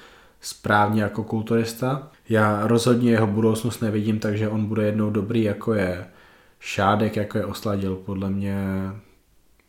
správně 0.42 1.04
jako 1.04 1.24
kulturista. 1.24 2.12
Já 2.30 2.68
rozhodně 2.68 3.12
jeho 3.12 3.28
budoucnost 3.28 3.82
nevidím, 3.82 4.20
takže 4.20 4.50
on 4.50 4.66
bude 4.66 4.84
jednou 4.84 5.10
dobrý, 5.10 5.44
jako 5.44 5.74
je 5.74 6.08
Šádek, 6.60 7.16
jako 7.16 7.38
je 7.38 7.46
Osladil. 7.46 7.96
Podle 7.96 8.30
mě, 8.30 8.66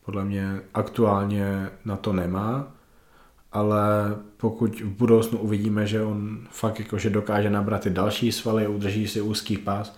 podle 0.05 0.25
mě 0.25 0.61
aktuálně 0.75 1.71
na 1.85 1.97
to 1.97 2.13
nemá 2.13 2.73
ale 3.53 4.17
pokud 4.37 4.81
v 4.81 4.89
budoucnu 4.89 5.39
uvidíme, 5.39 5.87
že 5.87 6.03
on 6.03 6.47
fakt 6.51 6.79
jako, 6.79 6.99
že 6.99 7.11
dokáže 7.11 7.51
nabrat 7.51 7.87
i 7.87 7.91
další 7.91 8.33
svaly, 8.33 8.67
udrží 8.67 9.09
si 9.09 9.21
úzký 9.21 9.57
pás, 9.59 9.97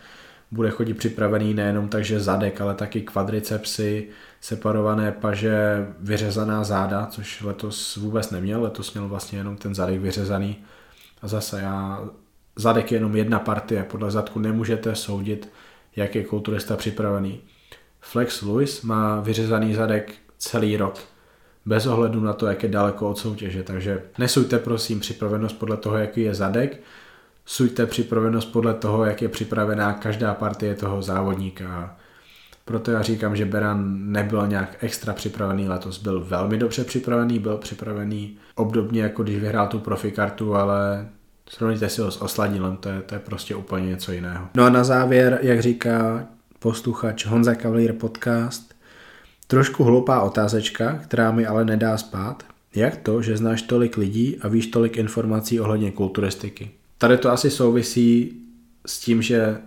bude 0.50 0.70
chodit 0.70 0.94
připravený 0.94 1.54
nejenom 1.54 1.88
takže 1.88 2.20
zadek, 2.20 2.60
ale 2.60 2.74
taky 2.74 3.00
kvadricepsy, 3.00 4.08
separované 4.40 5.12
paže, 5.12 5.86
vyřezaná 6.00 6.64
záda, 6.64 7.06
což 7.06 7.42
letos 7.42 7.96
vůbec 7.96 8.30
neměl, 8.30 8.62
letos 8.62 8.94
měl 8.94 9.08
vlastně 9.08 9.38
jenom 9.38 9.56
ten 9.56 9.74
zadek 9.74 10.00
vyřezaný. 10.00 10.56
A 11.22 11.28
zase 11.28 11.60
já, 11.60 12.04
zadek 12.56 12.92
je 12.92 12.96
jenom 12.96 13.16
jedna 13.16 13.38
partie, 13.38 13.84
podle 13.84 14.10
zadku 14.10 14.38
nemůžete 14.38 14.94
soudit, 14.94 15.52
jak 15.96 16.14
je 16.14 16.24
kulturista 16.24 16.76
připravený. 16.76 17.40
Flex 18.00 18.42
Lewis 18.42 18.82
má 18.82 19.20
vyřezaný 19.20 19.74
zadek 19.74 20.14
celý 20.38 20.76
rok, 20.76 20.98
bez 21.66 21.86
ohledu 21.86 22.20
na 22.20 22.32
to, 22.32 22.46
jak 22.46 22.62
je 22.62 22.68
daleko 22.68 23.10
od 23.10 23.18
soutěže. 23.18 23.62
Takže 23.62 24.02
nesuďte 24.18 24.58
prosím 24.58 25.00
připravenost 25.00 25.58
podle 25.58 25.76
toho, 25.76 25.96
jaký 25.96 26.20
je 26.20 26.34
zadek, 26.34 26.80
suďte 27.46 27.86
připravenost 27.86 28.52
podle 28.52 28.74
toho, 28.74 29.04
jak 29.04 29.22
je 29.22 29.28
připravená 29.28 29.92
každá 29.92 30.34
partie 30.34 30.74
toho 30.74 31.02
závodníka. 31.02 31.96
Proto 32.64 32.90
já 32.90 33.02
říkám, 33.02 33.36
že 33.36 33.44
Beran 33.44 34.12
nebyl 34.12 34.46
nějak 34.46 34.76
extra 34.80 35.12
připravený 35.12 35.68
letos. 35.68 35.98
Byl 35.98 36.24
velmi 36.24 36.58
dobře 36.58 36.84
připravený, 36.84 37.38
byl 37.38 37.56
připravený 37.56 38.36
obdobně 38.54 39.02
jako 39.02 39.22
když 39.22 39.36
vyhrál 39.36 39.66
tu 39.66 39.78
profikartu, 39.78 40.54
ale 40.54 41.08
srovnejte 41.48 41.88
si 41.88 42.00
ho 42.00 42.10
s 42.10 42.22
Osladilem, 42.22 42.76
to 42.76 42.88
je, 42.88 43.00
to 43.00 43.14
je 43.14 43.18
prostě 43.18 43.54
úplně 43.54 43.86
něco 43.86 44.12
jiného. 44.12 44.48
No 44.56 44.64
a 44.64 44.70
na 44.70 44.84
závěr, 44.84 45.38
jak 45.42 45.62
říká 45.62 46.26
posluchač 46.58 47.26
Honza 47.26 47.54
Cavalier 47.54 47.92
podcast, 47.92 48.71
Trošku 49.46 49.84
hloupá 49.84 50.22
otázečka, 50.22 50.92
která 50.92 51.32
mi 51.32 51.46
ale 51.46 51.64
nedá 51.64 51.98
spát. 51.98 52.42
Jak 52.74 52.96
to, 52.96 53.22
že 53.22 53.36
znáš 53.36 53.62
tolik 53.62 53.96
lidí 53.96 54.38
a 54.40 54.48
víš 54.48 54.66
tolik 54.66 54.96
informací 54.96 55.60
ohledně 55.60 55.90
kulturistiky? 55.90 56.70
Tady 56.98 57.18
to 57.18 57.30
asi 57.30 57.50
souvisí 57.50 58.40
s 58.86 59.00
tím, 59.00 59.22
že 59.22 59.58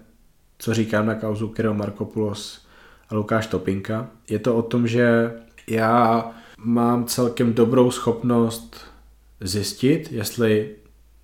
co 0.59 0.73
říkám 0.73 1.05
na 1.05 1.15
kauzu 1.15 1.47
Kiro 1.47 1.73
Markopoulos 1.73 2.65
a 3.09 3.15
Lukáš 3.15 3.47
Topinka. 3.47 4.09
Je 4.30 4.39
to 4.39 4.55
o 4.55 4.61
tom, 4.61 4.88
že 4.88 5.32
já 5.67 6.32
mám 6.57 7.05
celkem 7.05 7.53
dobrou 7.53 7.91
schopnost 7.91 8.78
zjistit, 9.41 10.11
jestli 10.11 10.76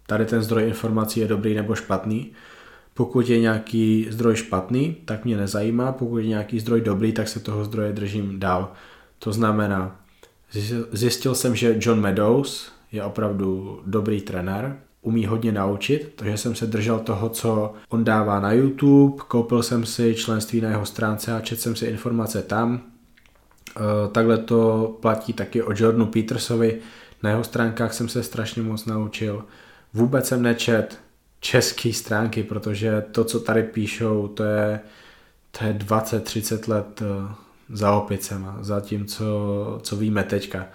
tady 0.08 0.26
ten 0.26 0.42
zdroj 0.42 0.68
informací 0.68 1.20
je 1.20 1.28
dobrý 1.28 1.54
nebo 1.56 1.76
špatný, 1.76 2.32
Pokud 2.94 3.30
je 3.30 3.40
nějaký 3.40 4.08
zdroj 4.10 4.36
špatný, 4.36 4.96
tak 5.06 5.26
mě 5.26 5.38
nezajímá, 5.38 5.92
pokud 5.92 6.18
je 6.18 6.28
nějaký 6.28 6.60
zdroj 6.60 6.82
dobrý, 6.82 7.12
tak 7.12 7.28
se 7.28 7.40
toho 7.40 7.66
zdroje 7.66 7.94
držím 7.94 8.40
dál. 8.40 8.72
To 9.20 9.34
znamená, 9.34 10.00
zjistil 10.92 11.36
jsem, 11.36 11.56
že 11.56 11.78
John 11.80 12.02
Meadows 12.02 12.72
je 12.92 13.04
opravdu 13.04 13.80
dobrý 13.86 14.22
trenér, 14.22 14.78
umí 15.02 15.26
hodně 15.26 15.52
naučit, 15.52 16.14
takže 16.16 16.38
jsem 16.38 16.56
se 16.56 16.68
držel 16.68 17.00
toho, 17.00 17.30
co 17.30 17.74
on 17.90 18.04
dává 18.04 18.40
na 18.40 18.52
YouTube, 18.54 19.24
koupil 19.28 19.64
jsem 19.64 19.86
si 19.86 20.16
členství 20.16 20.62
na 20.62 20.70
jeho 20.70 20.86
stránce 20.86 21.34
a 21.34 21.40
četl 21.40 21.62
jsem 21.62 21.76
si 21.76 21.86
informace 21.86 22.42
tam. 22.42 22.82
E, 23.78 24.10
takhle 24.12 24.38
to 24.38 24.98
platí 25.02 25.34
taky 25.34 25.64
o 25.64 25.74
Jordanu 25.76 26.06
Petersovi, 26.06 26.80
na 27.24 27.30
jeho 27.30 27.44
stránkách 27.44 27.94
jsem 27.94 28.10
se 28.10 28.24
strašně 28.24 28.62
moc 28.62 28.86
naučil. 28.86 29.46
Vůbec 29.94 30.28
jsem 30.28 30.42
nečet 30.42 31.00
české 31.42 31.94
stránky, 31.94 32.44
protože 32.44 33.04
to, 33.12 33.24
co 33.24 33.40
tady 33.40 33.64
píšou, 33.64 34.28
to 34.28 34.44
je, 34.44 34.80
to 35.52 35.66
je 35.66 35.74
20-30 35.74 36.70
let 36.70 37.02
e, 37.02 37.36
za 37.70 37.96
opicema, 37.96 38.58
za 38.62 38.82
tím, 38.82 39.06
co, 39.06 39.26
co 39.84 39.96
víme 39.96 40.24
teďka. 40.24 40.68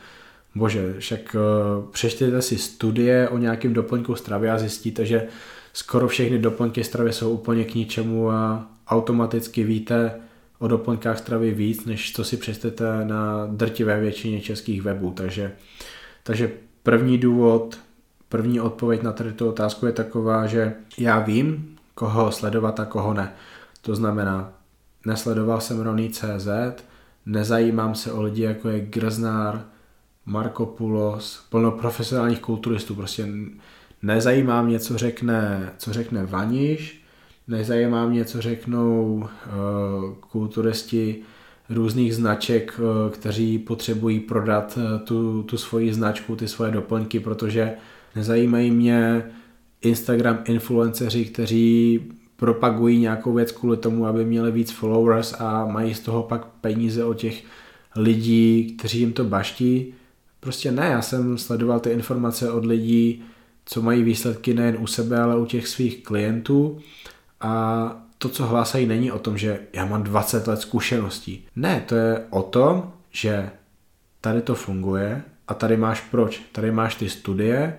Bože, 0.56 0.94
však 0.98 1.36
uh, 1.36 1.90
přečtěte 1.90 2.42
si 2.42 2.58
studie 2.58 3.28
o 3.28 3.38
nějakém 3.38 3.74
doplňku 3.74 4.14
stravy 4.14 4.50
a 4.50 4.58
zjistíte, 4.58 5.06
že 5.06 5.26
skoro 5.72 6.08
všechny 6.08 6.38
doplňky 6.38 6.84
stravy 6.84 7.12
jsou 7.12 7.30
úplně 7.30 7.64
k 7.64 7.74
ničemu 7.74 8.30
a 8.30 8.66
automaticky 8.88 9.64
víte 9.64 10.20
o 10.58 10.68
doplňkách 10.68 11.18
stravy 11.18 11.50
víc, 11.50 11.84
než 11.84 12.12
co 12.12 12.24
si 12.24 12.36
přečtete 12.36 12.84
na 13.04 13.46
drtivé 13.46 14.00
většině 14.00 14.40
českých 14.40 14.82
webů. 14.82 15.12
Takže, 15.16 15.52
takže 16.22 16.50
první 16.82 17.18
důvod, 17.18 17.78
první 18.28 18.60
odpověď 18.60 19.02
na 19.02 19.12
tady 19.12 19.32
tu 19.32 19.48
otázku 19.48 19.86
je 19.86 19.92
taková, 19.92 20.46
že 20.46 20.74
já 20.98 21.18
vím, 21.18 21.76
koho 21.94 22.32
sledovat 22.32 22.80
a 22.80 22.84
koho 22.84 23.14
ne. 23.14 23.32
To 23.82 23.94
znamená, 23.94 24.52
nesledoval 25.06 25.60
jsem 25.60 25.80
Roný.cz, 25.80 26.48
nezajímám 27.26 27.94
se 27.94 28.12
o 28.12 28.22
lidi, 28.22 28.42
jako 28.42 28.68
je 28.68 28.80
Grznár, 28.80 29.64
Marko 30.26 30.66
Pulos, 30.66 31.46
plno 31.50 31.70
profesionálních 31.70 32.40
kulturistů, 32.40 32.94
prostě 32.94 33.28
nezajímá 34.02 34.62
mě, 34.62 34.80
co 34.80 34.98
řekne, 34.98 35.72
co 35.78 35.92
řekne 35.92 36.26
Vaniš, 36.26 37.02
nezajímá 37.48 38.06
mě, 38.06 38.24
co 38.24 38.40
řeknou 38.40 39.14
uh, 39.16 40.14
kulturisti 40.14 41.22
různých 41.70 42.14
značek, 42.14 42.80
uh, 42.80 43.12
kteří 43.12 43.58
potřebují 43.58 44.20
prodat 44.20 44.76
uh, 44.76 45.00
tu, 45.00 45.42
tu 45.42 45.56
svoji 45.56 45.94
značku, 45.94 46.36
ty 46.36 46.48
svoje 46.48 46.70
doplňky, 46.70 47.20
protože 47.20 47.72
nezajímají 48.16 48.70
mě 48.70 49.24
Instagram 49.80 50.38
influenceři, 50.44 51.24
kteří 51.24 52.00
propagují 52.36 52.98
nějakou 52.98 53.32
věc 53.32 53.52
kvůli 53.52 53.76
tomu, 53.76 54.06
aby 54.06 54.24
měli 54.24 54.52
víc 54.52 54.70
followers 54.70 55.34
a 55.38 55.66
mají 55.66 55.94
z 55.94 56.00
toho 56.00 56.22
pak 56.22 56.46
peníze 56.46 57.04
od 57.04 57.14
těch 57.14 57.44
lidí, 57.96 58.74
kteří 58.78 59.00
jim 59.00 59.12
to 59.12 59.24
baští. 59.24 59.94
Prostě 60.40 60.72
ne, 60.72 60.86
já 60.86 61.02
jsem 61.02 61.38
sledoval 61.38 61.80
ty 61.80 61.90
informace 61.90 62.50
od 62.50 62.64
lidí, 62.64 63.22
co 63.66 63.82
mají 63.82 64.02
výsledky 64.02 64.54
nejen 64.54 64.76
u 64.80 64.86
sebe, 64.86 65.20
ale 65.20 65.38
u 65.38 65.46
těch 65.46 65.68
svých 65.68 66.02
klientů 66.04 66.78
a 67.40 68.06
to, 68.18 68.28
co 68.28 68.46
hlásají, 68.46 68.86
není 68.86 69.12
o 69.12 69.18
tom, 69.18 69.38
že 69.38 69.60
já 69.72 69.86
mám 69.86 70.02
20 70.02 70.46
let 70.46 70.60
zkušeností. 70.60 71.46
Ne, 71.56 71.84
to 71.86 71.94
je 71.94 72.24
o 72.30 72.42
tom, 72.42 72.92
že 73.10 73.50
tady 74.20 74.42
to 74.42 74.54
funguje 74.54 75.22
a 75.48 75.54
tady 75.54 75.76
máš 75.76 76.00
proč. 76.00 76.42
Tady 76.52 76.72
máš 76.72 76.94
ty 76.94 77.08
studie, 77.08 77.78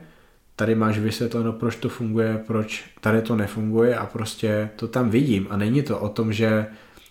tady 0.59 0.75
máš 0.75 0.99
vysvětleno, 0.99 1.53
proč 1.53 1.75
to 1.75 1.89
funguje, 1.89 2.43
proč 2.47 2.85
tady 3.01 3.21
to 3.21 3.35
nefunguje 3.35 3.95
a 3.95 4.05
prostě 4.05 4.69
to 4.75 4.87
tam 4.87 5.09
vidím. 5.09 5.47
A 5.49 5.57
není 5.57 5.83
to 5.83 5.99
o 5.99 6.09
tom, 6.09 6.33
že 6.33 6.67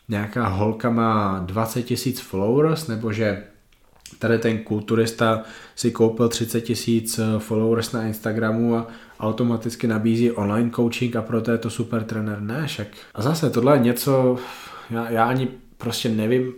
nějaká 0.09 0.49
holka 0.49 0.90
má 0.90 1.38
20 1.38 1.82
tisíc 1.82 2.20
followers, 2.20 2.86
nebo 2.86 3.12
že 3.12 3.42
tady 4.18 4.38
ten 4.38 4.59
kulturista 4.59 5.42
si 5.74 5.90
koupil 5.90 6.28
30 6.28 6.61
tisíc 6.61 7.18
eh, 7.18 7.38
followers 7.38 7.92
na 7.92 8.07
Instagramu 8.07 8.76
a 8.76 8.86
automaticky 9.20 9.86
nabízí 9.86 10.30
online 10.30 10.70
coaching 10.70 11.16
a 11.16 11.22
proto 11.22 11.51
je 11.51 11.59
to 11.59 11.70
super 11.70 12.05
trenér. 12.05 12.40
Ne, 12.40 12.66
však. 12.66 12.88
A 13.14 13.22
zase 13.22 13.51
tohle 13.51 13.76
je 13.76 13.80
něco, 13.80 14.38
já, 14.90 15.11
já 15.11 15.24
ani 15.24 15.49
prostě 15.78 16.09
nevím, 16.09 16.55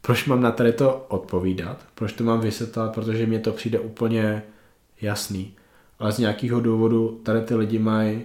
proč 0.00 0.24
mám 0.24 0.42
na 0.42 0.50
tady 0.50 0.72
to 0.72 1.06
odpovídat, 1.08 1.84
proč 1.94 2.12
to 2.12 2.24
mám 2.24 2.40
vysvětlovat, 2.40 2.94
protože 2.94 3.26
mě 3.26 3.38
to 3.38 3.52
přijde 3.52 3.78
úplně 3.78 4.42
jasný 5.00 5.54
ale 5.98 6.12
z 6.12 6.18
nějakého 6.18 6.60
důvodu 6.60 7.20
tady 7.22 7.40
ty 7.40 7.54
lidi 7.54 7.78
mají 7.78 8.22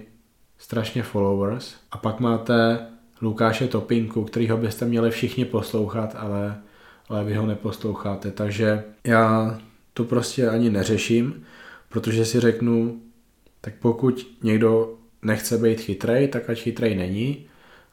strašně 0.58 1.02
followers 1.02 1.74
a 1.90 1.98
pak 1.98 2.20
máte 2.20 2.86
Lukáše 3.22 3.68
Topinku, 3.68 4.24
kterýho 4.24 4.56
byste 4.56 4.84
měli 4.84 5.10
všichni 5.10 5.44
poslouchat, 5.44 6.16
ale, 6.18 6.58
ale 7.08 7.24
vy 7.24 7.34
ho 7.34 7.46
neposloucháte, 7.46 8.30
takže 8.30 8.84
já 9.04 9.58
to 9.94 10.04
prostě 10.04 10.48
ani 10.48 10.70
neřeším, 10.70 11.42
protože 11.88 12.24
si 12.24 12.40
řeknu, 12.40 13.00
tak 13.60 13.74
pokud 13.80 14.36
někdo 14.42 14.94
nechce 15.22 15.58
být 15.58 15.80
chytrej, 15.80 16.28
tak 16.28 16.50
ať 16.50 16.58
chytrej 16.58 16.94
není 16.94 17.46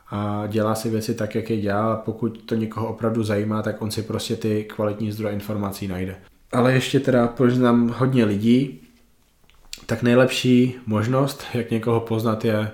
a 0.09 0.47
dělá 0.47 0.75
si 0.75 0.89
věci 0.89 1.13
tak, 1.15 1.35
jak 1.35 1.49
je 1.49 1.57
dělá 1.57 1.95
pokud 1.95 2.41
to 2.41 2.55
někoho 2.55 2.87
opravdu 2.87 3.23
zajímá, 3.23 3.61
tak 3.61 3.81
on 3.81 3.91
si 3.91 4.01
prostě 4.01 4.35
ty 4.35 4.63
kvalitní 4.63 5.11
zdroje 5.11 5.33
informací 5.33 5.87
najde. 5.87 6.15
Ale 6.51 6.73
ještě 6.73 6.99
teda, 6.99 7.27
proč 7.27 7.53
znám 7.53 7.95
hodně 7.97 8.25
lidí, 8.25 8.79
tak 9.85 10.03
nejlepší 10.03 10.75
možnost, 10.85 11.43
jak 11.53 11.71
někoho 11.71 11.99
poznat, 11.99 12.45
je 12.45 12.71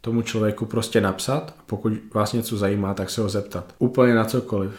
tomu 0.00 0.22
člověku 0.22 0.66
prostě 0.66 1.00
napsat 1.00 1.54
pokud 1.66 1.92
vás 2.14 2.32
něco 2.32 2.56
zajímá, 2.56 2.94
tak 2.94 3.10
se 3.10 3.20
ho 3.20 3.28
zeptat. 3.28 3.74
Úplně 3.78 4.14
na 4.14 4.24
cokoliv. 4.24 4.72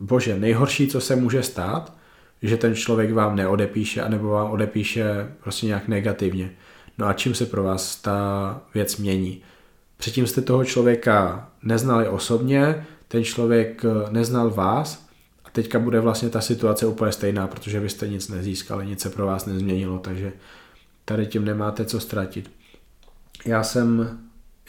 Bože, 0.00 0.38
nejhorší, 0.38 0.88
co 0.88 1.00
se 1.00 1.16
může 1.16 1.42
stát, 1.42 1.92
že 2.42 2.56
ten 2.56 2.74
člověk 2.74 3.12
vám 3.12 3.36
neodepíše, 3.36 4.02
anebo 4.02 4.28
vám 4.28 4.50
odepíše 4.50 5.32
prostě 5.42 5.66
nějak 5.66 5.88
negativně. 5.88 6.50
No 6.98 7.06
a 7.06 7.12
čím 7.12 7.34
se 7.34 7.46
pro 7.46 7.62
vás 7.62 7.96
ta 7.96 8.60
věc 8.74 8.96
mění? 8.96 9.42
Předtím 9.96 10.26
jste 10.26 10.40
toho 10.40 10.64
člověka 10.64 11.48
neznali 11.62 12.08
osobně, 12.08 12.86
ten 13.08 13.24
člověk 13.24 13.82
neznal 14.10 14.50
vás 14.50 15.06
a 15.44 15.50
teďka 15.50 15.78
bude 15.78 16.00
vlastně 16.00 16.28
ta 16.28 16.40
situace 16.40 16.86
úplně 16.86 17.12
stejná, 17.12 17.46
protože 17.46 17.80
vy 17.80 17.88
jste 17.88 18.08
nic 18.08 18.28
nezískali, 18.28 18.86
nic 18.86 19.00
se 19.00 19.10
pro 19.10 19.26
vás 19.26 19.46
nezměnilo, 19.46 19.98
takže 19.98 20.32
tady 21.04 21.26
tím 21.26 21.44
nemáte 21.44 21.84
co 21.84 22.00
ztratit. 22.00 22.50
Já 23.46 23.62
jsem, 23.62 24.18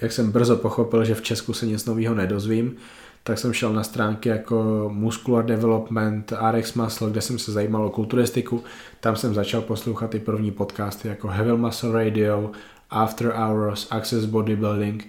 jak 0.01 0.11
jsem 0.11 0.31
brzo 0.31 0.55
pochopil, 0.55 1.05
že 1.05 1.15
v 1.15 1.21
Česku 1.21 1.53
se 1.53 1.65
nic 1.65 1.85
nového 1.85 2.15
nedozvím, 2.15 2.75
tak 3.23 3.39
jsem 3.39 3.53
šel 3.53 3.73
na 3.73 3.83
stránky 3.83 4.29
jako 4.29 4.89
Muscular 4.93 5.45
Development, 5.45 6.33
RX 6.51 6.73
Muscle, 6.73 7.09
kde 7.09 7.21
jsem 7.21 7.39
se 7.39 7.51
zajímal 7.51 7.85
o 7.85 7.89
kulturistiku. 7.89 8.63
Tam 8.99 9.15
jsem 9.15 9.33
začal 9.33 9.61
poslouchat 9.61 10.09
ty 10.09 10.19
první 10.19 10.51
podcasty 10.51 11.07
jako 11.07 11.27
Heavy 11.27 11.57
Muscle 11.57 11.91
Radio, 11.91 12.51
After 12.89 13.33
Hours, 13.35 13.87
Access 13.91 14.25
Bodybuilding. 14.25 15.07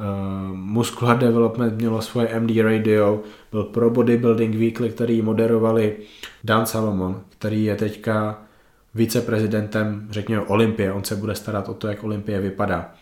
Uh, 0.00 0.56
Muscular 0.56 1.18
Development 1.18 1.74
mělo 1.74 2.02
svoje 2.02 2.40
MD 2.40 2.50
Radio, 2.62 3.20
byl 3.50 3.64
pro 3.64 3.90
Bodybuilding 3.90 4.56
Weekly, 4.56 4.90
který 4.90 5.22
moderovali 5.22 5.96
Dan 6.44 6.66
Salomon, 6.66 7.20
který 7.28 7.64
je 7.64 7.76
teďka 7.76 8.42
viceprezidentem, 8.94 10.08
řekněme, 10.10 10.42
Olympie. 10.42 10.92
On 10.92 11.04
se 11.04 11.16
bude 11.16 11.34
starat 11.34 11.68
o 11.68 11.74
to, 11.74 11.88
jak 11.88 12.04
Olympie 12.04 12.40
vypadá. 12.40 12.94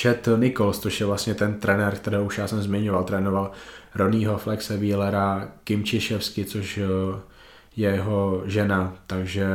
Chet 0.00 0.28
Nichols, 0.36 0.78
to 0.78 0.88
je 1.00 1.06
vlastně 1.06 1.34
ten 1.34 1.54
trenér, 1.54 1.96
kterého 1.96 2.24
už 2.24 2.38
já 2.38 2.48
jsem 2.48 2.62
zmiňoval, 2.62 3.04
trénoval 3.04 3.50
Ronnieho 3.94 4.38
Flexe 4.38 4.76
Wheelera, 4.76 5.48
Kim 5.64 5.84
Čiševsky, 5.84 6.44
což 6.44 6.78
eh, 6.78 7.20
je 7.76 7.90
jeho 7.90 8.42
žena, 8.46 8.94
takže 9.06 9.46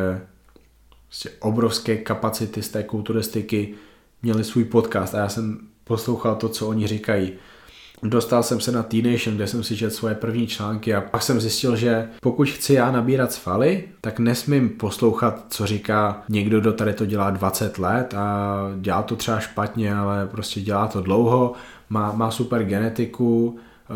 vlastně 1.08 1.32
obrovské 1.40 1.98
kapacity 1.98 2.62
z 2.62 2.70
té 2.70 2.84
kulturistiky 2.84 3.74
měli 4.22 4.44
svůj 4.44 4.64
podcast 4.64 5.16
a 5.16 5.18
já 5.18 5.30
jsem 5.30 5.60
poslouchal 5.84 6.36
to, 6.36 6.50
co 6.50 6.68
oni 6.68 6.88
říkají. 6.88 7.34
Dostal 8.04 8.44
jsem 8.44 8.60
se 8.60 8.72
na 8.72 8.84
T-Nation, 8.84 9.36
kde 9.36 9.48
jsem 9.48 9.64
si 9.64 9.78
četl 9.78 9.96
svoje 9.96 10.16
první 10.16 10.48
články 10.48 10.96
a 10.96 11.02
pak 11.02 11.22
jsem 11.22 11.42
zjistil, 11.42 11.76
že 11.76 12.10
pokud 12.22 12.50
chci 12.50 12.74
já 12.74 12.92
nabírat 12.92 13.32
svaly, 13.32 13.84
tak 14.02 14.20
nesmím 14.20 14.70
poslouchat, 14.70 15.46
co 15.50 15.66
říká 15.66 16.24
někdo, 16.30 16.60
kdo 16.60 16.74
tady 16.74 16.94
to 16.94 17.06
dělá 17.06 17.30
20 17.30 17.78
let 17.78 18.14
a 18.14 18.58
dělá 18.80 19.04
to 19.04 19.16
třeba 19.16 19.40
špatně, 19.40 19.96
ale 19.96 20.28
prostě 20.28 20.62
dělá 20.62 20.88
to 20.88 21.02
dlouho, 21.02 21.54
má, 21.90 22.12
má 22.12 22.32
super 22.32 22.64
genetiku, 22.64 23.58
eh, 23.90 23.94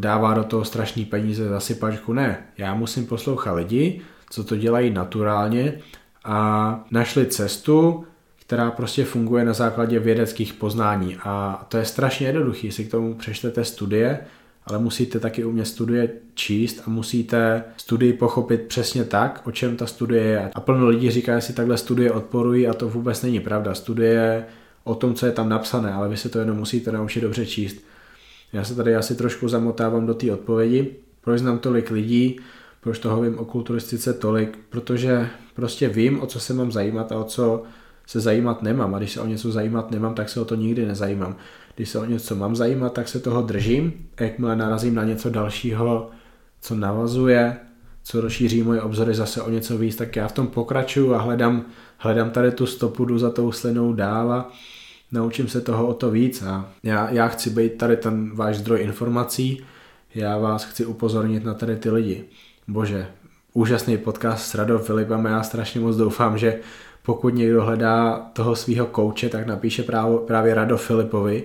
dává 0.00 0.34
do 0.34 0.44
toho 0.44 0.64
strašný 0.64 1.04
peníze 1.04 1.48
za 1.48 1.60
sypačku. 1.60 2.12
Ne, 2.12 2.38
já 2.58 2.74
musím 2.74 3.06
poslouchat 3.06 3.52
lidi, 3.52 4.00
co 4.30 4.44
to 4.44 4.56
dělají 4.56 4.90
naturálně 4.90 5.78
a 6.24 6.80
našli 6.90 7.26
cestu, 7.26 8.04
která 8.50 8.70
prostě 8.70 9.04
funguje 9.04 9.44
na 9.44 9.52
základě 9.52 9.98
vědeckých 9.98 10.54
poznání. 10.54 11.16
A 11.24 11.66
to 11.68 11.76
je 11.76 11.84
strašně 11.84 12.26
jednoduché, 12.26 12.72
si 12.72 12.84
k 12.84 12.90
tomu 12.90 13.14
přečtete 13.14 13.64
studie, 13.64 14.18
ale 14.64 14.78
musíte 14.78 15.20
taky 15.20 15.44
umět 15.44 15.64
studie 15.64 16.10
číst 16.34 16.82
a 16.86 16.90
musíte 16.90 17.64
studii 17.76 18.12
pochopit 18.12 18.62
přesně 18.62 19.04
tak, 19.04 19.42
o 19.46 19.50
čem 19.50 19.76
ta 19.76 19.86
studie 19.86 20.22
je. 20.22 20.50
A 20.54 20.60
plno 20.60 20.88
lidí 20.88 21.10
říká, 21.10 21.38
že 21.38 21.46
si 21.46 21.52
takhle 21.52 21.78
studie 21.78 22.12
odporují 22.12 22.68
a 22.68 22.74
to 22.74 22.88
vůbec 22.88 23.22
není 23.22 23.40
pravda. 23.40 23.74
Studie 23.74 24.44
o 24.84 24.94
tom, 24.94 25.14
co 25.14 25.26
je 25.26 25.32
tam 25.32 25.48
napsané, 25.48 25.92
ale 25.92 26.08
vy 26.08 26.16
se 26.16 26.28
to 26.28 26.38
jenom 26.38 26.56
musíte 26.56 26.92
naučit 26.92 27.20
dobře 27.20 27.46
číst. 27.46 27.84
Já 28.52 28.64
se 28.64 28.74
tady 28.74 28.96
asi 28.96 29.14
trošku 29.14 29.48
zamotávám 29.48 30.06
do 30.06 30.14
té 30.14 30.32
odpovědi, 30.32 30.96
proč 31.20 31.40
znám 31.40 31.58
tolik 31.58 31.90
lidí, 31.90 32.40
proč 32.80 32.98
toho 32.98 33.22
vím 33.22 33.38
o 33.38 33.44
kulturistice 33.44 34.12
tolik, 34.12 34.58
protože 34.70 35.28
prostě 35.54 35.88
vím, 35.88 36.20
o 36.20 36.26
co 36.26 36.40
se 36.40 36.54
mám 36.54 36.72
zajímat 36.72 37.12
a 37.12 37.18
o 37.18 37.24
co 37.24 37.64
se 38.10 38.20
zajímat 38.20 38.62
nemám. 38.62 38.94
A 38.94 38.98
když 38.98 39.12
se 39.12 39.20
o 39.20 39.26
něco 39.26 39.52
zajímat 39.52 39.90
nemám, 39.90 40.14
tak 40.14 40.28
se 40.28 40.40
o 40.40 40.44
to 40.44 40.54
nikdy 40.54 40.86
nezajímám. 40.86 41.36
Když 41.76 41.88
se 41.88 41.98
o 41.98 42.04
něco 42.04 42.36
mám 42.36 42.56
zajímat, 42.56 42.92
tak 42.92 43.08
se 43.08 43.20
toho 43.20 43.42
držím. 43.42 43.92
A 44.16 44.22
jakmile 44.22 44.56
narazím 44.56 44.94
na 44.94 45.04
něco 45.04 45.30
dalšího, 45.30 46.10
co 46.60 46.74
navazuje, 46.74 47.56
co 48.02 48.20
rozšíří 48.20 48.62
moje 48.62 48.82
obzory 48.82 49.14
zase 49.14 49.42
o 49.42 49.50
něco 49.50 49.78
víc, 49.78 49.96
tak 49.96 50.16
já 50.16 50.28
v 50.28 50.32
tom 50.32 50.46
pokračuju 50.46 51.14
a 51.14 51.18
hledám, 51.18 51.64
hledám 51.98 52.30
tady 52.30 52.50
tu 52.52 52.66
stopu, 52.66 53.04
jdu 53.04 53.18
za 53.18 53.30
tou 53.30 53.52
slinou 53.52 53.92
dál 53.92 54.32
a 54.32 54.52
naučím 55.12 55.48
se 55.48 55.60
toho 55.60 55.86
o 55.86 55.94
to 55.94 56.10
víc 56.10 56.42
a 56.42 56.68
já, 56.82 57.10
já 57.10 57.28
chci 57.28 57.50
být 57.50 57.78
tady 57.78 57.96
ten 57.96 58.34
váš 58.34 58.56
zdroj 58.56 58.80
informací, 58.82 59.64
já 60.14 60.38
vás 60.38 60.64
chci 60.64 60.86
upozornit 60.86 61.44
na 61.44 61.54
tady 61.54 61.76
ty 61.76 61.90
lidi. 61.90 62.24
Bože, 62.68 63.06
úžasný 63.54 63.98
podcast 63.98 64.46
s 64.46 64.54
Radou 64.54 64.78
Filipem 64.78 65.26
a 65.26 65.30
já 65.30 65.42
strašně 65.42 65.80
moc 65.80 65.96
doufám, 65.96 66.38
že 66.38 66.60
pokud 67.10 67.34
někdo 67.34 67.62
hledá 67.62 68.30
toho 68.32 68.56
svého 68.56 68.86
kouče, 68.86 69.28
tak 69.28 69.46
napíše 69.46 69.82
právě, 69.82 70.18
právě 70.18 70.54
Rado 70.54 70.76
Filipovi, 70.76 71.44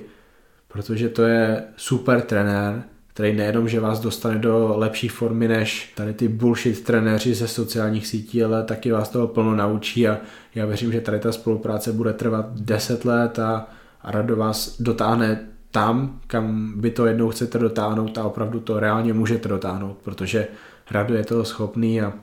protože 0.68 1.10
to 1.10 1.24
je 1.24 1.64
super 1.78 2.22
trenér, 2.22 2.84
který 3.14 3.34
nejenom, 3.34 3.70
že 3.70 3.80
vás 3.80 4.00
dostane 4.00 4.40
do 4.40 4.74
lepší 4.78 5.08
formy 5.08 5.48
než 5.48 5.94
tady 5.96 6.14
ty 6.14 6.28
bullshit 6.28 6.84
trenéři 6.84 7.36
ze 7.36 7.48
sociálních 7.48 8.08
sítí, 8.08 8.44
ale 8.44 8.64
taky 8.64 8.92
vás 8.92 9.10
toho 9.10 9.28
plno 9.28 9.56
naučí 9.56 10.08
a 10.08 10.18
já 10.56 10.66
věřím, 10.66 10.92
že 10.92 11.02
tady 11.02 11.20
ta 11.20 11.32
spolupráce 11.32 11.94
bude 11.94 12.14
trvat 12.14 12.46
10 12.54 13.06
let 13.06 13.40
a, 13.40 13.68
a 14.02 14.12
Rado 14.12 14.36
vás 14.36 14.82
dotáhne 14.82 15.40
tam, 15.72 16.20
kam 16.28 16.74
by 16.76 16.92
to 16.92 17.06
jednou 17.06 17.30
chcete 17.30 17.60
dotáhnout 17.60 18.18
a 18.18 18.24
opravdu 18.24 18.60
to 18.60 18.80
reálně 18.80 19.14
můžete 19.14 19.50
dotáhnout, 19.50 19.98
protože 20.04 20.48
Rado 20.92 21.16
je 21.16 21.26
toho 21.26 21.46
schopný 21.46 22.02
a 22.02 22.14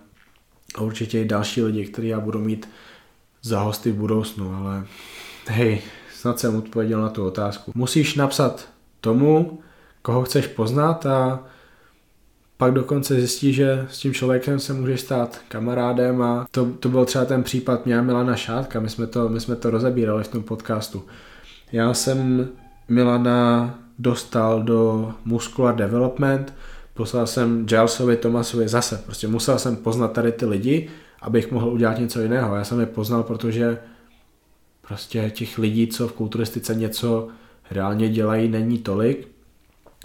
určitě 0.80 1.20
i 1.20 1.24
další 1.28 1.62
lidi, 1.62 1.84
kteří 1.84 2.08
já 2.08 2.20
budu 2.20 2.38
mít 2.38 2.68
za 3.42 3.60
hosty 3.60 3.92
v 3.92 3.96
budoucnu, 3.96 4.54
ale 4.54 4.84
hej, 5.46 5.80
snad 6.14 6.38
jsem 6.38 6.56
odpověděl 6.56 7.02
na 7.02 7.08
tu 7.08 7.26
otázku. 7.26 7.72
Musíš 7.74 8.14
napsat 8.14 8.68
tomu, 9.00 9.60
koho 10.02 10.24
chceš 10.24 10.46
poznat 10.46 11.06
a 11.06 11.44
pak 12.56 12.72
dokonce 12.72 13.14
zjistí, 13.14 13.52
že 13.52 13.86
s 13.90 13.98
tím 13.98 14.14
člověkem 14.14 14.60
se 14.60 14.72
můžeš 14.72 15.00
stát 15.00 15.40
kamarádem 15.48 16.22
a 16.22 16.46
to, 16.50 16.66
to 16.80 16.88
byl 16.88 17.04
třeba 17.04 17.24
ten 17.24 17.42
případ 17.42 17.86
mě 17.86 17.98
a 17.98 18.02
Milana 18.02 18.36
Šátka, 18.36 18.80
my 18.80 18.90
jsme, 18.90 19.06
to, 19.06 19.28
my 19.28 19.40
jsme 19.40 19.56
to 19.56 19.70
rozebírali 19.70 20.24
v 20.24 20.28
tom 20.28 20.42
podcastu. 20.42 21.04
Já 21.72 21.94
jsem 21.94 22.48
Milana 22.88 23.74
dostal 23.98 24.62
do 24.62 25.12
Muscular 25.24 25.76
Development, 25.76 26.54
poslal 26.94 27.26
jsem 27.26 27.66
Gilesovi 27.66 28.16
Tomasovi 28.16 28.68
zase, 28.68 29.02
prostě 29.06 29.28
musel 29.28 29.58
jsem 29.58 29.76
poznat 29.76 30.12
tady 30.12 30.32
ty 30.32 30.46
lidi, 30.46 30.90
abych 31.22 31.50
mohl 31.50 31.68
udělat 31.68 31.98
něco 31.98 32.20
jiného. 32.20 32.56
Já 32.56 32.64
jsem 32.64 32.80
je 32.80 32.86
poznal, 32.86 33.22
protože 33.22 33.78
prostě 34.88 35.30
těch 35.30 35.58
lidí, 35.58 35.86
co 35.86 36.08
v 36.08 36.12
kulturistice 36.12 36.74
něco 36.74 37.28
reálně 37.70 38.08
dělají, 38.08 38.48
není 38.48 38.78
tolik. 38.78 39.28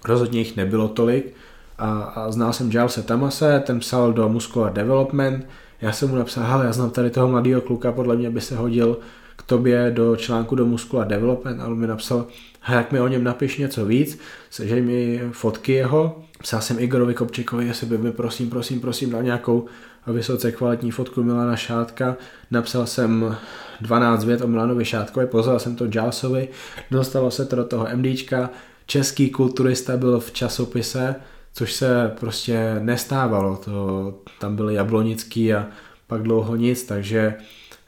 Rozhodně 0.05 0.39
jich 0.39 0.55
nebylo 0.55 0.88
tolik. 0.88 1.34
A, 1.78 2.01
a 2.01 2.32
znal 2.32 2.53
jsem 2.53 2.70
Gilese 2.70 3.03
Tamase, 3.03 3.63
ten 3.65 3.80
psal 3.80 4.13
do 4.13 4.30
Muscular 4.30 4.74
Development. 4.74 5.47
Já 5.82 5.91
jsem 5.91 6.09
mu 6.09 6.15
napsal, 6.15 6.43
hele, 6.43 6.65
já 6.65 6.72
znám 6.72 6.89
tady 6.89 7.09
toho 7.09 7.28
mladého 7.28 7.61
kluka, 7.61 7.91
podle 7.91 8.15
mě 8.15 8.30
by 8.30 8.41
se 8.41 8.55
hodil 8.55 8.97
k 9.36 9.43
tobě 9.43 9.91
do 9.95 10.15
článku 10.15 10.55
do 10.55 10.65
Muscular 10.65 11.07
Development, 11.07 11.61
ale 11.61 11.76
mi 11.76 11.88
napsal, 11.88 12.26
jak 12.70 12.91
mi 12.91 12.99
o 12.99 13.07
něm 13.07 13.24
napiš 13.24 13.57
něco 13.57 13.86
víc, 13.86 14.20
sežej 14.49 14.82
mi 14.82 15.22
fotky 15.32 15.74
jeho. 15.74 16.22
Psal 16.41 16.61
jsem 16.61 16.80
Igorovi 16.80 17.13
Kopčekovi, 17.13 17.65
jestli 17.65 17.88
by 17.88 17.97
mi 17.97 18.11
prosím, 18.11 18.49
prosím, 18.49 18.80
prosím 18.80 19.09
dal 19.09 19.24
nějakou 19.24 19.65
vysoce 20.14 20.51
kvalitní 20.51 20.91
fotku 20.91 21.24
Milana 21.24 21.55
Šátka. 21.55 22.16
Napsal 22.51 22.86
jsem 22.86 23.38
12 23.82 24.26
vět 24.26 24.41
o 24.41 24.47
Milanovi 24.47 24.86
Šátkovi, 24.86 25.28
pozval 25.28 25.60
jsem 25.60 25.76
to 25.76 25.88
Jalsovi, 25.95 26.47
dostalo 26.91 27.32
se 27.32 27.45
to 27.45 27.55
do 27.55 27.64
toho 27.64 27.88
MDčka, 27.95 28.49
český 28.86 29.30
kulturista 29.30 29.97
byl 29.97 30.20
v 30.20 30.32
časopise, 30.32 31.16
což 31.53 31.74
se 31.74 32.12
prostě 32.20 32.76
nestávalo, 32.80 33.55
to, 33.55 34.14
tam 34.39 34.55
byl 34.55 34.70
Jablonický 34.70 35.53
a 35.53 35.68
pak 36.08 36.22
dlouho 36.22 36.55
nic, 36.55 36.84
takže 36.84 37.36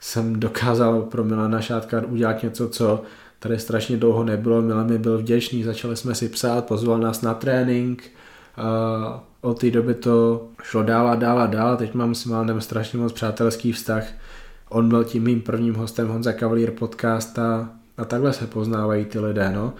jsem 0.00 0.40
dokázal 0.40 1.02
pro 1.02 1.24
Milana 1.24 1.60
Šátka 1.60 2.02
udělat 2.08 2.42
něco, 2.42 2.68
co 2.68 3.02
tady 3.38 3.58
strašně 3.58 3.96
dlouho 3.96 4.24
nebylo. 4.24 4.62
Milan 4.62 4.90
mi 4.90 4.98
byl 4.98 5.18
vděčný, 5.18 5.62
začali 5.62 5.96
jsme 5.96 6.14
si 6.14 6.28
psát, 6.28 6.64
pozval 6.64 6.98
nás 6.98 7.22
na 7.22 7.34
trénink, 7.34 8.10
a 8.56 9.24
od 9.40 9.60
té 9.60 9.70
doby 9.70 9.94
to 9.94 10.46
šlo 10.62 10.82
dál 10.82 11.08
a 11.08 11.14
dál 11.14 11.38
a 11.38 11.46
dál, 11.46 11.76
teď 11.76 11.94
mám 11.94 12.14
s 12.14 12.24
Milanem 12.24 12.60
strašně 12.60 12.98
moc 12.98 13.12
přátelský 13.12 13.72
vztah. 13.72 14.04
On 14.68 14.88
byl 14.88 15.04
tím 15.04 15.22
mým 15.22 15.40
prvním 15.40 15.74
hostem 15.74 16.08
Honza 16.08 16.32
Cavalier 16.32 16.70
podcast 16.70 17.38
a, 17.38 17.70
a 17.96 18.04
takhle 18.04 18.32
se 18.32 18.46
poznávají 18.46 19.04
ty 19.04 19.18
lidé, 19.18 19.52
no. 19.54 19.72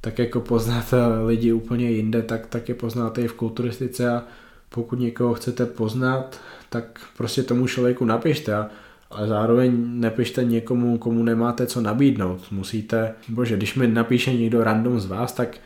Tak 0.00 0.18
jako 0.18 0.40
poznáte 0.40 0.96
lidi 1.26 1.52
úplně 1.52 1.90
jinde, 1.90 2.22
tak, 2.22 2.46
tak 2.46 2.68
je 2.68 2.74
poznáte 2.74 3.22
i 3.22 3.28
v 3.28 3.34
kulturistice 3.34 4.10
a 4.10 4.22
pokud 4.68 4.98
někoho 4.98 5.34
chcete 5.34 5.66
poznat, 5.66 6.40
tak 6.68 7.00
prostě 7.16 7.42
tomu 7.42 7.66
člověku 7.66 8.04
napište 8.04 8.54
a 8.54 8.70
ale 9.10 9.28
zároveň 9.28 10.00
nepište 10.00 10.44
někomu, 10.44 10.98
komu 10.98 11.22
nemáte 11.22 11.66
co 11.66 11.80
nabídnout. 11.80 12.40
Musíte, 12.50 13.14
bože, 13.28 13.56
když 13.56 13.74
mi 13.74 13.86
napíše 13.86 14.32
někdo 14.32 14.64
random 14.64 15.00
z 15.00 15.06
vás, 15.06 15.32
tak 15.32 15.56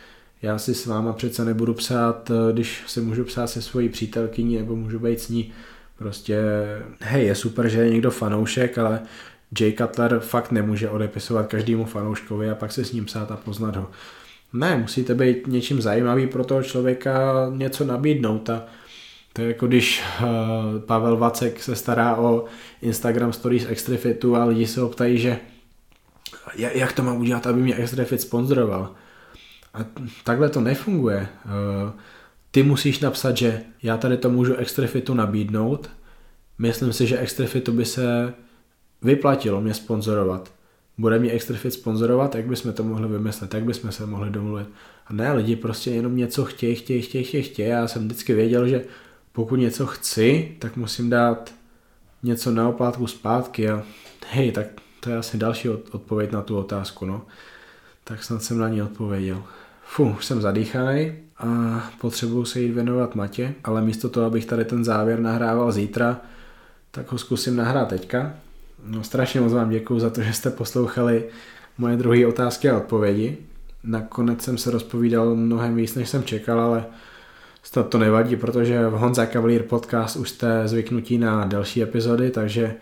já 0.42 0.58
si 0.58 0.74
s 0.74 0.86
váma 0.86 1.12
přece 1.12 1.44
nebudu 1.44 1.74
psát, 1.74 2.30
eh, 2.30 2.52
když 2.52 2.82
si 2.86 3.00
můžu 3.00 3.24
psát 3.24 3.46
se 3.46 3.62
svojí 3.62 3.88
přítelkyní 3.88 4.56
nebo 4.58 4.76
můžu 4.76 4.98
být 4.98 5.20
s 5.20 5.28
ní. 5.28 5.52
Prostě, 5.98 6.42
hej, 7.00 7.26
je 7.26 7.34
super, 7.34 7.68
že 7.68 7.80
je 7.80 7.90
někdo 7.90 8.10
fanoušek, 8.10 8.78
ale 8.78 9.00
Jay 9.60 9.72
Cutler 9.72 10.20
fakt 10.20 10.52
nemůže 10.52 10.90
odepisovat 10.90 11.46
každému 11.46 11.84
fanouškovi 11.84 12.50
a 12.50 12.54
pak 12.54 12.72
se 12.72 12.84
s 12.84 12.92
ním 12.92 13.04
psát 13.04 13.30
a 13.30 13.36
poznat 13.36 13.76
ho. 13.76 13.90
Ne, 14.52 14.76
musíte 14.76 15.14
být 15.14 15.46
něčím 15.46 15.82
zajímavý 15.82 16.26
pro 16.26 16.44
toho 16.44 16.62
člověka 16.62 17.46
něco 17.56 17.84
nabídnout 17.84 18.50
a 18.50 18.64
to 19.32 19.42
je 19.42 19.48
jako 19.48 19.66
když 19.66 20.02
uh, 20.20 20.26
Pavel 20.80 21.16
Vacek 21.16 21.62
se 21.62 21.76
stará 21.76 22.16
o 22.16 22.44
Instagram 22.82 23.32
stories 23.32 23.66
Extrafitu 23.68 24.36
a 24.36 24.44
lidi 24.44 24.66
se 24.66 24.80
ho 24.80 24.88
ptají, 24.88 25.18
že 25.18 25.38
jak 26.56 26.92
to 26.92 27.02
mám 27.02 27.20
udělat, 27.20 27.46
aby 27.46 27.60
mě 27.60 27.74
Extrafit 27.74 28.20
sponzoroval. 28.20 28.94
A 29.74 29.78
takhle 30.24 30.48
to 30.48 30.60
nefunguje. 30.60 31.28
Uh, 31.44 31.90
ty 32.50 32.62
musíš 32.62 33.00
napsat, 33.00 33.36
že 33.36 33.62
já 33.82 33.96
tady 33.96 34.16
to 34.16 34.30
můžu 34.30 34.54
Extrafitu 34.54 35.14
nabídnout, 35.14 35.90
myslím 36.58 36.92
si, 36.92 37.06
že 37.06 37.18
Extrafitu 37.18 37.72
by 37.72 37.84
se 37.84 38.34
vyplatilo 39.02 39.60
mě 39.60 39.74
sponzorovat. 39.74 40.52
Bude 40.98 41.18
mě 41.18 41.30
Extrafit 41.30 41.72
sponzorovat, 41.72 42.34
jak 42.34 42.46
bychom 42.46 42.72
to 42.72 42.84
mohli 42.84 43.08
vymyslet, 43.08 43.54
jak 43.54 43.64
bychom 43.64 43.92
se 43.92 44.06
mohli 44.06 44.30
domluvit. 44.30 44.68
A 45.06 45.12
ne, 45.12 45.32
lidi 45.32 45.56
prostě 45.56 45.90
jenom 45.90 46.16
něco 46.16 46.44
chtějí, 46.44 46.74
chtějí, 46.74 47.02
chtějí, 47.02 47.24
chtějí, 47.24 47.42
chtějí. 47.42 47.68
Já 47.68 47.88
jsem 47.88 48.04
vždycky 48.04 48.34
věděl, 48.34 48.68
že 48.68 48.84
pokud 49.32 49.56
něco 49.56 49.86
chci, 49.86 50.56
tak 50.58 50.76
musím 50.76 51.10
dát 51.10 51.54
něco 52.22 52.50
na 52.50 52.68
oplátku 52.68 53.06
zpátky 53.06 53.70
a 53.70 53.82
hej, 54.30 54.52
tak 54.52 54.66
to 55.00 55.10
je 55.10 55.16
asi 55.16 55.38
další 55.38 55.68
odpověď 55.68 56.32
na 56.32 56.42
tu 56.42 56.58
otázku, 56.58 57.06
no. 57.06 57.22
Tak 58.04 58.24
snad 58.24 58.42
jsem 58.42 58.58
na 58.58 58.68
ní 58.68 58.82
odpověděl. 58.82 59.42
Fu, 59.84 60.14
už 60.18 60.24
jsem 60.24 60.40
zadýchaný 60.40 61.12
a 61.38 61.46
potřebuju 62.00 62.44
se 62.44 62.60
jít 62.60 62.72
věnovat 62.72 63.14
Matě, 63.14 63.54
ale 63.64 63.82
místo 63.82 64.08
toho, 64.08 64.26
abych 64.26 64.46
tady 64.46 64.64
ten 64.64 64.84
závěr 64.84 65.20
nahrával 65.20 65.72
zítra, 65.72 66.20
tak 66.90 67.12
ho 67.12 67.18
zkusím 67.18 67.56
nahrát 67.56 67.88
teďka. 67.88 68.34
No 68.86 69.04
strašně 69.04 69.40
moc 69.40 69.52
vám 69.52 69.70
děkuji 69.70 70.00
za 70.00 70.10
to, 70.10 70.22
že 70.22 70.32
jste 70.32 70.50
poslouchali 70.50 71.24
moje 71.78 71.96
druhé 71.96 72.26
otázky 72.26 72.70
a 72.70 72.76
odpovědi. 72.76 73.38
Nakonec 73.84 74.42
jsem 74.42 74.58
se 74.58 74.70
rozpovídal 74.70 75.34
mnohem 75.34 75.76
víc, 75.76 75.94
než 75.94 76.08
jsem 76.08 76.24
čekal, 76.24 76.60
ale 76.60 76.84
Snad 77.62 77.88
to 77.88 77.98
nevadí, 77.98 78.36
protože 78.36 78.88
v 78.88 78.92
Honza 78.92 79.26
Cavalier 79.26 79.62
podcast 79.62 80.16
už 80.16 80.30
jste 80.30 80.68
zvyknutí 80.68 81.18
na 81.18 81.44
delší 81.44 81.82
epizody, 81.82 82.30
takže 82.30 82.74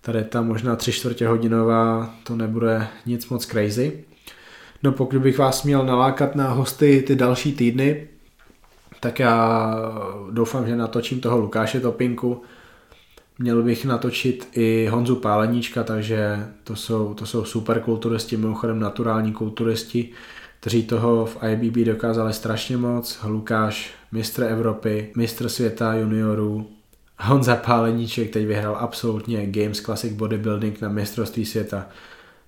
tady 0.00 0.24
ta 0.24 0.42
možná 0.42 0.76
tři 0.76 0.92
čtvrtě 0.92 1.28
hodinová 1.28 2.14
to 2.22 2.36
nebude 2.36 2.86
nic 3.06 3.28
moc 3.28 3.46
crazy. 3.46 4.04
No 4.82 4.92
pokud 4.92 5.22
bych 5.22 5.38
vás 5.38 5.62
měl 5.62 5.86
nalákat 5.86 6.34
na 6.34 6.48
hosty 6.48 7.04
ty 7.06 7.16
další 7.16 7.52
týdny, 7.52 8.08
tak 9.00 9.18
já 9.18 9.74
doufám, 10.30 10.66
že 10.66 10.76
natočím 10.76 11.20
toho 11.20 11.38
Lukáše 11.38 11.80
Topinku. 11.80 12.42
Měl 13.38 13.62
bych 13.62 13.84
natočit 13.84 14.48
i 14.52 14.88
Honzu 14.90 15.16
Páleníčka, 15.16 15.84
takže 15.84 16.46
to 16.64 16.76
jsou, 16.76 17.14
to 17.14 17.26
jsou 17.26 17.44
super 17.44 17.80
kulturisti, 17.80 18.36
mimochodem 18.36 18.80
naturální 18.80 19.32
kulturisti, 19.32 20.10
kteří 20.60 20.82
toho 20.82 21.26
v 21.26 21.38
IBB 21.52 21.76
dokázali 21.76 22.32
strašně 22.32 22.76
moc. 22.76 23.18
Lukáš, 23.24 23.90
mistr 24.12 24.42
Evropy, 24.42 25.12
mistr 25.16 25.48
světa 25.48 25.94
juniorů, 25.94 26.66
Honza 27.20 27.56
Páleníček 27.56 28.30
teď 28.30 28.46
vyhrál 28.46 28.76
absolutně 28.76 29.46
Games 29.46 29.80
Classic 29.80 30.12
Bodybuilding 30.12 30.80
na 30.80 30.88
mistrovství 30.88 31.44
světa. 31.44 31.86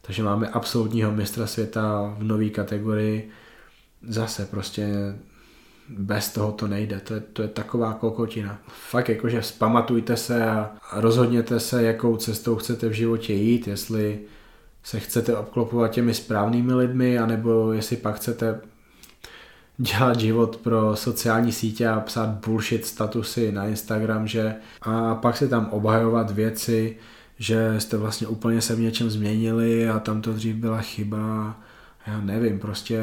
Takže 0.03 0.23
máme 0.23 0.49
absolutního 0.49 1.13
mistra 1.13 1.47
světa 1.47 2.15
v 2.19 2.25
nové 2.25 2.49
kategorii. 2.49 3.31
Zase 4.09 4.47
prostě 4.47 5.15
bez 5.89 6.33
toho 6.33 6.53
to 6.53 6.69
nejde. 6.69 7.01
To 7.01 7.15
je, 7.15 7.21
to 7.21 7.43
je 7.43 7.49
taková 7.49 7.93
kokotina. 7.95 8.59
Fakt 8.69 9.09
jakože 9.09 9.41
vzpamatujte 9.41 10.17
se 10.17 10.51
a 10.51 10.73
rozhodněte 10.93 11.61
se, 11.61 11.83
jakou 11.83 12.17
cestou 12.17 12.57
chcete 12.57 12.89
v 12.89 12.93
životě 12.93 13.33
jít, 13.35 13.69
jestli 13.69 14.21
se 14.83 15.01
chcete 15.01 15.37
obklopovat 15.37 15.91
těmi 15.91 16.15
správnými 16.15 16.75
lidmi, 16.75 17.19
anebo 17.19 17.73
jestli 17.73 17.97
pak 17.97 18.17
chcete 18.17 18.61
dělat 19.79 20.21
život 20.21 20.57
pro 20.57 20.97
sociální 20.97 21.53
sítě 21.53 21.89
a 21.89 22.01
psát 22.01 22.29
bullshit 22.29 22.87
statusy 22.87 23.53
na 23.53 23.67
Instagram, 23.67 24.27
že 24.27 24.55
a 24.83 25.15
pak 25.15 25.37
si 25.37 25.49
tam 25.49 25.69
obhajovat 25.71 26.31
věci, 26.31 26.97
že 27.41 27.81
jste 27.81 27.97
vlastně 27.97 28.27
úplně 28.27 28.61
se 28.61 28.75
v 28.75 28.81
něčem 28.81 29.11
změnili 29.11 29.89
a 29.89 29.99
tam 29.99 30.23
to 30.23 30.33
dřív 30.33 30.57
byla 30.57 30.81
chyba. 30.81 31.57
Já 32.07 32.21
nevím, 32.21 32.59
prostě 32.59 33.03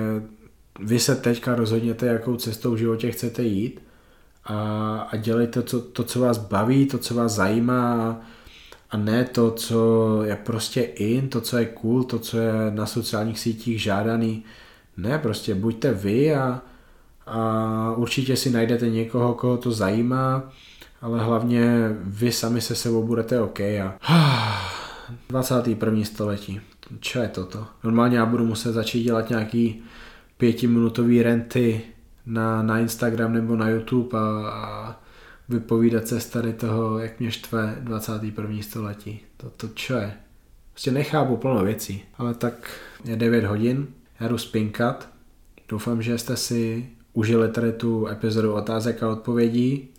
vy 0.80 1.00
se 1.00 1.16
teďka 1.16 1.56
rozhodněte, 1.56 2.06
jakou 2.06 2.36
cestou 2.36 2.74
v 2.74 2.78
životě 2.78 3.12
chcete 3.12 3.44
jít 3.44 3.82
a, 4.46 5.00
a 5.12 5.16
dělejte 5.16 5.62
to, 5.62 5.82
to, 5.82 6.04
co 6.04 6.20
vás 6.20 6.38
baví, 6.38 6.86
to, 6.86 6.98
co 6.98 7.16
vás 7.16 7.32
zajímá 7.32 8.22
a 8.90 8.98
ne 8.98 9.26
to, 9.26 9.52
co 9.52 10.22
je 10.24 10.36
prostě 10.36 10.82
in, 10.82 11.30
to, 11.30 11.42
co 11.42 11.58
je 11.58 11.66
cool, 11.66 12.04
to, 12.04 12.20
co 12.20 12.38
je 12.38 12.52
na 12.70 12.86
sociálních 12.86 13.40
sítích 13.40 13.82
žádaný. 13.82 14.44
Ne, 14.98 15.20
prostě 15.20 15.56
buďte 15.56 15.94
vy 15.94 16.36
a, 16.36 16.62
a 17.28 17.94
určitě 17.98 18.36
si 18.36 18.50
najdete 18.50 18.90
někoho, 18.90 19.34
koho 19.34 19.58
to 19.58 19.72
zajímá, 19.72 20.52
ale 21.02 21.24
hlavně 21.24 21.90
vy 22.04 22.32
sami 22.32 22.62
se 22.62 22.76
sebou 22.76 23.04
budete 23.04 23.42
OK. 23.42 23.60
A... 23.60 23.98
21. 25.30 26.04
století. 26.04 26.62
Co 27.02 27.20
je 27.20 27.28
toto? 27.28 27.68
Normálně 27.84 28.18
já 28.18 28.26
budu 28.26 28.46
muset 28.46 28.72
začít 28.72 29.04
dělat 29.04 29.30
nějaký 29.30 29.84
pětiminutový 30.38 31.24
renty 31.24 31.82
na, 32.26 32.64
na 32.64 32.80
Instagram 32.80 33.34
nebo 33.34 33.56
na 33.56 33.70
YouTube 33.70 34.20
a, 34.20 34.50
a 34.50 35.00
vypovídat 35.50 36.08
se 36.08 36.20
z 36.20 36.30
tady 36.30 36.54
toho, 36.54 37.00
jak 37.00 37.20
mě 37.20 37.32
štve 37.32 37.78
21. 37.80 38.62
století. 38.62 39.20
To, 39.38 39.50
to 39.50 39.68
čo 39.68 39.94
je? 39.94 40.14
Prostě 40.72 40.92
nechápu 40.92 41.38
plno 41.38 41.64
věcí. 41.64 42.04
Ale 42.18 42.34
tak 42.34 42.70
je 43.06 43.16
9 43.16 43.46
hodin, 43.46 43.88
já 44.20 44.28
jdu 44.28 44.38
spinkat. 44.38 45.10
Doufám, 45.70 46.02
že 46.02 46.18
jste 46.18 46.38
si 46.38 46.90
užili 47.14 47.50
tady 47.50 47.72
tu 47.72 48.08
epizodu 48.08 48.54
otázek 48.54 49.04
a 49.04 49.10
odpovědí. 49.10 49.90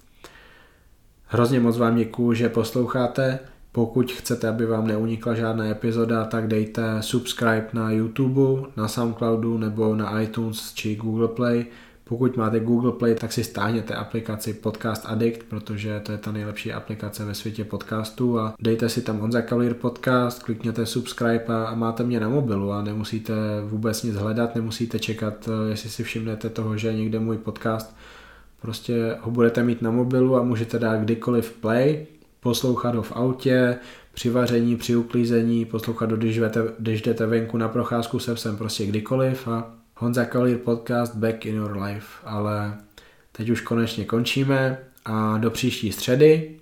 Hrozně 1.30 1.60
moc 1.60 1.78
vám 1.78 1.96
děkuju, 1.96 2.34
že 2.34 2.48
posloucháte. 2.48 3.38
Pokud 3.72 4.12
chcete, 4.12 4.48
aby 4.48 4.66
vám 4.66 4.86
neunikla 4.86 5.34
žádná 5.34 5.64
epizoda, 5.64 6.24
tak 6.24 6.46
dejte 6.46 6.82
subscribe 7.00 7.66
na 7.72 7.90
YouTube, 7.90 8.68
na 8.76 8.88
Soundcloudu 8.88 9.58
nebo 9.58 9.94
na 9.94 10.20
iTunes 10.20 10.72
či 10.74 10.96
Google 10.96 11.28
Play. 11.28 11.66
Pokud 12.04 12.36
máte 12.36 12.60
Google 12.60 12.92
Play, 12.92 13.14
tak 13.14 13.32
si 13.32 13.44
stáhněte 13.44 13.94
aplikaci 13.94 14.54
Podcast 14.54 15.02
Addict, 15.06 15.42
protože 15.48 16.00
to 16.00 16.12
je 16.12 16.18
ta 16.18 16.32
nejlepší 16.32 16.72
aplikace 16.72 17.24
ve 17.24 17.34
světě 17.34 17.64
podcastů 17.64 18.38
a 18.38 18.54
dejte 18.60 18.88
si 18.88 19.02
tam 19.02 19.18
Honza 19.18 19.42
Kalir 19.42 19.74
podcast, 19.74 20.42
klikněte 20.42 20.86
subscribe 20.86 21.44
a, 21.46 21.74
máte 21.74 22.04
mě 22.04 22.20
na 22.20 22.28
mobilu 22.28 22.72
a 22.72 22.82
nemusíte 22.82 23.34
vůbec 23.64 24.02
nic 24.02 24.16
hledat, 24.16 24.54
nemusíte 24.54 24.98
čekat, 24.98 25.48
eh, 25.48 25.70
jestli 25.70 25.90
si 25.90 26.04
všimnete 26.04 26.48
toho, 26.48 26.76
že 26.76 26.94
někde 26.94 27.18
můj 27.18 27.38
podcast. 27.38 27.96
Prostě 28.62 29.16
ho 29.20 29.30
budete 29.30 29.62
mít 29.62 29.82
na 29.82 29.90
mobilu 29.90 30.36
a 30.36 30.42
můžete 30.42 30.78
dát 30.78 31.00
kdykoliv 31.00 31.52
play, 31.52 32.06
poslouchat 32.40 32.94
ho 32.94 33.02
v 33.02 33.12
autě, 33.12 33.78
při 34.14 34.30
vaření, 34.30 34.76
při 34.76 34.96
uklízení, 34.96 35.64
poslouchat 35.64 36.10
ho, 36.10 36.16
když, 36.16 36.38
jdete, 36.38 36.60
když 36.78 37.02
jdete 37.02 37.26
venku 37.26 37.56
na 37.56 37.68
procházku 37.68 38.18
se 38.18 38.34
psem, 38.34 38.56
prostě 38.56 38.86
kdykoliv. 38.86 39.48
A 39.48 39.74
Honza 39.96 40.24
Kalir 40.24 40.58
podcast 40.58 41.14
Back 41.14 41.46
in 41.46 41.54
Your 41.54 41.82
Life, 41.82 42.06
ale 42.24 42.78
teď 43.32 43.50
už 43.50 43.60
konečně 43.60 44.04
končíme 44.04 44.78
a 45.04 45.38
do 45.38 45.50
příští 45.50 45.92
středy 45.92 46.57